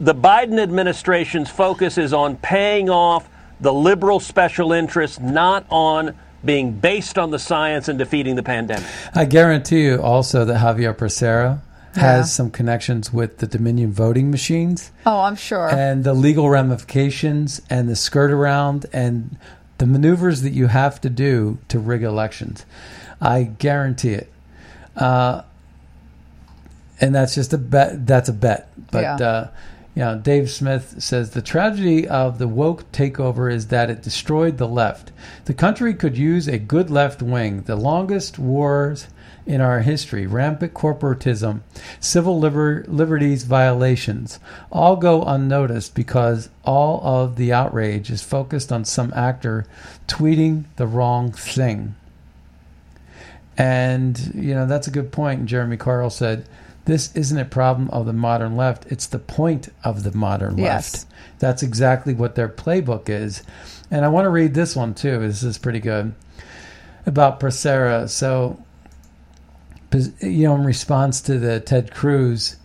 the 0.00 0.16
Biden 0.16 0.58
administration's 0.58 1.48
focus 1.48 1.96
is 1.96 2.12
on 2.12 2.38
paying 2.38 2.90
off 2.90 3.28
the 3.60 3.72
liberal 3.72 4.18
special 4.18 4.72
interests, 4.72 5.20
not 5.20 5.64
on 5.70 6.16
being 6.46 6.72
based 6.72 7.18
on 7.18 7.30
the 7.30 7.38
science 7.38 7.88
and 7.88 7.98
defeating 7.98 8.36
the 8.36 8.42
pandemic. 8.42 8.86
I 9.14 9.24
guarantee 9.24 9.84
you 9.84 10.00
also 10.00 10.44
that 10.44 10.60
Xavier 10.60 10.94
Becerra 10.94 11.60
has 11.94 12.02
yeah. 12.02 12.22
some 12.24 12.50
connections 12.50 13.12
with 13.12 13.38
the 13.38 13.46
Dominion 13.46 13.92
voting 13.92 14.30
machines. 14.30 14.90
Oh, 15.04 15.20
I'm 15.20 15.36
sure. 15.36 15.68
And 15.68 16.04
the 16.04 16.14
legal 16.14 16.48
ramifications 16.48 17.60
and 17.68 17.88
the 17.88 17.96
skirt 17.96 18.30
around 18.30 18.86
and 18.92 19.36
the 19.78 19.86
maneuvers 19.86 20.42
that 20.42 20.52
you 20.52 20.68
have 20.68 21.00
to 21.02 21.10
do 21.10 21.58
to 21.68 21.78
rig 21.78 22.02
elections. 22.02 22.64
I 23.20 23.44
guarantee 23.44 24.12
it. 24.12 24.32
Uh, 24.94 25.42
and 27.00 27.14
that's 27.14 27.34
just 27.34 27.52
a 27.52 27.58
bet. 27.58 28.06
That's 28.06 28.28
a 28.28 28.32
bet. 28.32 28.68
But 28.90 29.02
yeah. 29.02 29.26
uh, 29.26 29.48
know, 30.02 30.18
Dave 30.18 30.50
Smith 30.50 30.96
says 31.02 31.30
the 31.30 31.40
tragedy 31.40 32.06
of 32.06 32.38
the 32.38 32.46
woke 32.46 32.90
takeover 32.92 33.50
is 33.50 33.68
that 33.68 33.88
it 33.88 34.02
destroyed 34.02 34.58
the 34.58 34.68
left. 34.68 35.10
The 35.46 35.54
country 35.54 35.94
could 35.94 36.18
use 36.18 36.46
a 36.46 36.58
good 36.58 36.90
left 36.90 37.22
wing. 37.22 37.62
The 37.62 37.76
longest 37.76 38.38
wars 38.38 39.08
in 39.46 39.60
our 39.60 39.80
history, 39.80 40.26
rampant 40.26 40.74
corporatism, 40.74 41.60
civil 41.98 42.38
liber- 42.38 42.84
liberties 42.88 43.44
violations, 43.44 44.38
all 44.70 44.96
go 44.96 45.22
unnoticed 45.22 45.94
because 45.94 46.50
all 46.64 47.00
of 47.02 47.36
the 47.36 47.52
outrage 47.52 48.10
is 48.10 48.22
focused 48.22 48.70
on 48.70 48.84
some 48.84 49.12
actor 49.14 49.64
tweeting 50.08 50.64
the 50.76 50.86
wrong 50.86 51.32
thing. 51.32 51.94
And, 53.56 54.34
you 54.34 54.54
know, 54.54 54.66
that's 54.66 54.88
a 54.88 54.90
good 54.90 55.10
point. 55.10 55.46
Jeremy 55.46 55.78
Carl 55.78 56.10
said, 56.10 56.46
this 56.86 57.14
isn't 57.16 57.38
a 57.38 57.44
problem 57.44 57.90
of 57.90 58.06
the 58.06 58.12
modern 58.12 58.56
left. 58.56 58.86
It's 58.86 59.06
the 59.06 59.18
point 59.18 59.68
of 59.84 60.04
the 60.04 60.16
modern 60.16 60.56
yes. 60.56 60.94
left. 60.94 61.06
That's 61.40 61.62
exactly 61.62 62.14
what 62.14 62.36
their 62.36 62.48
playbook 62.48 63.08
is. 63.08 63.42
And 63.90 64.04
I 64.04 64.08
want 64.08 64.24
to 64.24 64.30
read 64.30 64.54
this 64.54 64.74
one 64.74 64.94
too. 64.94 65.18
This 65.18 65.42
is 65.42 65.58
pretty 65.58 65.80
good 65.80 66.14
about 67.04 67.40
Becerra. 67.40 68.08
So, 68.08 68.62
you 70.20 70.44
know, 70.44 70.54
in 70.54 70.64
response 70.64 71.20
to 71.22 71.38
the 71.38 71.58
Ted 71.58 71.92
Cruz, 71.92 72.56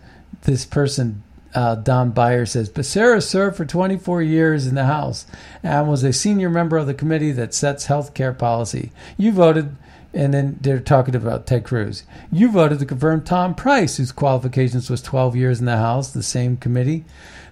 this 0.42 0.64
person, 0.64 1.24
uh, 1.54 1.74
Don 1.74 2.10
Beyer, 2.10 2.46
says 2.46 2.70
Becerra 2.70 3.22
served 3.22 3.56
for 3.56 3.64
24 3.64 4.22
years 4.22 4.68
in 4.68 4.76
the 4.76 4.86
House 4.86 5.26
and 5.64 5.88
was 5.88 6.04
a 6.04 6.12
senior 6.12 6.48
member 6.48 6.78
of 6.78 6.86
the 6.86 6.94
committee 6.94 7.32
that 7.32 7.54
sets 7.54 7.86
health 7.86 8.14
care 8.14 8.32
policy. 8.32 8.92
You 9.16 9.32
voted 9.32 9.76
and 10.14 10.34
then 10.34 10.58
they're 10.60 10.80
talking 10.80 11.14
about 11.14 11.46
Ted 11.46 11.64
Cruz. 11.64 12.04
You 12.30 12.50
voted 12.50 12.78
to 12.80 12.86
confirm 12.86 13.22
Tom 13.22 13.54
Price, 13.54 13.96
whose 13.96 14.12
qualifications 14.12 14.90
was 14.90 15.02
12 15.02 15.36
years 15.36 15.60
in 15.60 15.66
the 15.66 15.76
House, 15.76 16.10
the 16.10 16.22
same 16.22 16.56
committee. 16.56 17.04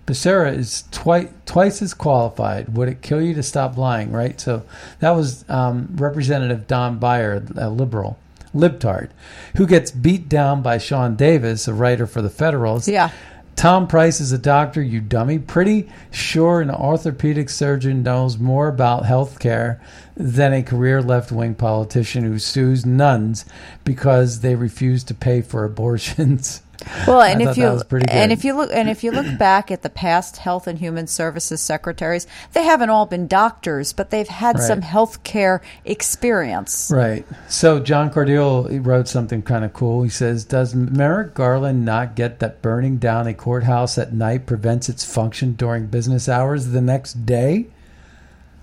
Becerra 0.07 0.57
is 0.57 0.85
twice 0.91 1.29
twice 1.47 1.83
as 1.83 1.95
qualified. 1.95 2.75
Would 2.77 2.89
it 2.89 3.03
kill 3.03 3.21
you 3.21 3.35
to 3.35 3.43
stop 3.43 3.77
lying? 3.77 4.11
Right. 4.11 4.41
So 4.41 4.65
that 4.99 5.11
was 5.11 5.49
um, 5.49 5.89
Representative 5.95 6.67
Don 6.67 6.99
Beyer, 6.99 7.45
a 7.57 7.71
liberal 7.71 8.19
libtard, 8.55 9.11
who 9.57 9.67
gets 9.67 9.91
beat 9.91 10.29
down 10.29 10.63
by 10.63 10.79
Sean 10.79 11.15
Davis, 11.15 11.69
a 11.69 11.75
writer 11.75 12.07
for 12.07 12.23
the 12.23 12.31
Federalist. 12.31 12.89
Yeah. 12.89 13.11
Tom 13.57 13.87
Price 13.87 14.21
is 14.21 14.33
a 14.33 14.39
doctor, 14.39 14.83
you 14.83 15.01
dummy. 15.01 15.39
Pretty 15.39 15.89
sure 16.11 16.61
an 16.61 16.71
orthopedic 16.71 17.51
surgeon 17.51 18.03
knows 18.03 18.39
more 18.39 18.69
about 18.69 19.05
health 19.05 19.39
care 19.39 19.81
than 20.17 20.53
a 20.53 20.63
career 20.63 21.03
left 21.03 21.31
wing 21.31 21.55
politician 21.55 22.25
who 22.25 22.39
sues 22.39 22.87
nuns 22.87 23.45
because 23.85 24.41
they 24.41 24.55
refuse 24.55 25.05
to 25.05 25.15
pay 25.15 25.43
for 25.43 25.65
abortions. 25.65 26.63
Well, 27.07 27.23
and 27.23 27.43
if 27.43 27.57
you 27.57 27.65
that 27.65 27.73
was 27.75 27.85
pretty 27.85 28.07
good. 28.07 28.15
and 28.17 28.33
if 28.33 28.45
you 28.45 28.55
look 28.55 28.71
and 28.73 28.89
if 28.89 29.05
you 29.05 29.11
look 29.13 29.39
back 29.39 29.71
at 29.71 29.83
the 29.83 29.91
past 29.91 30.39
Health 30.39 30.67
and 30.67 30.79
Human 30.79 31.07
Services 31.07 31.61
secretaries, 31.61 32.27
they 32.53 32.65
haven't 32.65 32.91
all 32.91 33.07
been 33.07 33.27
doctors, 33.27 33.93
but 33.93 34.11
they've 34.11 34.29
had 34.29 34.57
Right. 34.57 34.67
some 34.67 34.83
health 34.83 35.23
care 35.23 35.61
experience. 35.85 36.91
Right. 36.95 37.27
So 37.49 37.81
John 37.81 38.11
Cordell 38.11 38.85
wrote 38.85 39.09
something 39.09 39.43
kind 39.43 39.65
of 39.65 39.73
cool. 39.73 40.03
He 40.03 40.11
says, 40.11 40.45
"Does 40.45 40.75
Merrick 40.75 41.35
Garland 41.35 41.85
not 41.85 42.15
get 42.15 42.39
that 42.41 42.63
burning 42.63 42.97
down 42.97 43.27
a 43.27 43.35
courthouse 43.35 43.99
at 43.99 44.13
night 44.13 44.47
prevents 44.47 44.89
its 44.89 45.05
function 45.05 45.53
during 45.53 45.87
business 45.87 46.29
hours 46.29 46.69
the 46.69 46.81
next 46.81 47.27
day, 47.27 47.67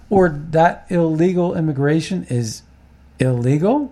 or 0.09 0.30
that 0.51 0.86
illegal 0.89 1.55
immigration 1.55 2.26
is 2.30 2.61
illegal?" 3.20 3.91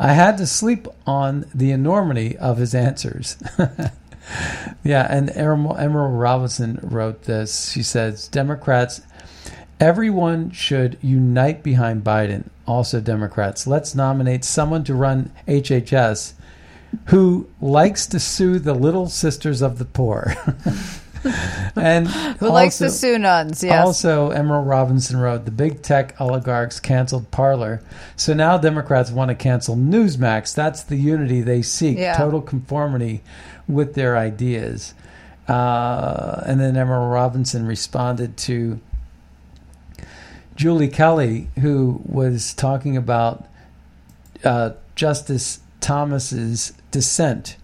I 0.00 0.14
had 0.14 0.38
to 0.38 0.46
sleep 0.46 0.88
on 1.06 1.44
the 1.54 1.70
enormity 1.70 2.36
of 2.38 2.56
his 2.58 2.74
answers. 2.74 3.36
yeah, 4.82 5.06
and 5.08 5.30
Emerald 5.30 6.18
Robinson 6.18 6.80
wrote 6.82 7.24
this. 7.24 7.70
She 7.70 7.82
says, 7.82 8.26
Democrats 8.26 9.02
Everyone 9.80 10.50
should 10.50 10.98
unite 11.00 11.62
behind 11.62 12.04
Biden. 12.04 12.44
Also, 12.66 13.00
Democrats, 13.00 13.66
let's 13.66 13.94
nominate 13.94 14.44
someone 14.44 14.84
to 14.84 14.94
run 14.94 15.32
HHS 15.48 16.34
who 17.06 17.48
likes 17.62 18.06
to 18.08 18.20
sue 18.20 18.58
the 18.58 18.74
little 18.74 19.08
sisters 19.08 19.62
of 19.62 19.78
the 19.78 19.86
poor. 19.86 20.34
and 21.76 22.08
Who 22.08 22.48
likes 22.48 22.78
the 22.78 22.90
sue 22.90 23.18
nuns? 23.18 23.62
Yes. 23.62 23.84
Also, 23.84 24.30
Emerald 24.30 24.66
Robinson 24.66 25.18
wrote, 25.18 25.44
the 25.44 25.50
big 25.50 25.82
tech 25.82 26.18
oligarchs 26.20 26.80
canceled 26.80 27.30
Parler. 27.30 27.82
So 28.16 28.32
now 28.34 28.56
Democrats 28.58 29.10
want 29.10 29.28
to 29.28 29.34
cancel 29.34 29.76
Newsmax. 29.76 30.54
That's 30.54 30.82
the 30.82 30.96
unity 30.96 31.42
they 31.42 31.62
seek 31.62 31.98
Yeah. 31.98 32.16
total 32.16 32.40
conformity 32.40 33.22
with 33.68 33.94
their 33.94 34.16
ideas. 34.16 34.94
Uh, 35.48 36.42
and 36.46 36.60
then 36.60 36.76
Emerald 36.76 37.12
Robinson 37.12 37.66
responded 37.66 38.36
to 38.38 38.80
Julie 40.54 40.88
Kelly, 40.88 41.48
who 41.60 42.00
was 42.04 42.54
talking 42.54 42.96
about 42.96 43.46
uh, 44.44 44.70
Justice 44.94 45.60
Thomas's 45.80 46.72
dissent. 46.90 47.56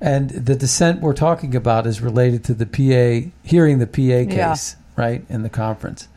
And 0.00 0.30
the 0.30 0.54
dissent 0.54 1.00
we're 1.00 1.14
talking 1.14 1.54
about 1.56 1.86
is 1.86 2.00
related 2.00 2.44
to 2.44 2.54
the 2.54 2.66
PA, 2.66 3.30
hearing 3.42 3.78
the 3.78 3.86
PA 3.86 4.00
Yeah. 4.30 4.50
case, 4.50 4.76
right, 4.96 5.24
in 5.28 5.42
the 5.42 5.48
conference. 5.48 6.08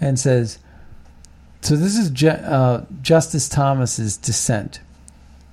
And 0.00 0.18
says, 0.18 0.58
so 1.62 1.74
this 1.76 1.96
is 1.96 2.10
Ju- 2.10 2.28
uh, 2.28 2.84
Justice 3.02 3.48
Thomas's 3.48 4.16
dissent 4.16 4.80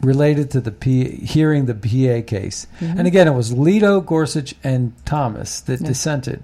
related 0.01 0.51
to 0.51 0.59
the 0.59 0.71
P- 0.71 1.15
hearing 1.25 1.65
the 1.65 1.73
PA 1.73 2.21
case. 2.21 2.67
And 2.81 3.07
again, 3.07 3.27
it 3.27 3.33
was 3.33 3.53
Alito, 3.53 4.05
Gorsuch, 4.05 4.53
and 4.63 4.91
Thomas 5.05 5.61
that 5.61 5.81
dissented. 5.81 6.43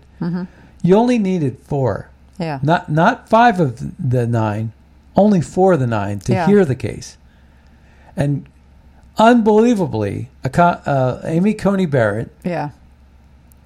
You 0.82 0.95
only 0.95 1.20
needed 1.20 1.57
four 1.63 2.09
yeah. 2.39 2.59
not 2.63 2.89
not 2.89 3.28
five 3.28 3.59
of 3.59 3.82
the 3.99 4.26
nine, 4.26 4.72
only 5.17 5.41
four 5.41 5.74
of 5.74 5.82
the 5.82 5.88
nine 5.88 6.20
to 6.20 6.32
Yeah. 6.32 6.47
hear 6.47 6.63
the 6.63 6.74
case, 6.76 7.17
and 8.15 8.45
unbelievably, 9.20 10.30
a 10.43 10.49
co- 10.49 10.63
uh, 10.63 11.22
Amy 11.26 11.53
Coney 11.53 11.86
Barrett 11.86 12.32
Yeah. 12.43 12.70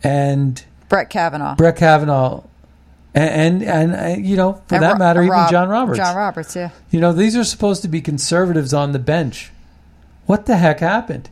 and 0.04 0.64
Brett 0.90 1.10
Kavanaugh. 1.10 1.56
Brett 1.56 1.78
Kavanaugh, 1.78 2.44
and 3.14 3.64
and, 3.64 3.64
and 3.64 3.96
uh, 3.96 4.20
you 4.22 4.36
know, 4.36 4.62
for 4.68 4.76
And 4.76 4.84
that 4.84 4.94
Ro- 4.94 4.98
matter, 5.00 5.22
even 5.22 5.32
Rob- 5.32 5.52
John 5.52 5.70
Roberts. 5.70 5.98
John 6.00 6.16
Roberts, 6.16 6.56
yeah. 6.56 6.70
You 6.92 7.00
know, 7.00 7.14
these 7.14 7.36
are 7.38 7.44
supposed 7.44 7.82
to 7.84 7.88
be 7.88 8.02
conservatives 8.02 8.74
on 8.74 8.92
the 8.92 9.00
bench. 9.00 9.52
What 10.26 10.46
the 10.46 10.58
heck 10.58 10.80
happened? 10.80 11.30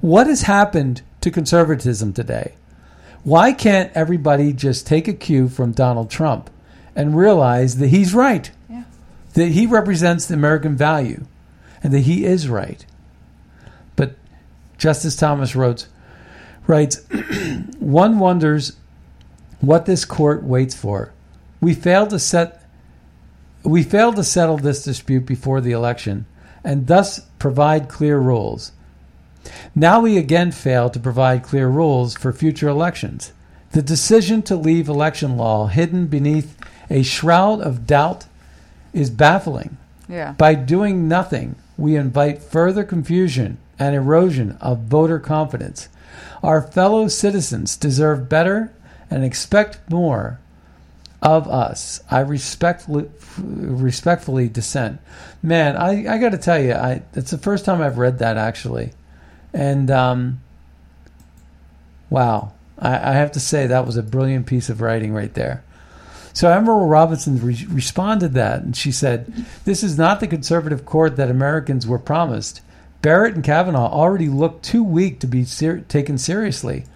What 0.00 0.26
has 0.26 0.42
happened 0.42 1.02
to 1.22 1.30
conservatism 1.30 2.12
today? 2.12 2.54
Why 3.22 3.52
can't 3.52 3.90
everybody 3.94 4.52
just 4.52 4.86
take 4.86 5.08
a 5.08 5.14
cue 5.14 5.48
from 5.48 5.72
Donald 5.72 6.10
Trump 6.10 6.50
and 6.94 7.16
realize 7.16 7.78
that 7.78 7.88
he's 7.88 8.12
right? 8.14 8.50
Yeah. 8.68 8.82
That 9.32 9.48
he 9.48 9.64
represents 9.66 10.26
the 10.26 10.34
American 10.34 10.76
value 10.76 11.24
and 11.82 11.92
that 11.94 12.00
he 12.00 12.26
is 12.26 12.48
right. 12.48 12.84
Justice 14.78 15.16
Thomas 15.16 15.54
wrote, 15.56 15.86
writes, 16.66 17.00
one 17.78 18.18
wonders 18.18 18.76
what 19.60 19.86
this 19.86 20.04
court 20.04 20.42
waits 20.42 20.74
for. 20.74 21.12
We 21.60 21.74
failed 21.74 22.10
to 22.10 22.18
set 22.18 22.60
we 23.62 23.82
failed 23.82 24.16
to 24.16 24.24
settle 24.24 24.58
this 24.58 24.84
dispute 24.84 25.24
before 25.24 25.62
the 25.62 25.72
election 25.72 26.26
and 26.62 26.86
thus 26.86 27.20
provide 27.38 27.88
clear 27.88 28.18
rules. 28.18 28.72
Now 29.74 30.00
we 30.00 30.18
again 30.18 30.52
fail 30.52 30.90
to 30.90 31.00
provide 31.00 31.42
clear 31.42 31.68
rules 31.68 32.14
for 32.14 32.30
future 32.30 32.68
elections. 32.68 33.32
The 33.72 33.82
decision 33.82 34.42
to 34.42 34.56
leave 34.56 34.86
election 34.88 35.38
law 35.38 35.66
hidden 35.68 36.06
beneath 36.06 36.58
a 36.90 37.02
shroud 37.02 37.62
of 37.62 37.86
doubt 37.86 38.26
is 38.92 39.08
baffling. 39.08 39.78
Yeah. 40.08 40.32
By 40.32 40.54
doing 40.54 41.08
nothing, 41.08 41.56
we 41.76 41.96
invite 41.96 42.42
further 42.42 42.84
confusion 42.84 43.58
and 43.78 43.94
erosion 43.94 44.58
of 44.60 44.80
voter 44.80 45.18
confidence. 45.18 45.88
Our 46.42 46.62
fellow 46.62 47.08
citizens 47.08 47.76
deserve 47.76 48.28
better 48.28 48.72
and 49.10 49.24
expect 49.24 49.90
more 49.90 50.40
of 51.22 51.48
us. 51.48 52.00
I 52.10 52.20
respectfully, 52.20 53.08
respectfully 53.38 54.48
dissent. 54.48 55.00
Man, 55.42 55.76
I, 55.76 56.14
I 56.14 56.18
got 56.18 56.30
to 56.30 56.38
tell 56.38 56.60
you, 56.60 56.72
I 56.72 57.02
it's 57.14 57.30
the 57.30 57.38
first 57.38 57.64
time 57.64 57.80
I've 57.80 57.98
read 57.98 58.18
that 58.18 58.36
actually, 58.36 58.92
and 59.52 59.90
um, 59.90 60.40
wow, 62.10 62.52
I, 62.78 63.10
I 63.10 63.12
have 63.12 63.32
to 63.32 63.40
say 63.40 63.66
that 63.66 63.86
was 63.86 63.96
a 63.96 64.02
brilliant 64.02 64.46
piece 64.46 64.68
of 64.68 64.82
writing 64.82 65.14
right 65.14 65.32
there. 65.32 65.64
So 66.34 66.50
Emerald 66.50 66.90
Robinson 66.90 67.40
re- 67.40 67.66
responded 67.70 68.34
that, 68.34 68.62
and 68.62 68.76
she 68.76 68.92
said, 68.92 69.32
"This 69.64 69.82
is 69.82 69.96
not 69.96 70.20
the 70.20 70.26
conservative 70.26 70.84
court 70.84 71.16
that 71.16 71.30
Americans 71.30 71.86
were 71.86 71.98
promised. 71.98 72.60
Barrett 73.04 73.34
and 73.34 73.44
Kavanaugh 73.44 73.90
already 73.92 74.30
look 74.30 74.62
too 74.62 74.82
weak 74.82 75.20
to 75.20 75.26
be 75.26 75.44
ser- 75.44 75.80
taken 75.80 76.16
seriously. 76.16 76.86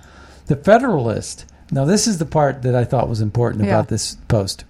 The 0.46 0.56
Federalist. 0.56 1.44
Now, 1.70 1.84
this 1.84 2.06
is 2.06 2.16
the 2.16 2.24
part 2.24 2.62
that 2.62 2.74
I 2.74 2.84
thought 2.84 3.10
was 3.10 3.20
important 3.20 3.64
Yeah. 3.64 3.72
about 3.72 3.88
this 3.88 4.16
post. 4.26 4.64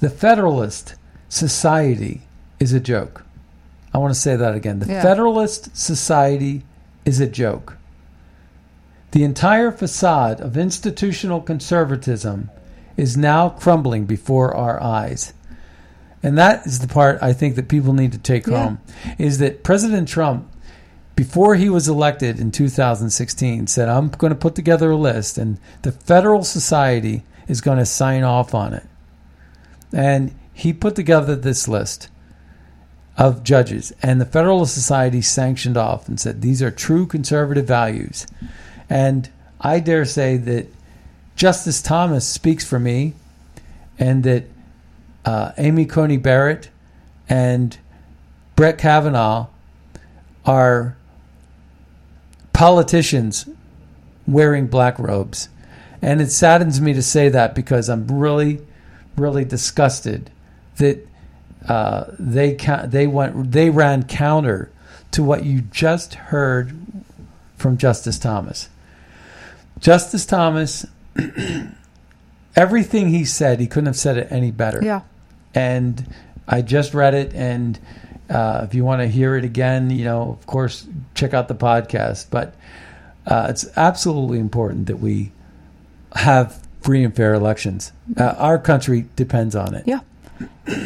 The 0.00 0.10
Federalist 0.10 0.96
Society 1.30 2.20
is 2.58 2.74
a 2.74 2.80
joke. 2.80 3.24
I 3.94 3.96
want 3.98 4.12
to 4.12 4.20
say 4.20 4.36
that 4.36 4.54
again. 4.54 4.80
The 4.80 4.86
Yeah. 4.92 5.02
Federalist 5.02 5.74
Society 5.74 6.62
is 7.06 7.18
a 7.18 7.26
joke. 7.26 7.78
The 9.12 9.24
entire 9.24 9.72
facade 9.72 10.42
of 10.42 10.58
institutional 10.58 11.40
conservatism 11.40 12.50
is 12.98 13.16
now 13.16 13.48
crumbling 13.48 14.04
before 14.04 14.54
our 14.54 14.78
eyes. 14.82 15.32
And 16.22 16.36
that 16.36 16.66
is 16.66 16.80
the 16.80 16.88
part 16.88 17.18
I 17.22 17.32
think 17.32 17.56
that 17.56 17.68
people 17.68 17.92
need 17.92 18.12
to 18.12 18.18
take 18.18 18.46
Yeah. 18.46 18.62
home 18.64 18.78
is 19.18 19.38
that 19.38 19.62
President 19.64 20.08
Trump 20.08 20.46
before 21.16 21.54
he 21.56 21.68
was 21.68 21.88
elected 21.88 22.38
in 22.40 22.50
2016 22.50 23.66
said 23.66 23.88
I'm 23.88 24.08
going 24.08 24.32
to 24.32 24.38
put 24.38 24.54
together 24.54 24.90
a 24.90 24.96
list 24.96 25.38
and 25.38 25.58
the 25.82 25.92
Federal 25.92 26.44
Society 26.44 27.24
is 27.48 27.60
going 27.60 27.78
to 27.78 27.86
sign 27.86 28.22
off 28.22 28.54
on 28.54 28.74
it. 28.74 28.86
And 29.92 30.32
he 30.52 30.72
put 30.72 30.94
together 30.94 31.34
this 31.36 31.66
list 31.68 32.08
of 33.16 33.42
judges 33.42 33.92
and 34.02 34.20
the 34.20 34.26
Federal 34.26 34.64
Society 34.66 35.20
sanctioned 35.20 35.76
off 35.76 36.08
and 36.08 36.18
said 36.20 36.40
these 36.42 36.62
are 36.62 36.70
true 36.70 37.06
conservative 37.06 37.66
values. 37.66 38.26
And 38.88 39.28
I 39.60 39.80
dare 39.80 40.04
say 40.04 40.36
that 40.38 40.66
Justice 41.36 41.80
Thomas 41.80 42.26
speaks 42.26 42.64
for 42.66 42.78
me, 42.78 43.14
and 43.98 44.24
that 44.24 44.44
uh, 45.24 45.52
Amy 45.58 45.86
Coney 45.86 46.16
Barrett 46.16 46.70
and 47.28 47.78
Brett 48.56 48.78
Kavanaugh 48.78 49.46
are 50.44 50.96
politicians 52.52 53.48
wearing 54.26 54.66
black 54.66 54.98
robes. 54.98 55.48
And 56.02 56.20
it 56.20 56.30
saddens 56.30 56.80
me 56.80 56.92
to 56.94 57.02
say 57.02 57.28
that 57.28 57.54
because 57.54 57.88
I'm 57.88 58.06
really, 58.08 58.60
really 59.16 59.44
disgusted 59.44 60.30
that 60.76 61.06
uh, 61.68 62.04
they 62.18 62.54
ca- 62.54 62.86
they 62.86 63.06
went 63.06 63.52
they 63.52 63.68
ran 63.68 64.04
counter 64.04 64.70
to 65.10 65.22
what 65.22 65.44
you 65.44 65.60
just 65.60 66.14
heard 66.14 66.74
from 67.56 67.76
Justice 67.76 68.18
Thomas. 68.18 68.70
Justice 69.78 70.24
Thomas, 70.24 70.86
everything 72.56 73.08
he 73.08 73.24
said, 73.24 73.60
he 73.60 73.66
couldn't 73.66 73.86
have 73.86 73.96
said 73.96 74.16
it 74.16 74.28
any 74.30 74.50
better. 74.50 74.80
Yeah. 74.82 75.02
And 75.54 76.12
I 76.46 76.62
just 76.62 76.94
read 76.94 77.14
it, 77.14 77.34
and 77.34 77.78
uh, 78.28 78.62
if 78.64 78.74
you 78.74 78.84
want 78.84 79.02
to 79.02 79.08
hear 79.08 79.36
it 79.36 79.44
again, 79.44 79.90
you 79.90 80.04
know, 80.04 80.36
of 80.38 80.46
course, 80.46 80.86
check 81.14 81.34
out 81.34 81.48
the 81.48 81.54
podcast. 81.54 82.26
But 82.30 82.54
uh, 83.26 83.46
it's 83.50 83.66
absolutely 83.76 84.38
important 84.38 84.86
that 84.86 84.98
we 84.98 85.32
have 86.14 86.66
free 86.80 87.04
and 87.04 87.14
fair 87.14 87.34
elections. 87.34 87.92
Uh, 88.16 88.34
our 88.38 88.58
country 88.58 89.06
depends 89.16 89.54
on 89.54 89.74
it. 89.74 89.84
Yeah. 89.86 90.00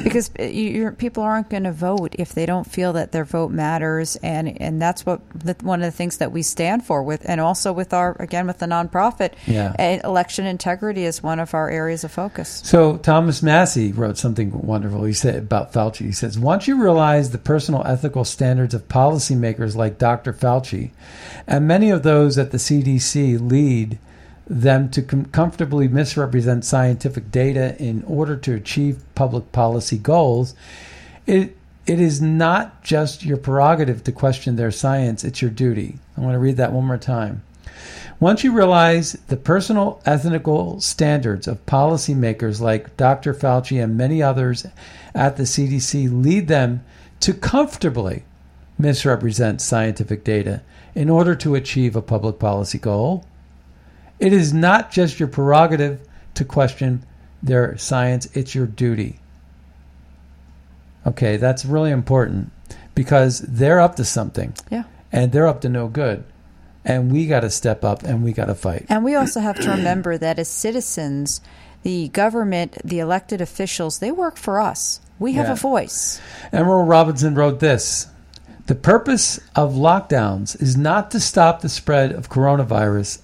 Because 0.02 0.30
people 0.30 1.22
aren't 1.22 1.50
going 1.50 1.64
to 1.64 1.72
vote 1.72 2.14
if 2.18 2.32
they 2.32 2.46
don't 2.46 2.64
feel 2.64 2.94
that 2.94 3.12
their 3.12 3.24
vote 3.24 3.50
matters, 3.50 4.16
and 4.16 4.60
and 4.60 4.80
that's 4.80 5.04
what 5.04 5.20
one 5.62 5.82
of 5.82 5.86
the 5.86 5.96
things 5.96 6.18
that 6.18 6.32
we 6.32 6.42
stand 6.42 6.84
for 6.84 7.02
with, 7.02 7.28
and 7.28 7.40
also 7.40 7.72
with 7.72 7.92
our 7.92 8.16
again 8.20 8.46
with 8.46 8.58
the 8.58 8.66
nonprofit. 8.66 9.32
Yeah. 9.46 9.74
election 10.04 10.46
integrity 10.46 11.04
is 11.04 11.22
one 11.22 11.38
of 11.38 11.54
our 11.54 11.68
areas 11.70 12.04
of 12.04 12.12
focus. 12.12 12.62
So 12.64 12.96
Thomas 12.96 13.42
Massie 13.42 13.92
wrote 13.92 14.16
something 14.16 14.50
wonderful. 14.66 15.04
He 15.04 15.12
said 15.12 15.36
about 15.36 15.72
Fauci. 15.72 16.06
He 16.06 16.12
says, 16.12 16.38
"Once 16.38 16.66
you 16.66 16.80
realize 16.80 17.30
the 17.30 17.38
personal 17.38 17.82
ethical 17.84 18.24
standards 18.24 18.74
of 18.74 18.88
policymakers 18.88 19.76
like 19.76 19.98
Dr. 19.98 20.32
Fauci, 20.32 20.90
and 21.46 21.68
many 21.68 21.90
of 21.90 22.02
those 22.02 22.38
at 22.38 22.50
the 22.50 22.58
CDC 22.58 23.36
lead." 23.38 23.98
Them 24.46 24.90
to 24.90 25.02
com- 25.02 25.26
comfortably 25.26 25.88
misrepresent 25.88 26.64
scientific 26.64 27.30
data 27.30 27.76
in 27.78 28.02
order 28.06 28.36
to 28.36 28.54
achieve 28.54 29.02
public 29.14 29.52
policy 29.52 29.98
goals, 29.98 30.54
it 31.26 31.56
it 31.86 32.00
is 32.00 32.20
not 32.20 32.82
just 32.82 33.24
your 33.24 33.36
prerogative 33.36 34.04
to 34.04 34.12
question 34.12 34.56
their 34.56 34.70
science; 34.70 35.24
it's 35.24 35.42
your 35.42 35.50
duty. 35.50 35.98
I 36.16 36.20
want 36.20 36.34
to 36.34 36.38
read 36.38 36.56
that 36.56 36.72
one 36.72 36.86
more 36.86 36.98
time. 36.98 37.42
Once 38.20 38.44
you 38.44 38.52
realize 38.52 39.14
the 39.26 39.36
personal 39.36 40.00
ethical 40.06 40.80
standards 40.80 41.48
of 41.48 41.66
policymakers 41.66 42.60
like 42.60 42.96
Dr. 42.96 43.34
Fauci 43.34 43.82
and 43.82 43.96
many 43.96 44.22
others 44.22 44.66
at 45.14 45.36
the 45.36 45.42
CDC 45.42 46.08
lead 46.10 46.48
them 46.48 46.84
to 47.20 47.34
comfortably 47.34 48.24
misrepresent 48.78 49.60
scientific 49.60 50.24
data 50.24 50.62
in 50.94 51.10
order 51.10 51.34
to 51.34 51.54
achieve 51.54 51.96
a 51.96 52.02
public 52.02 52.38
policy 52.38 52.78
goal, 52.78 53.24
it 54.18 54.32
is 54.32 54.52
not 54.52 54.90
just 54.90 55.18
your 55.18 55.28
prerogative 55.28 56.00
to 56.34 56.44
question 56.44 57.04
their 57.42 57.76
science, 57.76 58.26
it's 58.34 58.54
your 58.54 58.66
duty. 58.66 59.20
Okay, 61.06 61.36
that's 61.36 61.64
really 61.64 61.90
important 61.90 62.50
because 62.94 63.40
they're 63.40 63.80
up 63.80 63.96
to 63.96 64.04
something 64.04 64.54
Yeah. 64.70 64.84
and 65.12 65.32
they're 65.32 65.46
up 65.46 65.60
to 65.62 65.68
no 65.68 65.88
good. 65.88 66.24
And 66.84 67.10
we 67.12 67.26
got 67.26 67.40
to 67.40 67.50
step 67.50 67.84
up 67.84 68.02
and 68.02 68.22
we 68.22 68.32
got 68.32 68.46
to 68.46 68.54
fight. 68.54 68.86
And 68.88 69.04
we 69.04 69.14
also 69.14 69.40
have 69.40 69.58
to 69.60 69.70
remember 69.70 70.18
that 70.18 70.38
as 70.38 70.48
citizens, 70.48 71.40
the 71.82 72.08
government, 72.08 72.76
the 72.84 72.98
elected 72.98 73.40
officials, 73.40 73.98
they 73.98 74.10
work 74.10 74.36
for 74.36 74.60
us. 74.60 75.00
We 75.18 75.32
have 75.34 75.46
Yeah. 75.46 75.52
a 75.52 75.56
voice. 75.56 76.20
Emerald 76.52 76.88
Robinson 76.88 77.34
wrote 77.34 77.60
this 77.60 78.06
The 78.66 78.74
purpose 78.74 79.38
of 79.54 79.74
lockdowns 79.74 80.60
is 80.62 80.74
not 80.74 81.10
to 81.10 81.20
stop 81.20 81.60
the 81.60 81.68
spread 81.68 82.12
of 82.12 82.30
coronavirus, 82.30 83.18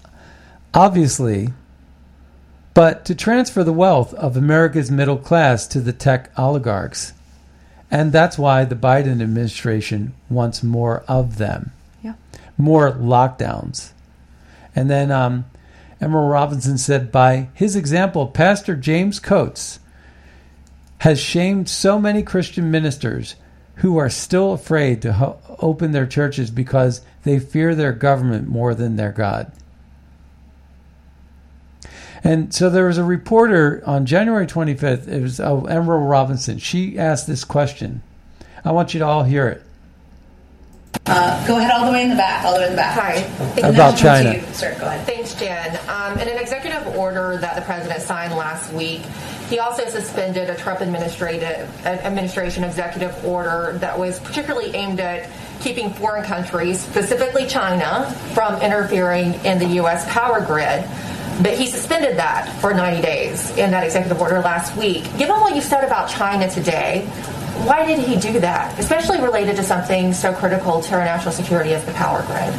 obviously, 0.75 1.51
but 2.75 3.05
to 3.05 3.15
transfer 3.15 3.65
the 3.65 3.73
wealth 3.73 4.15
of 4.15 4.37
America's 4.37 4.91
middle 4.91 5.19
class 5.19 5.67
to 5.69 5.81
the 5.81 5.93
tech 5.93 6.31
oligarchs. 6.39 7.13
And 7.91 8.13
that's 8.13 8.39
why 8.39 8.65
the 8.65 8.77
Biden 8.77 9.21
administration 9.21 10.15
wants 10.29 10.63
more 10.63 11.03
of 11.09 11.39
them. 11.39 11.73
Yeah. 12.03 12.15
More 12.57 12.93
lockdowns. 12.93 13.91
And 14.77 14.89
then 14.89 15.11
um, 15.11 15.47
Emerald 16.01 16.31
Robinson 16.31 16.79
said, 16.79 17.11
by 17.11 17.49
his 17.53 17.75
example, 17.75 18.29
Pastor 18.29 18.77
James 18.77 19.19
Coates 19.19 19.81
has 20.99 21.19
shamed 21.19 21.69
so 21.69 21.99
many 21.99 22.23
Christian 22.23 22.71
ministers 22.71 23.35
who 23.77 23.97
are 23.97 24.11
still 24.11 24.53
afraid 24.53 25.03
to 25.03 25.15
ho- 25.15 25.39
open 25.59 25.93
their 25.93 26.07
churches 26.07 26.51
because 26.51 27.01
they 27.25 27.39
fear 27.39 27.75
their 27.75 27.93
government 27.93 28.47
more 28.47 28.75
than 28.75 28.97
their 28.97 29.13
God. 29.13 29.51
And 32.23 32.53
so 32.53 32.69
there 32.69 32.87
was 32.87 32.99
a 32.99 33.05
reporter 33.05 33.83
on 33.87 34.07
January 34.07 34.47
25th. 34.47 35.09
It 35.09 35.23
was 35.23 35.41
oh, 35.41 35.65
Emerald 35.65 36.09
Robinson. 36.09 36.59
She 36.59 36.99
asked 36.99 37.27
this 37.27 37.45
question. 37.45 38.03
I 38.65 38.73
want 38.73 38.93
you 38.93 39.01
to 39.01 39.07
all 39.07 39.25
hear 39.25 39.49
it. 39.49 39.63
Uh, 41.07 41.47
go 41.47 41.57
ahead 41.57 41.71
all 41.73 41.87
the 41.87 41.93
way 41.93 42.03
in 42.03 42.11
the 42.11 42.17
back, 42.17 42.45
all 42.45 42.53
the 42.53 42.61
way 42.61 42.67
in 42.67 42.73
the 42.73 42.77
back. 42.77 42.99
Hi. 42.99 43.69
About 43.69 43.97
China. 43.97 44.35
You, 44.35 44.41
sir, 44.53 44.77
go 44.79 44.87
ahead. 44.87 45.07
Thanks, 45.07 45.35
Jen. 45.35 45.79
Um, 45.89 46.19
in 46.19 46.29
an 46.29 46.39
executive 46.39 46.87
order 46.97 47.39
that 47.39 47.57
the 47.57 47.63
president 47.63 48.03
signed 48.03 48.35
last 48.35 48.73
week, 48.73 49.03
he 49.49 49.59
also 49.59 49.89
suspended 49.89 50.51
a 50.51 50.57
Trump 50.57 50.81
administrative 50.81 51.69
uh, 51.85 51.89
administration 51.89 52.65
executive 52.65 53.25
order 53.25 53.77
that 53.79 53.99
was 53.99 54.21
particularly 54.21 54.75
aimed 54.75 55.01
at 55.01 55.31
keeping 55.61 55.91
foreign 55.91 56.25
countries, 56.25 56.81
specifically 56.81 57.47
China, 57.47 58.11
from 58.35 58.61
interfering 58.61 59.35
in 59.45 59.59
the 59.59 59.67
U.S. 59.77 60.09
power 60.13 60.41
grid. 60.45 60.85
But 61.43 61.55
he 61.57 61.67
suspended 61.67 62.19
that 62.19 62.49
for 62.61 62.75
90 62.75 63.01
days 63.01 63.51
in 63.57 63.71
that 63.71 63.85
executive 63.85 64.21
order 64.21 64.41
last 64.41 64.77
week. 64.77 65.05
Given 65.17 65.41
what 65.41 65.55
you 65.55 65.63
said 65.63 65.85
about 65.85 66.11
China 66.11 66.51
today, 66.51 67.07
why 67.65 67.87
did 67.87 67.99
he 67.99 68.17
do 68.17 68.41
that, 68.41 68.79
especially 68.79 69.21
related 69.21 69.57
to 69.57 69.63
something 69.63 70.13
so 70.13 70.33
critical 70.33 70.81
to 70.83 70.95
our 70.95 71.05
national 71.05 71.33
security 71.33 71.73
as 71.73 71.85
the 71.85 71.93
power 71.93 72.23
grid? 72.27 72.55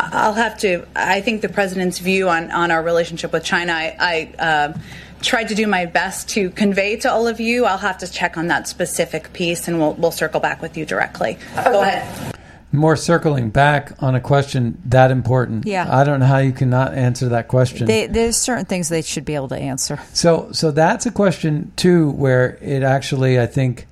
I'll 0.00 0.32
have 0.32 0.58
to. 0.60 0.86
I 0.96 1.20
think 1.20 1.42
the 1.42 1.48
president's 1.48 1.98
view 1.98 2.28
on, 2.28 2.50
on 2.50 2.70
our 2.70 2.82
relationship 2.82 3.32
with 3.32 3.44
China, 3.44 3.72
I, 3.72 3.96
I 4.38 4.42
uh, 4.42 4.78
tried 5.20 5.48
to 5.48 5.54
do 5.54 5.66
my 5.66 5.86
best 5.86 6.30
to 6.30 6.50
convey 6.50 6.96
to 6.96 7.12
all 7.12 7.26
of 7.26 7.40
you. 7.40 7.64
I'll 7.66 7.78
have 7.78 7.98
to 7.98 8.10
check 8.10 8.38
on 8.38 8.46
that 8.46 8.68
specific 8.68 9.32
piece, 9.32 9.68
and 9.68 9.78
we'll, 9.78 9.94
we'll 9.94 10.12
circle 10.12 10.40
back 10.40 10.62
with 10.62 10.76
you 10.76 10.86
directly. 10.86 11.38
Go 11.64 11.82
ahead. 11.82 12.37
More 12.70 12.96
circling 12.96 13.48
back 13.48 13.92
on 14.02 14.14
a 14.14 14.20
question 14.20 14.80
that 14.86 15.10
important. 15.10 15.66
Yeah. 15.66 15.86
I 15.90 16.04
don't 16.04 16.20
know 16.20 16.26
how 16.26 16.38
you 16.38 16.52
cannot 16.52 16.94
answer 16.94 17.30
that 17.30 17.48
question. 17.48 17.86
They, 17.86 18.06
there's 18.06 18.36
certain 18.36 18.66
things 18.66 18.90
they 18.90 19.00
should 19.00 19.24
be 19.24 19.34
able 19.34 19.48
to 19.48 19.56
answer. 19.56 19.98
So, 20.12 20.52
so 20.52 20.70
that's 20.70 21.06
a 21.06 21.10
question 21.10 21.72
too, 21.76 22.10
where 22.10 22.58
it 22.60 22.82
actually, 22.82 23.40
I 23.40 23.46
think, 23.46 23.86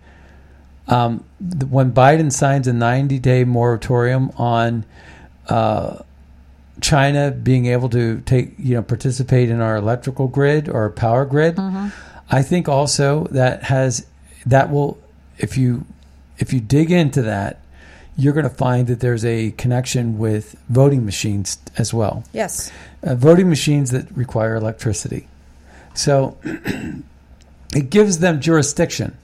um, 0.89 1.25
when 1.69 1.93
Biden 1.93 2.31
signs 2.31 2.69
a 2.69 2.73
90-day 2.73 3.45
moratorium 3.45 4.31
on 4.37 4.85
uh, 5.49 6.01
China 6.81 7.31
being 7.31 7.67
able 7.67 7.89
to 7.91 8.21
take, 8.21 8.55
you 8.59 8.75
know, 8.75 8.83
participate 8.83 9.49
in 9.49 9.61
our 9.61 9.77
electrical 9.77 10.29
grid 10.29 10.69
or 10.69 10.91
power 10.91 11.25
grid, 11.25 11.59
I 12.31 12.43
think 12.43 12.69
also 12.69 13.25
that 13.31 13.65
has 13.65 14.07
that 14.45 14.71
will, 14.71 14.99
if 15.39 15.57
you 15.57 15.87
if 16.39 16.53
you 16.53 16.61
dig 16.61 16.91
into 16.91 17.23
that, 17.23 17.61
you're 18.17 18.33
going 18.33 18.49
to 18.49 18.55
find 18.55 18.87
that 18.87 19.01
there's 19.01 19.25
a 19.25 19.51
connection 19.53 20.17
with 20.19 20.57
voting 20.69 21.05
machines 21.05 21.59
as 21.77 21.93
well 21.93 22.25
Yes. 22.33 22.73
uh, 23.03 23.15
voting 23.15 23.49
machines 23.49 23.91
that 23.91 24.11
require 24.17 24.55
electricity. 24.57 25.29
So 25.95 26.37
it 27.75 27.91
gives 27.91 28.19
them 28.19 28.41
jurisdiction, 28.41 29.17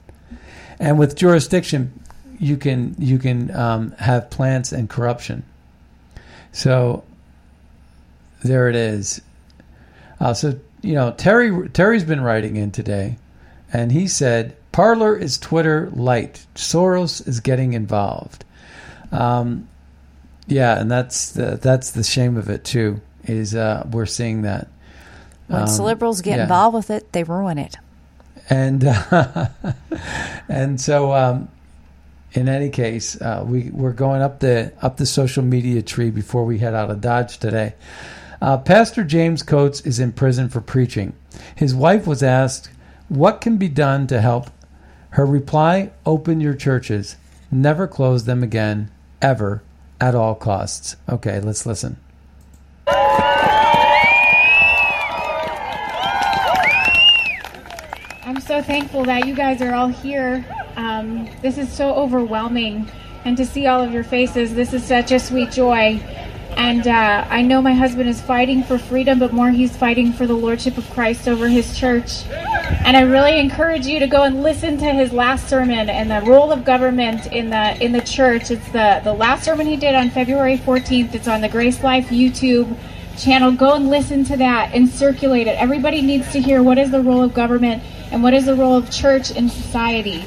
and 0.78 0.98
with 0.98 1.16
jurisdiction, 1.16 1.92
you 2.38 2.56
can 2.56 2.94
you 2.98 3.18
can 3.18 3.54
um, 3.54 3.92
have 3.92 4.30
plants 4.30 4.72
and 4.72 4.88
corruption. 4.90 5.44
So 6.52 7.04
there 8.42 8.68
it 8.68 8.76
is. 8.76 9.20
Uh, 10.20 10.34
so 10.34 10.58
you 10.82 10.94
know 10.94 11.12
Terry 11.12 11.68
Terry's 11.70 12.04
been 12.04 12.20
writing 12.20 12.56
in 12.56 12.70
today, 12.72 13.16
and 13.72 13.92
he 13.92 14.06
said 14.08 14.56
Parler 14.72 15.16
is 15.16 15.38
Twitter 15.38 15.90
light. 15.92 16.44
Soros 16.54 17.26
is 17.28 17.40
getting 17.40 17.72
involved. 17.74 18.44
Um, 19.12 19.68
yeah, 20.46 20.80
and 20.80 20.90
that's 20.90 21.32
the 21.32 21.58
that's 21.62 21.90
the 21.92 22.02
shame 22.02 22.36
of 22.36 22.48
it 22.50 22.64
too. 22.64 23.00
Is 23.24 23.54
uh, 23.54 23.86
we're 23.90 24.06
seeing 24.06 24.42
that 24.42 24.68
Once 25.48 25.78
Um, 25.78 25.84
liberals 25.84 26.20
get 26.22 26.36
yeah. 26.36 26.42
involved 26.44 26.74
with 26.74 26.90
it, 26.90 27.12
they 27.12 27.22
ruin 27.22 27.58
it. 27.58 27.76
and 28.50 28.84
uh, 28.84 29.48
and 30.48 30.80
so 30.80 31.12
um, 31.12 31.48
in 32.32 32.48
any 32.48 32.70
case, 32.70 33.20
uh, 33.20 33.44
we 33.46 33.70
we're 33.72 33.92
going 33.92 34.22
up 34.22 34.40
the 34.40 34.72
up 34.82 34.96
the 34.96 35.06
social 35.06 35.44
media 35.44 35.82
tree 35.82 36.10
before 36.10 36.44
we 36.44 36.58
head 36.58 36.74
out 36.74 36.90
of 36.90 37.00
Dodge 37.00 37.38
today. 37.38 37.74
Uh, 38.40 38.56
Pastor 38.58 39.04
James 39.04 39.42
Coates 39.44 39.80
is 39.82 40.00
in 40.00 40.10
prison 40.12 40.48
for 40.48 40.60
preaching. 40.60 41.12
His 41.54 41.74
wife 41.74 42.06
was 42.08 42.22
asked, 42.24 42.70
"What 43.08 43.40
can 43.40 43.56
be 43.58 43.68
done 43.68 44.06
to 44.08 44.20
help?" 44.20 44.50
Her 45.10 45.26
reply: 45.26 45.90
"Open 46.04 46.40
your 46.40 46.54
churches. 46.54 47.16
Never 47.52 47.86
close 47.86 48.24
them 48.24 48.42
again, 48.42 48.90
ever, 49.22 49.62
at 50.00 50.14
all 50.14 50.34
costs." 50.34 50.96
Okay, 51.08 51.40
let's 51.40 51.64
listen. 51.64 51.96
I'm 58.24 58.40
so 58.40 58.62
thankful 58.62 59.04
that 59.04 59.26
you 59.26 59.34
guys 59.34 59.60
are 59.62 59.74
all 59.74 59.88
here. 59.88 60.44
Um, 60.76 61.28
this 61.42 61.58
is 61.58 61.72
so 61.72 61.94
overwhelming. 61.94 62.90
And 63.24 63.36
to 63.36 63.46
see 63.46 63.66
all 63.66 63.82
of 63.82 63.92
your 63.92 64.04
faces, 64.04 64.54
this 64.54 64.72
is 64.72 64.82
such 64.84 65.12
a 65.12 65.18
sweet 65.18 65.52
joy. 65.52 66.00
And 66.56 66.86
uh, 66.86 67.26
I 67.28 67.42
know 67.42 67.62
my 67.62 67.72
husband 67.72 68.08
is 68.08 68.20
fighting 68.20 68.62
for 68.62 68.78
freedom, 68.78 69.18
but 69.18 69.32
more, 69.32 69.50
he's 69.50 69.76
fighting 69.76 70.12
for 70.12 70.26
the 70.26 70.34
Lordship 70.34 70.78
of 70.78 70.88
Christ 70.90 71.28
over 71.28 71.48
his 71.48 71.78
church. 71.78 72.24
And 72.84 72.96
I 72.96 73.02
really 73.02 73.38
encourage 73.38 73.86
you 73.86 73.98
to 73.98 74.06
go 74.06 74.22
and 74.22 74.42
listen 74.42 74.78
to 74.78 74.92
his 74.92 75.12
last 75.12 75.48
sermon 75.48 75.88
and 75.88 76.10
the 76.10 76.20
role 76.28 76.52
of 76.52 76.64
government 76.64 77.26
in 77.26 77.50
the 77.50 77.82
in 77.82 77.92
the 77.92 78.00
church. 78.00 78.50
It's 78.50 78.66
the 78.72 79.00
the 79.04 79.12
last 79.12 79.44
sermon 79.44 79.66
he 79.66 79.76
did 79.76 79.94
on 79.94 80.10
February 80.10 80.56
14th. 80.58 81.14
It's 81.14 81.28
on 81.28 81.40
the 81.40 81.48
Grace 81.48 81.82
Life 81.82 82.08
YouTube 82.08 82.76
channel. 83.18 83.52
Go 83.52 83.74
and 83.74 83.88
listen 83.88 84.24
to 84.24 84.36
that 84.36 84.74
and 84.74 84.88
circulate 84.88 85.46
it. 85.46 85.58
Everybody 85.58 86.02
needs 86.02 86.32
to 86.32 86.40
hear 86.40 86.62
what 86.62 86.78
is 86.78 86.90
the 86.90 87.02
role 87.02 87.22
of 87.22 87.34
government 87.34 87.82
and 88.10 88.22
what 88.22 88.34
is 88.34 88.46
the 88.46 88.54
role 88.54 88.76
of 88.76 88.90
church 88.90 89.30
in 89.30 89.48
society. 89.48 90.24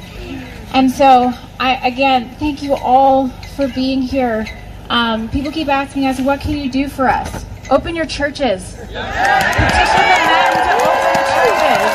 And 0.72 0.90
so, 0.90 1.32
I 1.58 1.86
again 1.86 2.34
thank 2.36 2.62
you 2.62 2.74
all 2.74 3.28
for 3.56 3.68
being 3.68 4.02
here. 4.02 4.46
Um, 4.90 5.28
people 5.28 5.50
keep 5.52 5.68
asking 5.68 6.06
us, 6.06 6.20
"What 6.20 6.40
can 6.40 6.56
you 6.56 6.70
do 6.70 6.88
for 6.88 7.08
us?" 7.08 7.44
Open 7.68 7.96
your 7.96 8.06
churches. 8.06 8.76
Petition 8.76 8.94
the 8.94 8.94
men 8.94 10.52
to 10.54 10.74
open 10.86 11.12
the 11.18 11.24
churches. 11.34 11.90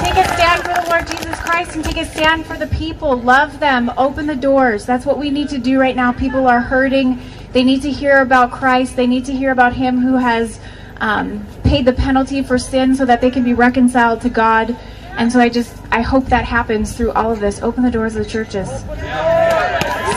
Take 0.00 0.16
a 0.16 0.24
stand 0.34 0.62
for 0.62 0.72
the 0.72 0.86
Lord 0.88 1.06
Jesus 1.06 1.38
Christ 1.40 1.76
and 1.76 1.84
take 1.84 1.98
a 1.98 2.06
stand 2.06 2.46
for 2.46 2.56
the 2.56 2.68
people. 2.68 3.16
Love 3.20 3.60
them. 3.60 3.92
Open 3.98 4.26
the 4.26 4.34
doors. 4.34 4.86
That's 4.86 5.04
what 5.04 5.18
we 5.18 5.28
need 5.28 5.50
to 5.50 5.58
do 5.58 5.78
right 5.78 5.94
now. 5.94 6.10
People 6.10 6.46
are 6.46 6.60
hurting. 6.60 7.20
They 7.52 7.64
need 7.64 7.82
to 7.82 7.90
hear 7.90 8.22
about 8.22 8.50
Christ. 8.50 8.96
They 8.96 9.06
need 9.06 9.26
to 9.26 9.32
hear 9.32 9.50
about 9.50 9.74
Him 9.74 10.00
who 10.00 10.16
has 10.16 10.58
um, 11.02 11.46
paid 11.64 11.84
the 11.84 11.92
penalty 11.92 12.42
for 12.42 12.58
sin 12.58 12.94
so 12.94 13.04
that 13.04 13.20
they 13.20 13.30
can 13.30 13.44
be 13.44 13.52
reconciled 13.52 14.22
to 14.22 14.30
God. 14.30 14.74
And 15.18 15.30
so 15.30 15.38
I 15.38 15.50
just, 15.50 15.76
I 15.90 16.00
hope 16.00 16.26
that 16.26 16.46
happens 16.46 16.94
through 16.96 17.12
all 17.12 17.30
of 17.30 17.40
this. 17.40 17.60
Open 17.60 17.82
the 17.82 17.90
doors 17.90 18.16
of 18.16 18.24
the 18.24 18.30
churches. 18.30 18.70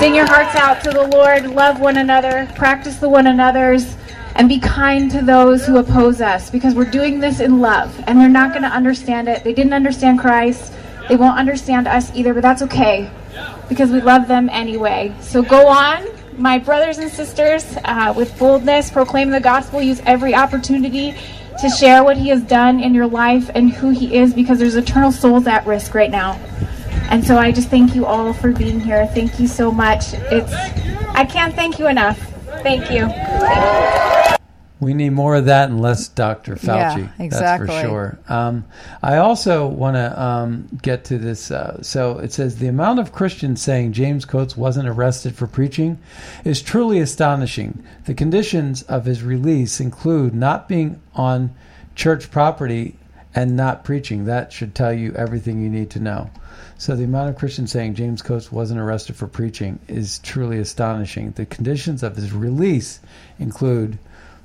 Sing 0.03 0.15
your 0.15 0.27
hearts 0.27 0.53
out 0.55 0.83
to 0.83 0.91
the 0.91 1.07
Lord. 1.07 1.45
Love 1.45 1.79
one 1.79 1.95
another. 1.95 2.51
Practice 2.57 2.97
the 2.97 3.07
one 3.07 3.25
another's. 3.25 3.95
And 4.35 4.49
be 4.49 4.59
kind 4.59 5.09
to 5.11 5.21
those 5.21 5.65
who 5.65 5.77
oppose 5.77 6.19
us 6.19 6.49
because 6.49 6.75
we're 6.75 6.91
doing 6.91 7.21
this 7.21 7.39
in 7.39 7.61
love 7.61 7.97
and 8.05 8.19
they're 8.19 8.27
not 8.27 8.51
going 8.51 8.63
to 8.63 8.67
understand 8.67 9.29
it. 9.29 9.45
They 9.45 9.53
didn't 9.53 9.71
understand 9.71 10.19
Christ. 10.19 10.73
They 11.07 11.15
won't 11.15 11.39
understand 11.39 11.87
us 11.87 12.13
either, 12.13 12.33
but 12.33 12.41
that's 12.41 12.61
okay 12.63 13.09
because 13.69 13.91
we 13.91 14.01
love 14.01 14.27
them 14.27 14.49
anyway. 14.49 15.15
So 15.21 15.41
go 15.41 15.67
on, 15.67 16.05
my 16.35 16.57
brothers 16.57 16.97
and 16.97 17.09
sisters, 17.09 17.77
uh, 17.85 18.13
with 18.13 18.37
boldness, 18.37 18.91
proclaim 18.91 19.29
the 19.29 19.39
gospel, 19.39 19.81
use 19.81 20.01
every 20.05 20.35
opportunity 20.35 21.15
to 21.61 21.69
share 21.69 22.03
what 22.03 22.17
He 22.17 22.27
has 22.27 22.41
done 22.41 22.81
in 22.81 22.93
your 22.93 23.07
life 23.07 23.49
and 23.55 23.71
who 23.71 23.91
He 23.91 24.17
is 24.17 24.33
because 24.33 24.59
there's 24.59 24.75
eternal 24.75 25.13
souls 25.13 25.47
at 25.47 25.65
risk 25.65 25.95
right 25.95 26.11
now. 26.11 26.37
And 27.09 27.25
so 27.25 27.37
I 27.37 27.51
just 27.51 27.69
thank 27.69 27.95
you 27.95 28.05
all 28.05 28.33
for 28.33 28.51
being 28.51 28.79
here. 28.79 29.05
Thank 29.07 29.39
you 29.39 29.47
so 29.47 29.71
much. 29.71 30.13
It's 30.13 30.53
I 31.15 31.25
can't 31.25 31.53
thank 31.53 31.79
you 31.79 31.87
enough. 31.87 32.17
Thank 32.63 32.89
you. 32.89 33.09
We 34.83 34.93
need 34.93 35.11
more 35.11 35.35
of 35.35 35.45
that 35.45 35.69
and 35.69 35.79
less 35.79 36.09
Dr. 36.09 36.57
Yeah, 36.61 36.95
Fauci. 36.95 37.19
exactly. 37.19 37.67
That's 37.67 37.81
for 37.81 37.87
sure. 37.87 38.19
Um, 38.27 38.65
I 39.01 39.17
also 39.17 39.65
want 39.65 39.95
to 39.95 40.21
um, 40.21 40.67
get 40.81 41.05
to 41.05 41.17
this. 41.17 41.51
Uh, 41.51 41.81
so 41.81 42.19
it 42.19 42.33
says 42.33 42.57
the 42.57 42.67
amount 42.67 42.99
of 42.99 43.13
Christians 43.13 43.61
saying 43.61 43.93
James 43.93 44.25
Coates 44.25 44.57
wasn't 44.57 44.89
arrested 44.89 45.35
for 45.35 45.47
preaching 45.47 45.99
is 46.43 46.61
truly 46.61 46.99
astonishing. 46.99 47.83
The 48.05 48.13
conditions 48.13 48.83
of 48.83 49.05
his 49.05 49.23
release 49.23 49.79
include 49.79 50.35
not 50.35 50.67
being 50.67 51.01
on 51.13 51.55
church 51.95 52.29
property 52.29 52.97
and 53.33 53.55
not 53.55 53.83
preaching. 53.83 54.25
That 54.25 54.51
should 54.51 54.75
tell 54.75 54.93
you 54.93 55.13
everything 55.13 55.61
you 55.61 55.69
need 55.69 55.89
to 55.91 55.99
know. 55.99 56.29
So 56.83 56.97
the 56.97 57.05
amount 57.05 57.29
of 57.29 57.37
Christians 57.37 57.71
saying 57.71 57.95
James 57.95 58.21
Coates 58.21 58.51
wasn't 58.51 58.81
arrested 58.81 59.15
for 59.15 59.25
preaching 59.25 59.79
is 59.87 60.19
truly 60.19 60.59
astonishing. 60.59 61.31
The 61.31 61.45
conditions 61.45 62.03
of 62.03 62.17
his 62.17 62.33
release 62.33 62.99
include 63.39 63.97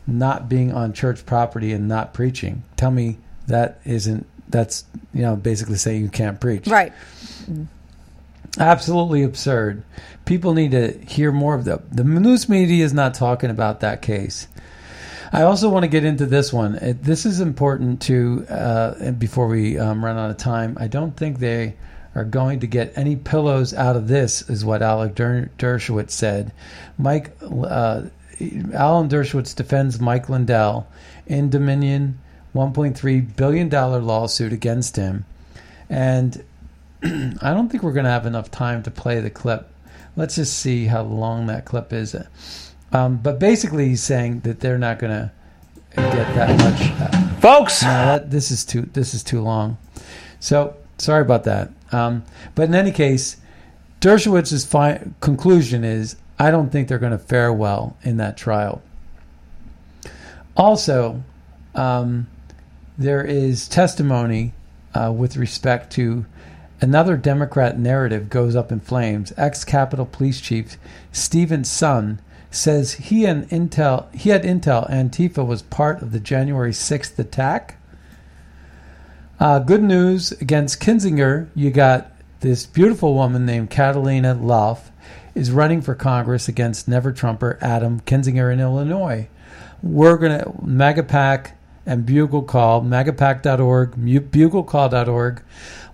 not 0.06 0.48
being 0.48 0.72
on 0.72 0.92
church 0.92 1.26
property 1.26 1.72
and 1.72 1.88
not 1.88 2.14
preaching. 2.14 2.62
Tell 2.76 2.92
me 2.92 3.18
that 3.48 3.80
isn't 3.84 4.24
that's 4.48 4.84
you 5.12 5.22
know 5.22 5.34
basically 5.34 5.78
saying 5.78 6.00
you 6.00 6.10
can't 6.10 6.40
preach. 6.40 6.68
Right. 6.68 6.92
Absolutely 8.56 9.24
absurd. 9.24 9.82
People 10.24 10.54
need 10.54 10.70
to 10.70 10.96
hear 11.08 11.32
more 11.32 11.56
of 11.56 11.64
the 11.64 11.82
the 11.90 12.04
news 12.04 12.48
media 12.48 12.84
is 12.84 12.94
not 12.94 13.14
talking 13.14 13.50
about 13.50 13.80
that 13.80 14.00
case. 14.00 14.46
I 15.32 15.42
also 15.42 15.70
want 15.70 15.82
to 15.82 15.88
get 15.88 16.04
into 16.04 16.24
this 16.24 16.52
one. 16.52 16.76
It, 16.76 17.02
this 17.02 17.26
is 17.26 17.40
important 17.40 18.02
to 18.02 18.46
uh, 18.48 19.10
before 19.10 19.48
we 19.48 19.76
um, 19.76 20.04
run 20.04 20.16
out 20.16 20.30
of 20.30 20.36
time. 20.36 20.78
I 20.78 20.86
don't 20.86 21.16
think 21.16 21.40
they 21.40 21.74
are 22.18 22.24
going 22.24 22.58
to 22.60 22.66
get 22.66 22.92
any 22.96 23.14
pillows 23.14 23.72
out 23.72 23.94
of 23.94 24.08
this, 24.08 24.42
is 24.50 24.64
what 24.64 24.82
Alec 24.82 25.14
Der- 25.14 25.50
Dershowitz 25.56 26.10
said. 26.10 26.52
Mike 26.98 27.30
uh, 27.42 28.02
Alan 28.72 29.08
Dershowitz 29.08 29.54
defends 29.54 30.00
Mike 30.00 30.28
Lindell 30.28 30.88
in 31.26 31.48
Dominion 31.48 32.18
1.3 32.54 33.36
billion 33.36 33.68
dollar 33.68 34.00
lawsuit 34.00 34.52
against 34.52 34.96
him, 34.96 35.24
and 35.88 36.44
I 37.02 37.54
don't 37.54 37.68
think 37.68 37.84
we're 37.84 37.92
going 37.92 38.04
to 38.04 38.10
have 38.10 38.26
enough 38.26 38.50
time 38.50 38.82
to 38.82 38.90
play 38.90 39.20
the 39.20 39.30
clip. 39.30 39.70
Let's 40.16 40.34
just 40.34 40.58
see 40.58 40.86
how 40.86 41.02
long 41.02 41.46
that 41.46 41.64
clip 41.64 41.92
is. 41.92 42.16
Um, 42.92 43.18
but 43.18 43.38
basically, 43.38 43.90
he's 43.90 44.02
saying 44.02 44.40
that 44.40 44.58
they're 44.58 44.78
not 44.78 44.98
going 44.98 45.12
to 45.12 45.30
get 45.94 46.34
that 46.34 46.58
much, 46.58 46.90
uh, 47.00 47.40
folks. 47.40 47.82
No, 47.82 47.88
that, 47.88 48.30
this 48.32 48.50
is 48.50 48.64
too 48.64 48.82
this 48.92 49.14
is 49.14 49.22
too 49.22 49.40
long. 49.40 49.78
So 50.40 50.76
sorry 50.98 51.22
about 51.22 51.44
that. 51.44 51.70
Um, 51.92 52.24
but 52.54 52.68
in 52.68 52.74
any 52.74 52.92
case, 52.92 53.38
Dershowitz's 54.00 54.64
fi- 54.64 55.06
conclusion 55.20 55.84
is 55.84 56.16
I 56.38 56.50
don't 56.50 56.70
think 56.70 56.88
they're 56.88 56.98
going 56.98 57.12
to 57.12 57.18
fare 57.18 57.52
well 57.52 57.96
in 58.02 58.16
that 58.18 58.36
trial. 58.36 58.82
Also, 60.56 61.22
um, 61.74 62.28
there 62.96 63.24
is 63.24 63.68
testimony 63.68 64.54
uh, 64.94 65.12
with 65.12 65.36
respect 65.36 65.92
to 65.92 66.26
another 66.80 67.16
Democrat 67.16 67.78
narrative 67.78 68.28
goes 68.28 68.54
up 68.54 68.70
in 68.70 68.80
flames. 68.80 69.32
Ex 69.36 69.64
Capitol 69.64 70.06
Police 70.06 70.40
Chief 70.40 70.76
Steven 71.12 71.62
Sund 71.62 72.18
says 72.50 72.94
he 72.94 73.24
and 73.24 73.48
intel 73.50 74.12
he 74.14 74.30
had 74.30 74.42
intel 74.42 74.88
Antifa 74.90 75.46
was 75.46 75.62
part 75.62 76.02
of 76.02 76.12
the 76.12 76.20
January 76.20 76.72
6th 76.72 77.18
attack. 77.18 77.77
Uh, 79.40 79.60
good 79.60 79.82
news 79.82 80.32
against 80.32 80.80
Kinzinger. 80.80 81.48
You 81.54 81.70
got 81.70 82.10
this 82.40 82.66
beautiful 82.66 83.14
woman 83.14 83.46
named 83.46 83.70
Catalina 83.70 84.34
Lauf 84.34 84.90
is 85.36 85.52
running 85.52 85.80
for 85.80 85.94
Congress 85.94 86.48
against 86.48 86.88
Never 86.88 87.12
Trumper 87.12 87.56
Adam 87.60 88.00
Kinzinger 88.00 88.52
in 88.52 88.58
Illinois. 88.58 89.28
We're 89.80 90.16
going 90.16 90.40
to, 90.40 90.44
MAGAPAC 90.64 91.52
and 91.86 92.04
Bugle 92.04 92.42
Call, 92.42 92.82
magapac.org, 92.82 93.92
buglecall.org, 93.92 95.42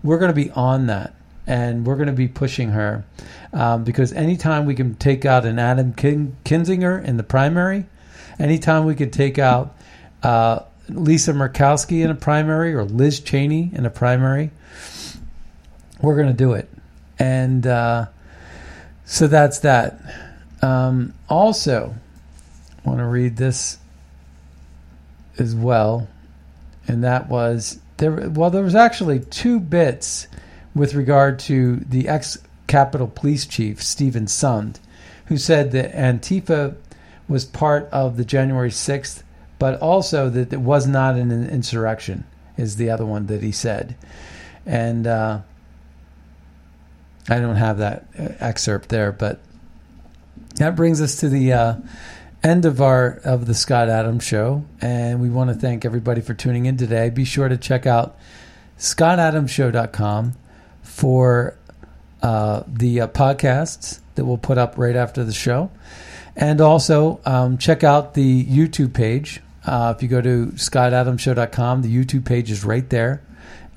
we're 0.02 0.18
going 0.18 0.30
to 0.30 0.34
be 0.34 0.50
on 0.52 0.86
that. 0.86 1.14
And 1.46 1.86
we're 1.86 1.96
going 1.96 2.06
to 2.06 2.14
be 2.14 2.28
pushing 2.28 2.70
her 2.70 3.04
um, 3.52 3.84
because 3.84 4.14
anytime 4.14 4.64
we 4.64 4.74
can 4.74 4.94
take 4.94 5.26
out 5.26 5.44
an 5.44 5.58
Adam 5.58 5.92
Kin- 5.92 6.34
Kinzinger 6.46 7.04
in 7.04 7.18
the 7.18 7.22
primary, 7.22 7.84
anytime 8.38 8.86
we 8.86 8.94
could 8.94 9.12
take 9.12 9.38
out 9.38 9.76
uh, 10.22 10.60
Lisa 10.88 11.32
Murkowski 11.32 12.04
in 12.04 12.10
a 12.10 12.14
primary 12.14 12.74
or 12.74 12.84
Liz 12.84 13.20
Cheney 13.20 13.70
in 13.72 13.86
a 13.86 13.90
primary, 13.90 14.50
we're 16.00 16.16
going 16.16 16.28
to 16.28 16.34
do 16.34 16.52
it. 16.52 16.68
And 17.18 17.66
uh, 17.66 18.06
so 19.04 19.26
that's 19.26 19.60
that. 19.60 19.98
Um, 20.62 21.14
also, 21.28 21.94
I 22.84 22.88
want 22.88 23.00
to 23.00 23.06
read 23.06 23.36
this 23.36 23.78
as 25.38 25.54
well, 25.54 26.08
and 26.86 27.02
that 27.04 27.28
was 27.28 27.80
there. 27.96 28.12
Well, 28.30 28.50
there 28.50 28.62
was 28.62 28.74
actually 28.74 29.20
two 29.20 29.58
bits 29.58 30.28
with 30.74 30.94
regard 30.94 31.38
to 31.40 31.76
the 31.76 32.08
ex 32.08 32.38
Capitol 32.66 33.08
Police 33.08 33.46
Chief 33.46 33.82
Steven 33.82 34.26
Sund, 34.26 34.76
who 35.26 35.36
said 35.36 35.72
that 35.72 35.92
Antifa 35.92 36.76
was 37.28 37.44
part 37.44 37.88
of 37.90 38.16
the 38.16 38.24
January 38.24 38.70
sixth, 38.70 39.23
but 39.58 39.80
also 39.80 40.28
that 40.30 40.52
it 40.52 40.60
was 40.60 40.86
not 40.86 41.16
an 41.16 41.48
insurrection. 41.48 42.24
Is 42.56 42.76
the 42.76 42.90
other 42.90 43.04
one 43.06 43.26
that 43.26 43.42
he 43.42 43.52
said, 43.52 43.96
and. 44.64 45.06
Uh, 45.06 45.40
I 47.28 47.38
don't 47.40 47.56
have 47.56 47.78
that 47.78 48.06
uh, 48.18 48.28
excerpt 48.40 48.90
there, 48.90 49.10
but 49.10 49.40
that 50.56 50.76
brings 50.76 51.00
us 51.00 51.16
to 51.16 51.28
the 51.28 51.52
uh, 51.52 51.74
end 52.42 52.66
of 52.66 52.82
our 52.82 53.20
of 53.24 53.46
the 53.46 53.54
Scott 53.54 53.88
Adams 53.88 54.24
show, 54.24 54.64
and 54.80 55.20
we 55.20 55.30
want 55.30 55.48
to 55.48 55.54
thank 55.54 55.84
everybody 55.84 56.20
for 56.20 56.34
tuning 56.34 56.66
in 56.66 56.76
today. 56.76 57.08
Be 57.10 57.24
sure 57.24 57.48
to 57.48 57.56
check 57.56 57.86
out 57.86 58.16
scottadamshow.com 58.78 60.34
for 60.82 61.56
uh, 62.22 62.62
the 62.66 63.00
uh, 63.00 63.08
podcasts 63.08 64.00
that 64.16 64.26
we'll 64.26 64.36
put 64.36 64.58
up 64.58 64.76
right 64.76 64.96
after 64.96 65.24
the 65.24 65.32
show, 65.32 65.70
and 66.36 66.60
also 66.60 67.20
um, 67.24 67.56
check 67.56 67.82
out 67.82 68.12
the 68.12 68.44
YouTube 68.44 68.92
page. 68.92 69.40
Uh, 69.66 69.94
if 69.96 70.02
you 70.02 70.08
go 70.08 70.20
to 70.20 70.46
scottadamshow.com, 70.48 71.82
the 71.82 71.94
YouTube 71.94 72.24
page 72.24 72.50
is 72.50 72.64
right 72.64 72.88
there, 72.90 73.22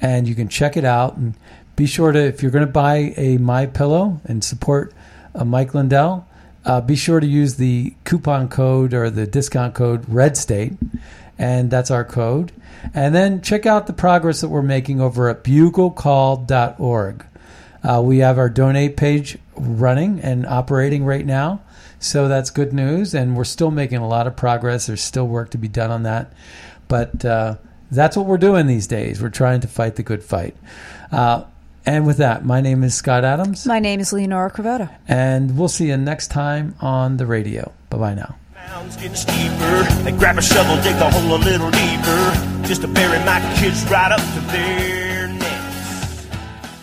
and 0.01 0.27
you 0.27 0.35
can 0.35 0.47
check 0.49 0.77
it 0.77 0.85
out 0.85 1.17
and 1.17 1.33
be 1.75 1.85
sure 1.85 2.11
to 2.11 2.19
if 2.19 2.41
you're 2.41 2.51
going 2.51 2.65
to 2.65 2.71
buy 2.71 3.13
a 3.17 3.37
my 3.37 3.65
pillow 3.65 4.19
and 4.25 4.43
support 4.43 4.93
uh, 5.35 5.45
mike 5.45 5.75
lindell 5.75 6.27
uh, 6.67 6.81
be 6.81 6.97
sure 6.97 7.21
to 7.21 7.25
use 7.25 7.55
the 7.55 7.93
coupon 8.03 8.49
code 8.49 8.93
or 8.93 9.09
the 9.09 9.25
discount 9.25 9.73
code 9.73 10.03
Red 10.09 10.35
State, 10.35 10.73
and 11.37 11.71
that's 11.71 11.89
our 11.89 12.03
code. 12.03 12.51
And 12.93 13.15
then 13.15 13.41
check 13.41 13.65
out 13.65 13.87
the 13.87 13.93
progress 13.93 14.41
that 14.41 14.49
we're 14.49 14.61
making 14.61 14.99
over 14.99 15.29
at 15.29 15.45
buglecall.org. 15.45 17.25
Uh, 17.83 18.01
we 18.03 18.17
have 18.17 18.37
our 18.37 18.49
donate 18.49 18.97
page 18.97 19.37
running 19.55 20.19
and 20.19 20.45
operating 20.45 21.05
right 21.05 21.25
now. 21.25 21.61
So 21.99 22.27
that's 22.27 22.49
good 22.49 22.73
news. 22.73 23.13
And 23.13 23.35
we're 23.35 23.43
still 23.43 23.71
making 23.71 23.97
a 23.97 24.07
lot 24.07 24.27
of 24.27 24.35
progress. 24.35 24.87
There's 24.87 25.03
still 25.03 25.27
work 25.27 25.51
to 25.51 25.57
be 25.57 25.67
done 25.67 25.91
on 25.91 26.03
that. 26.03 26.33
But 26.87 27.25
uh, 27.25 27.55
that's 27.91 28.15
what 28.15 28.25
we're 28.25 28.37
doing 28.37 28.67
these 28.67 28.87
days. 28.87 29.21
We're 29.21 29.29
trying 29.29 29.61
to 29.61 29.67
fight 29.67 29.95
the 29.95 30.03
good 30.03 30.23
fight. 30.23 30.55
Uh, 31.11 31.43
and 31.85 32.05
with 32.05 32.17
that, 32.17 32.43
my 32.43 32.59
name 32.59 32.83
is 32.83 32.95
Scott 32.95 33.23
Adams. 33.23 33.65
My 33.65 33.79
name 33.79 33.99
is 33.99 34.11
Leonora 34.11 34.51
Cravotta. 34.51 34.93
And 35.07 35.57
we'll 35.57 35.69
see 35.69 35.87
you 35.87 35.97
next 35.97 36.27
time 36.27 36.75
on 36.81 37.17
the 37.17 37.25
radio. 37.25 37.71
Bye 37.89 37.97
bye 37.97 38.13
now. 38.13 38.35
Mound's 38.53 38.97
getting 38.97 39.15
steeper. 39.15 39.83
They 40.03 40.11
grab 40.11 40.37
a 40.37 40.41
shovel, 40.41 40.75
dig 40.83 40.97
the 40.97 41.09
hole 41.09 41.35
a 41.35 41.39
little 41.39 41.71
deeper, 41.71 42.67
just 42.67 42.81
to 42.81 42.87
bury 42.89 43.19
my 43.19 43.39
kids 43.57 43.89
right 43.89 44.11
up 44.11 44.19
to 44.19 44.51
there. 44.51 44.96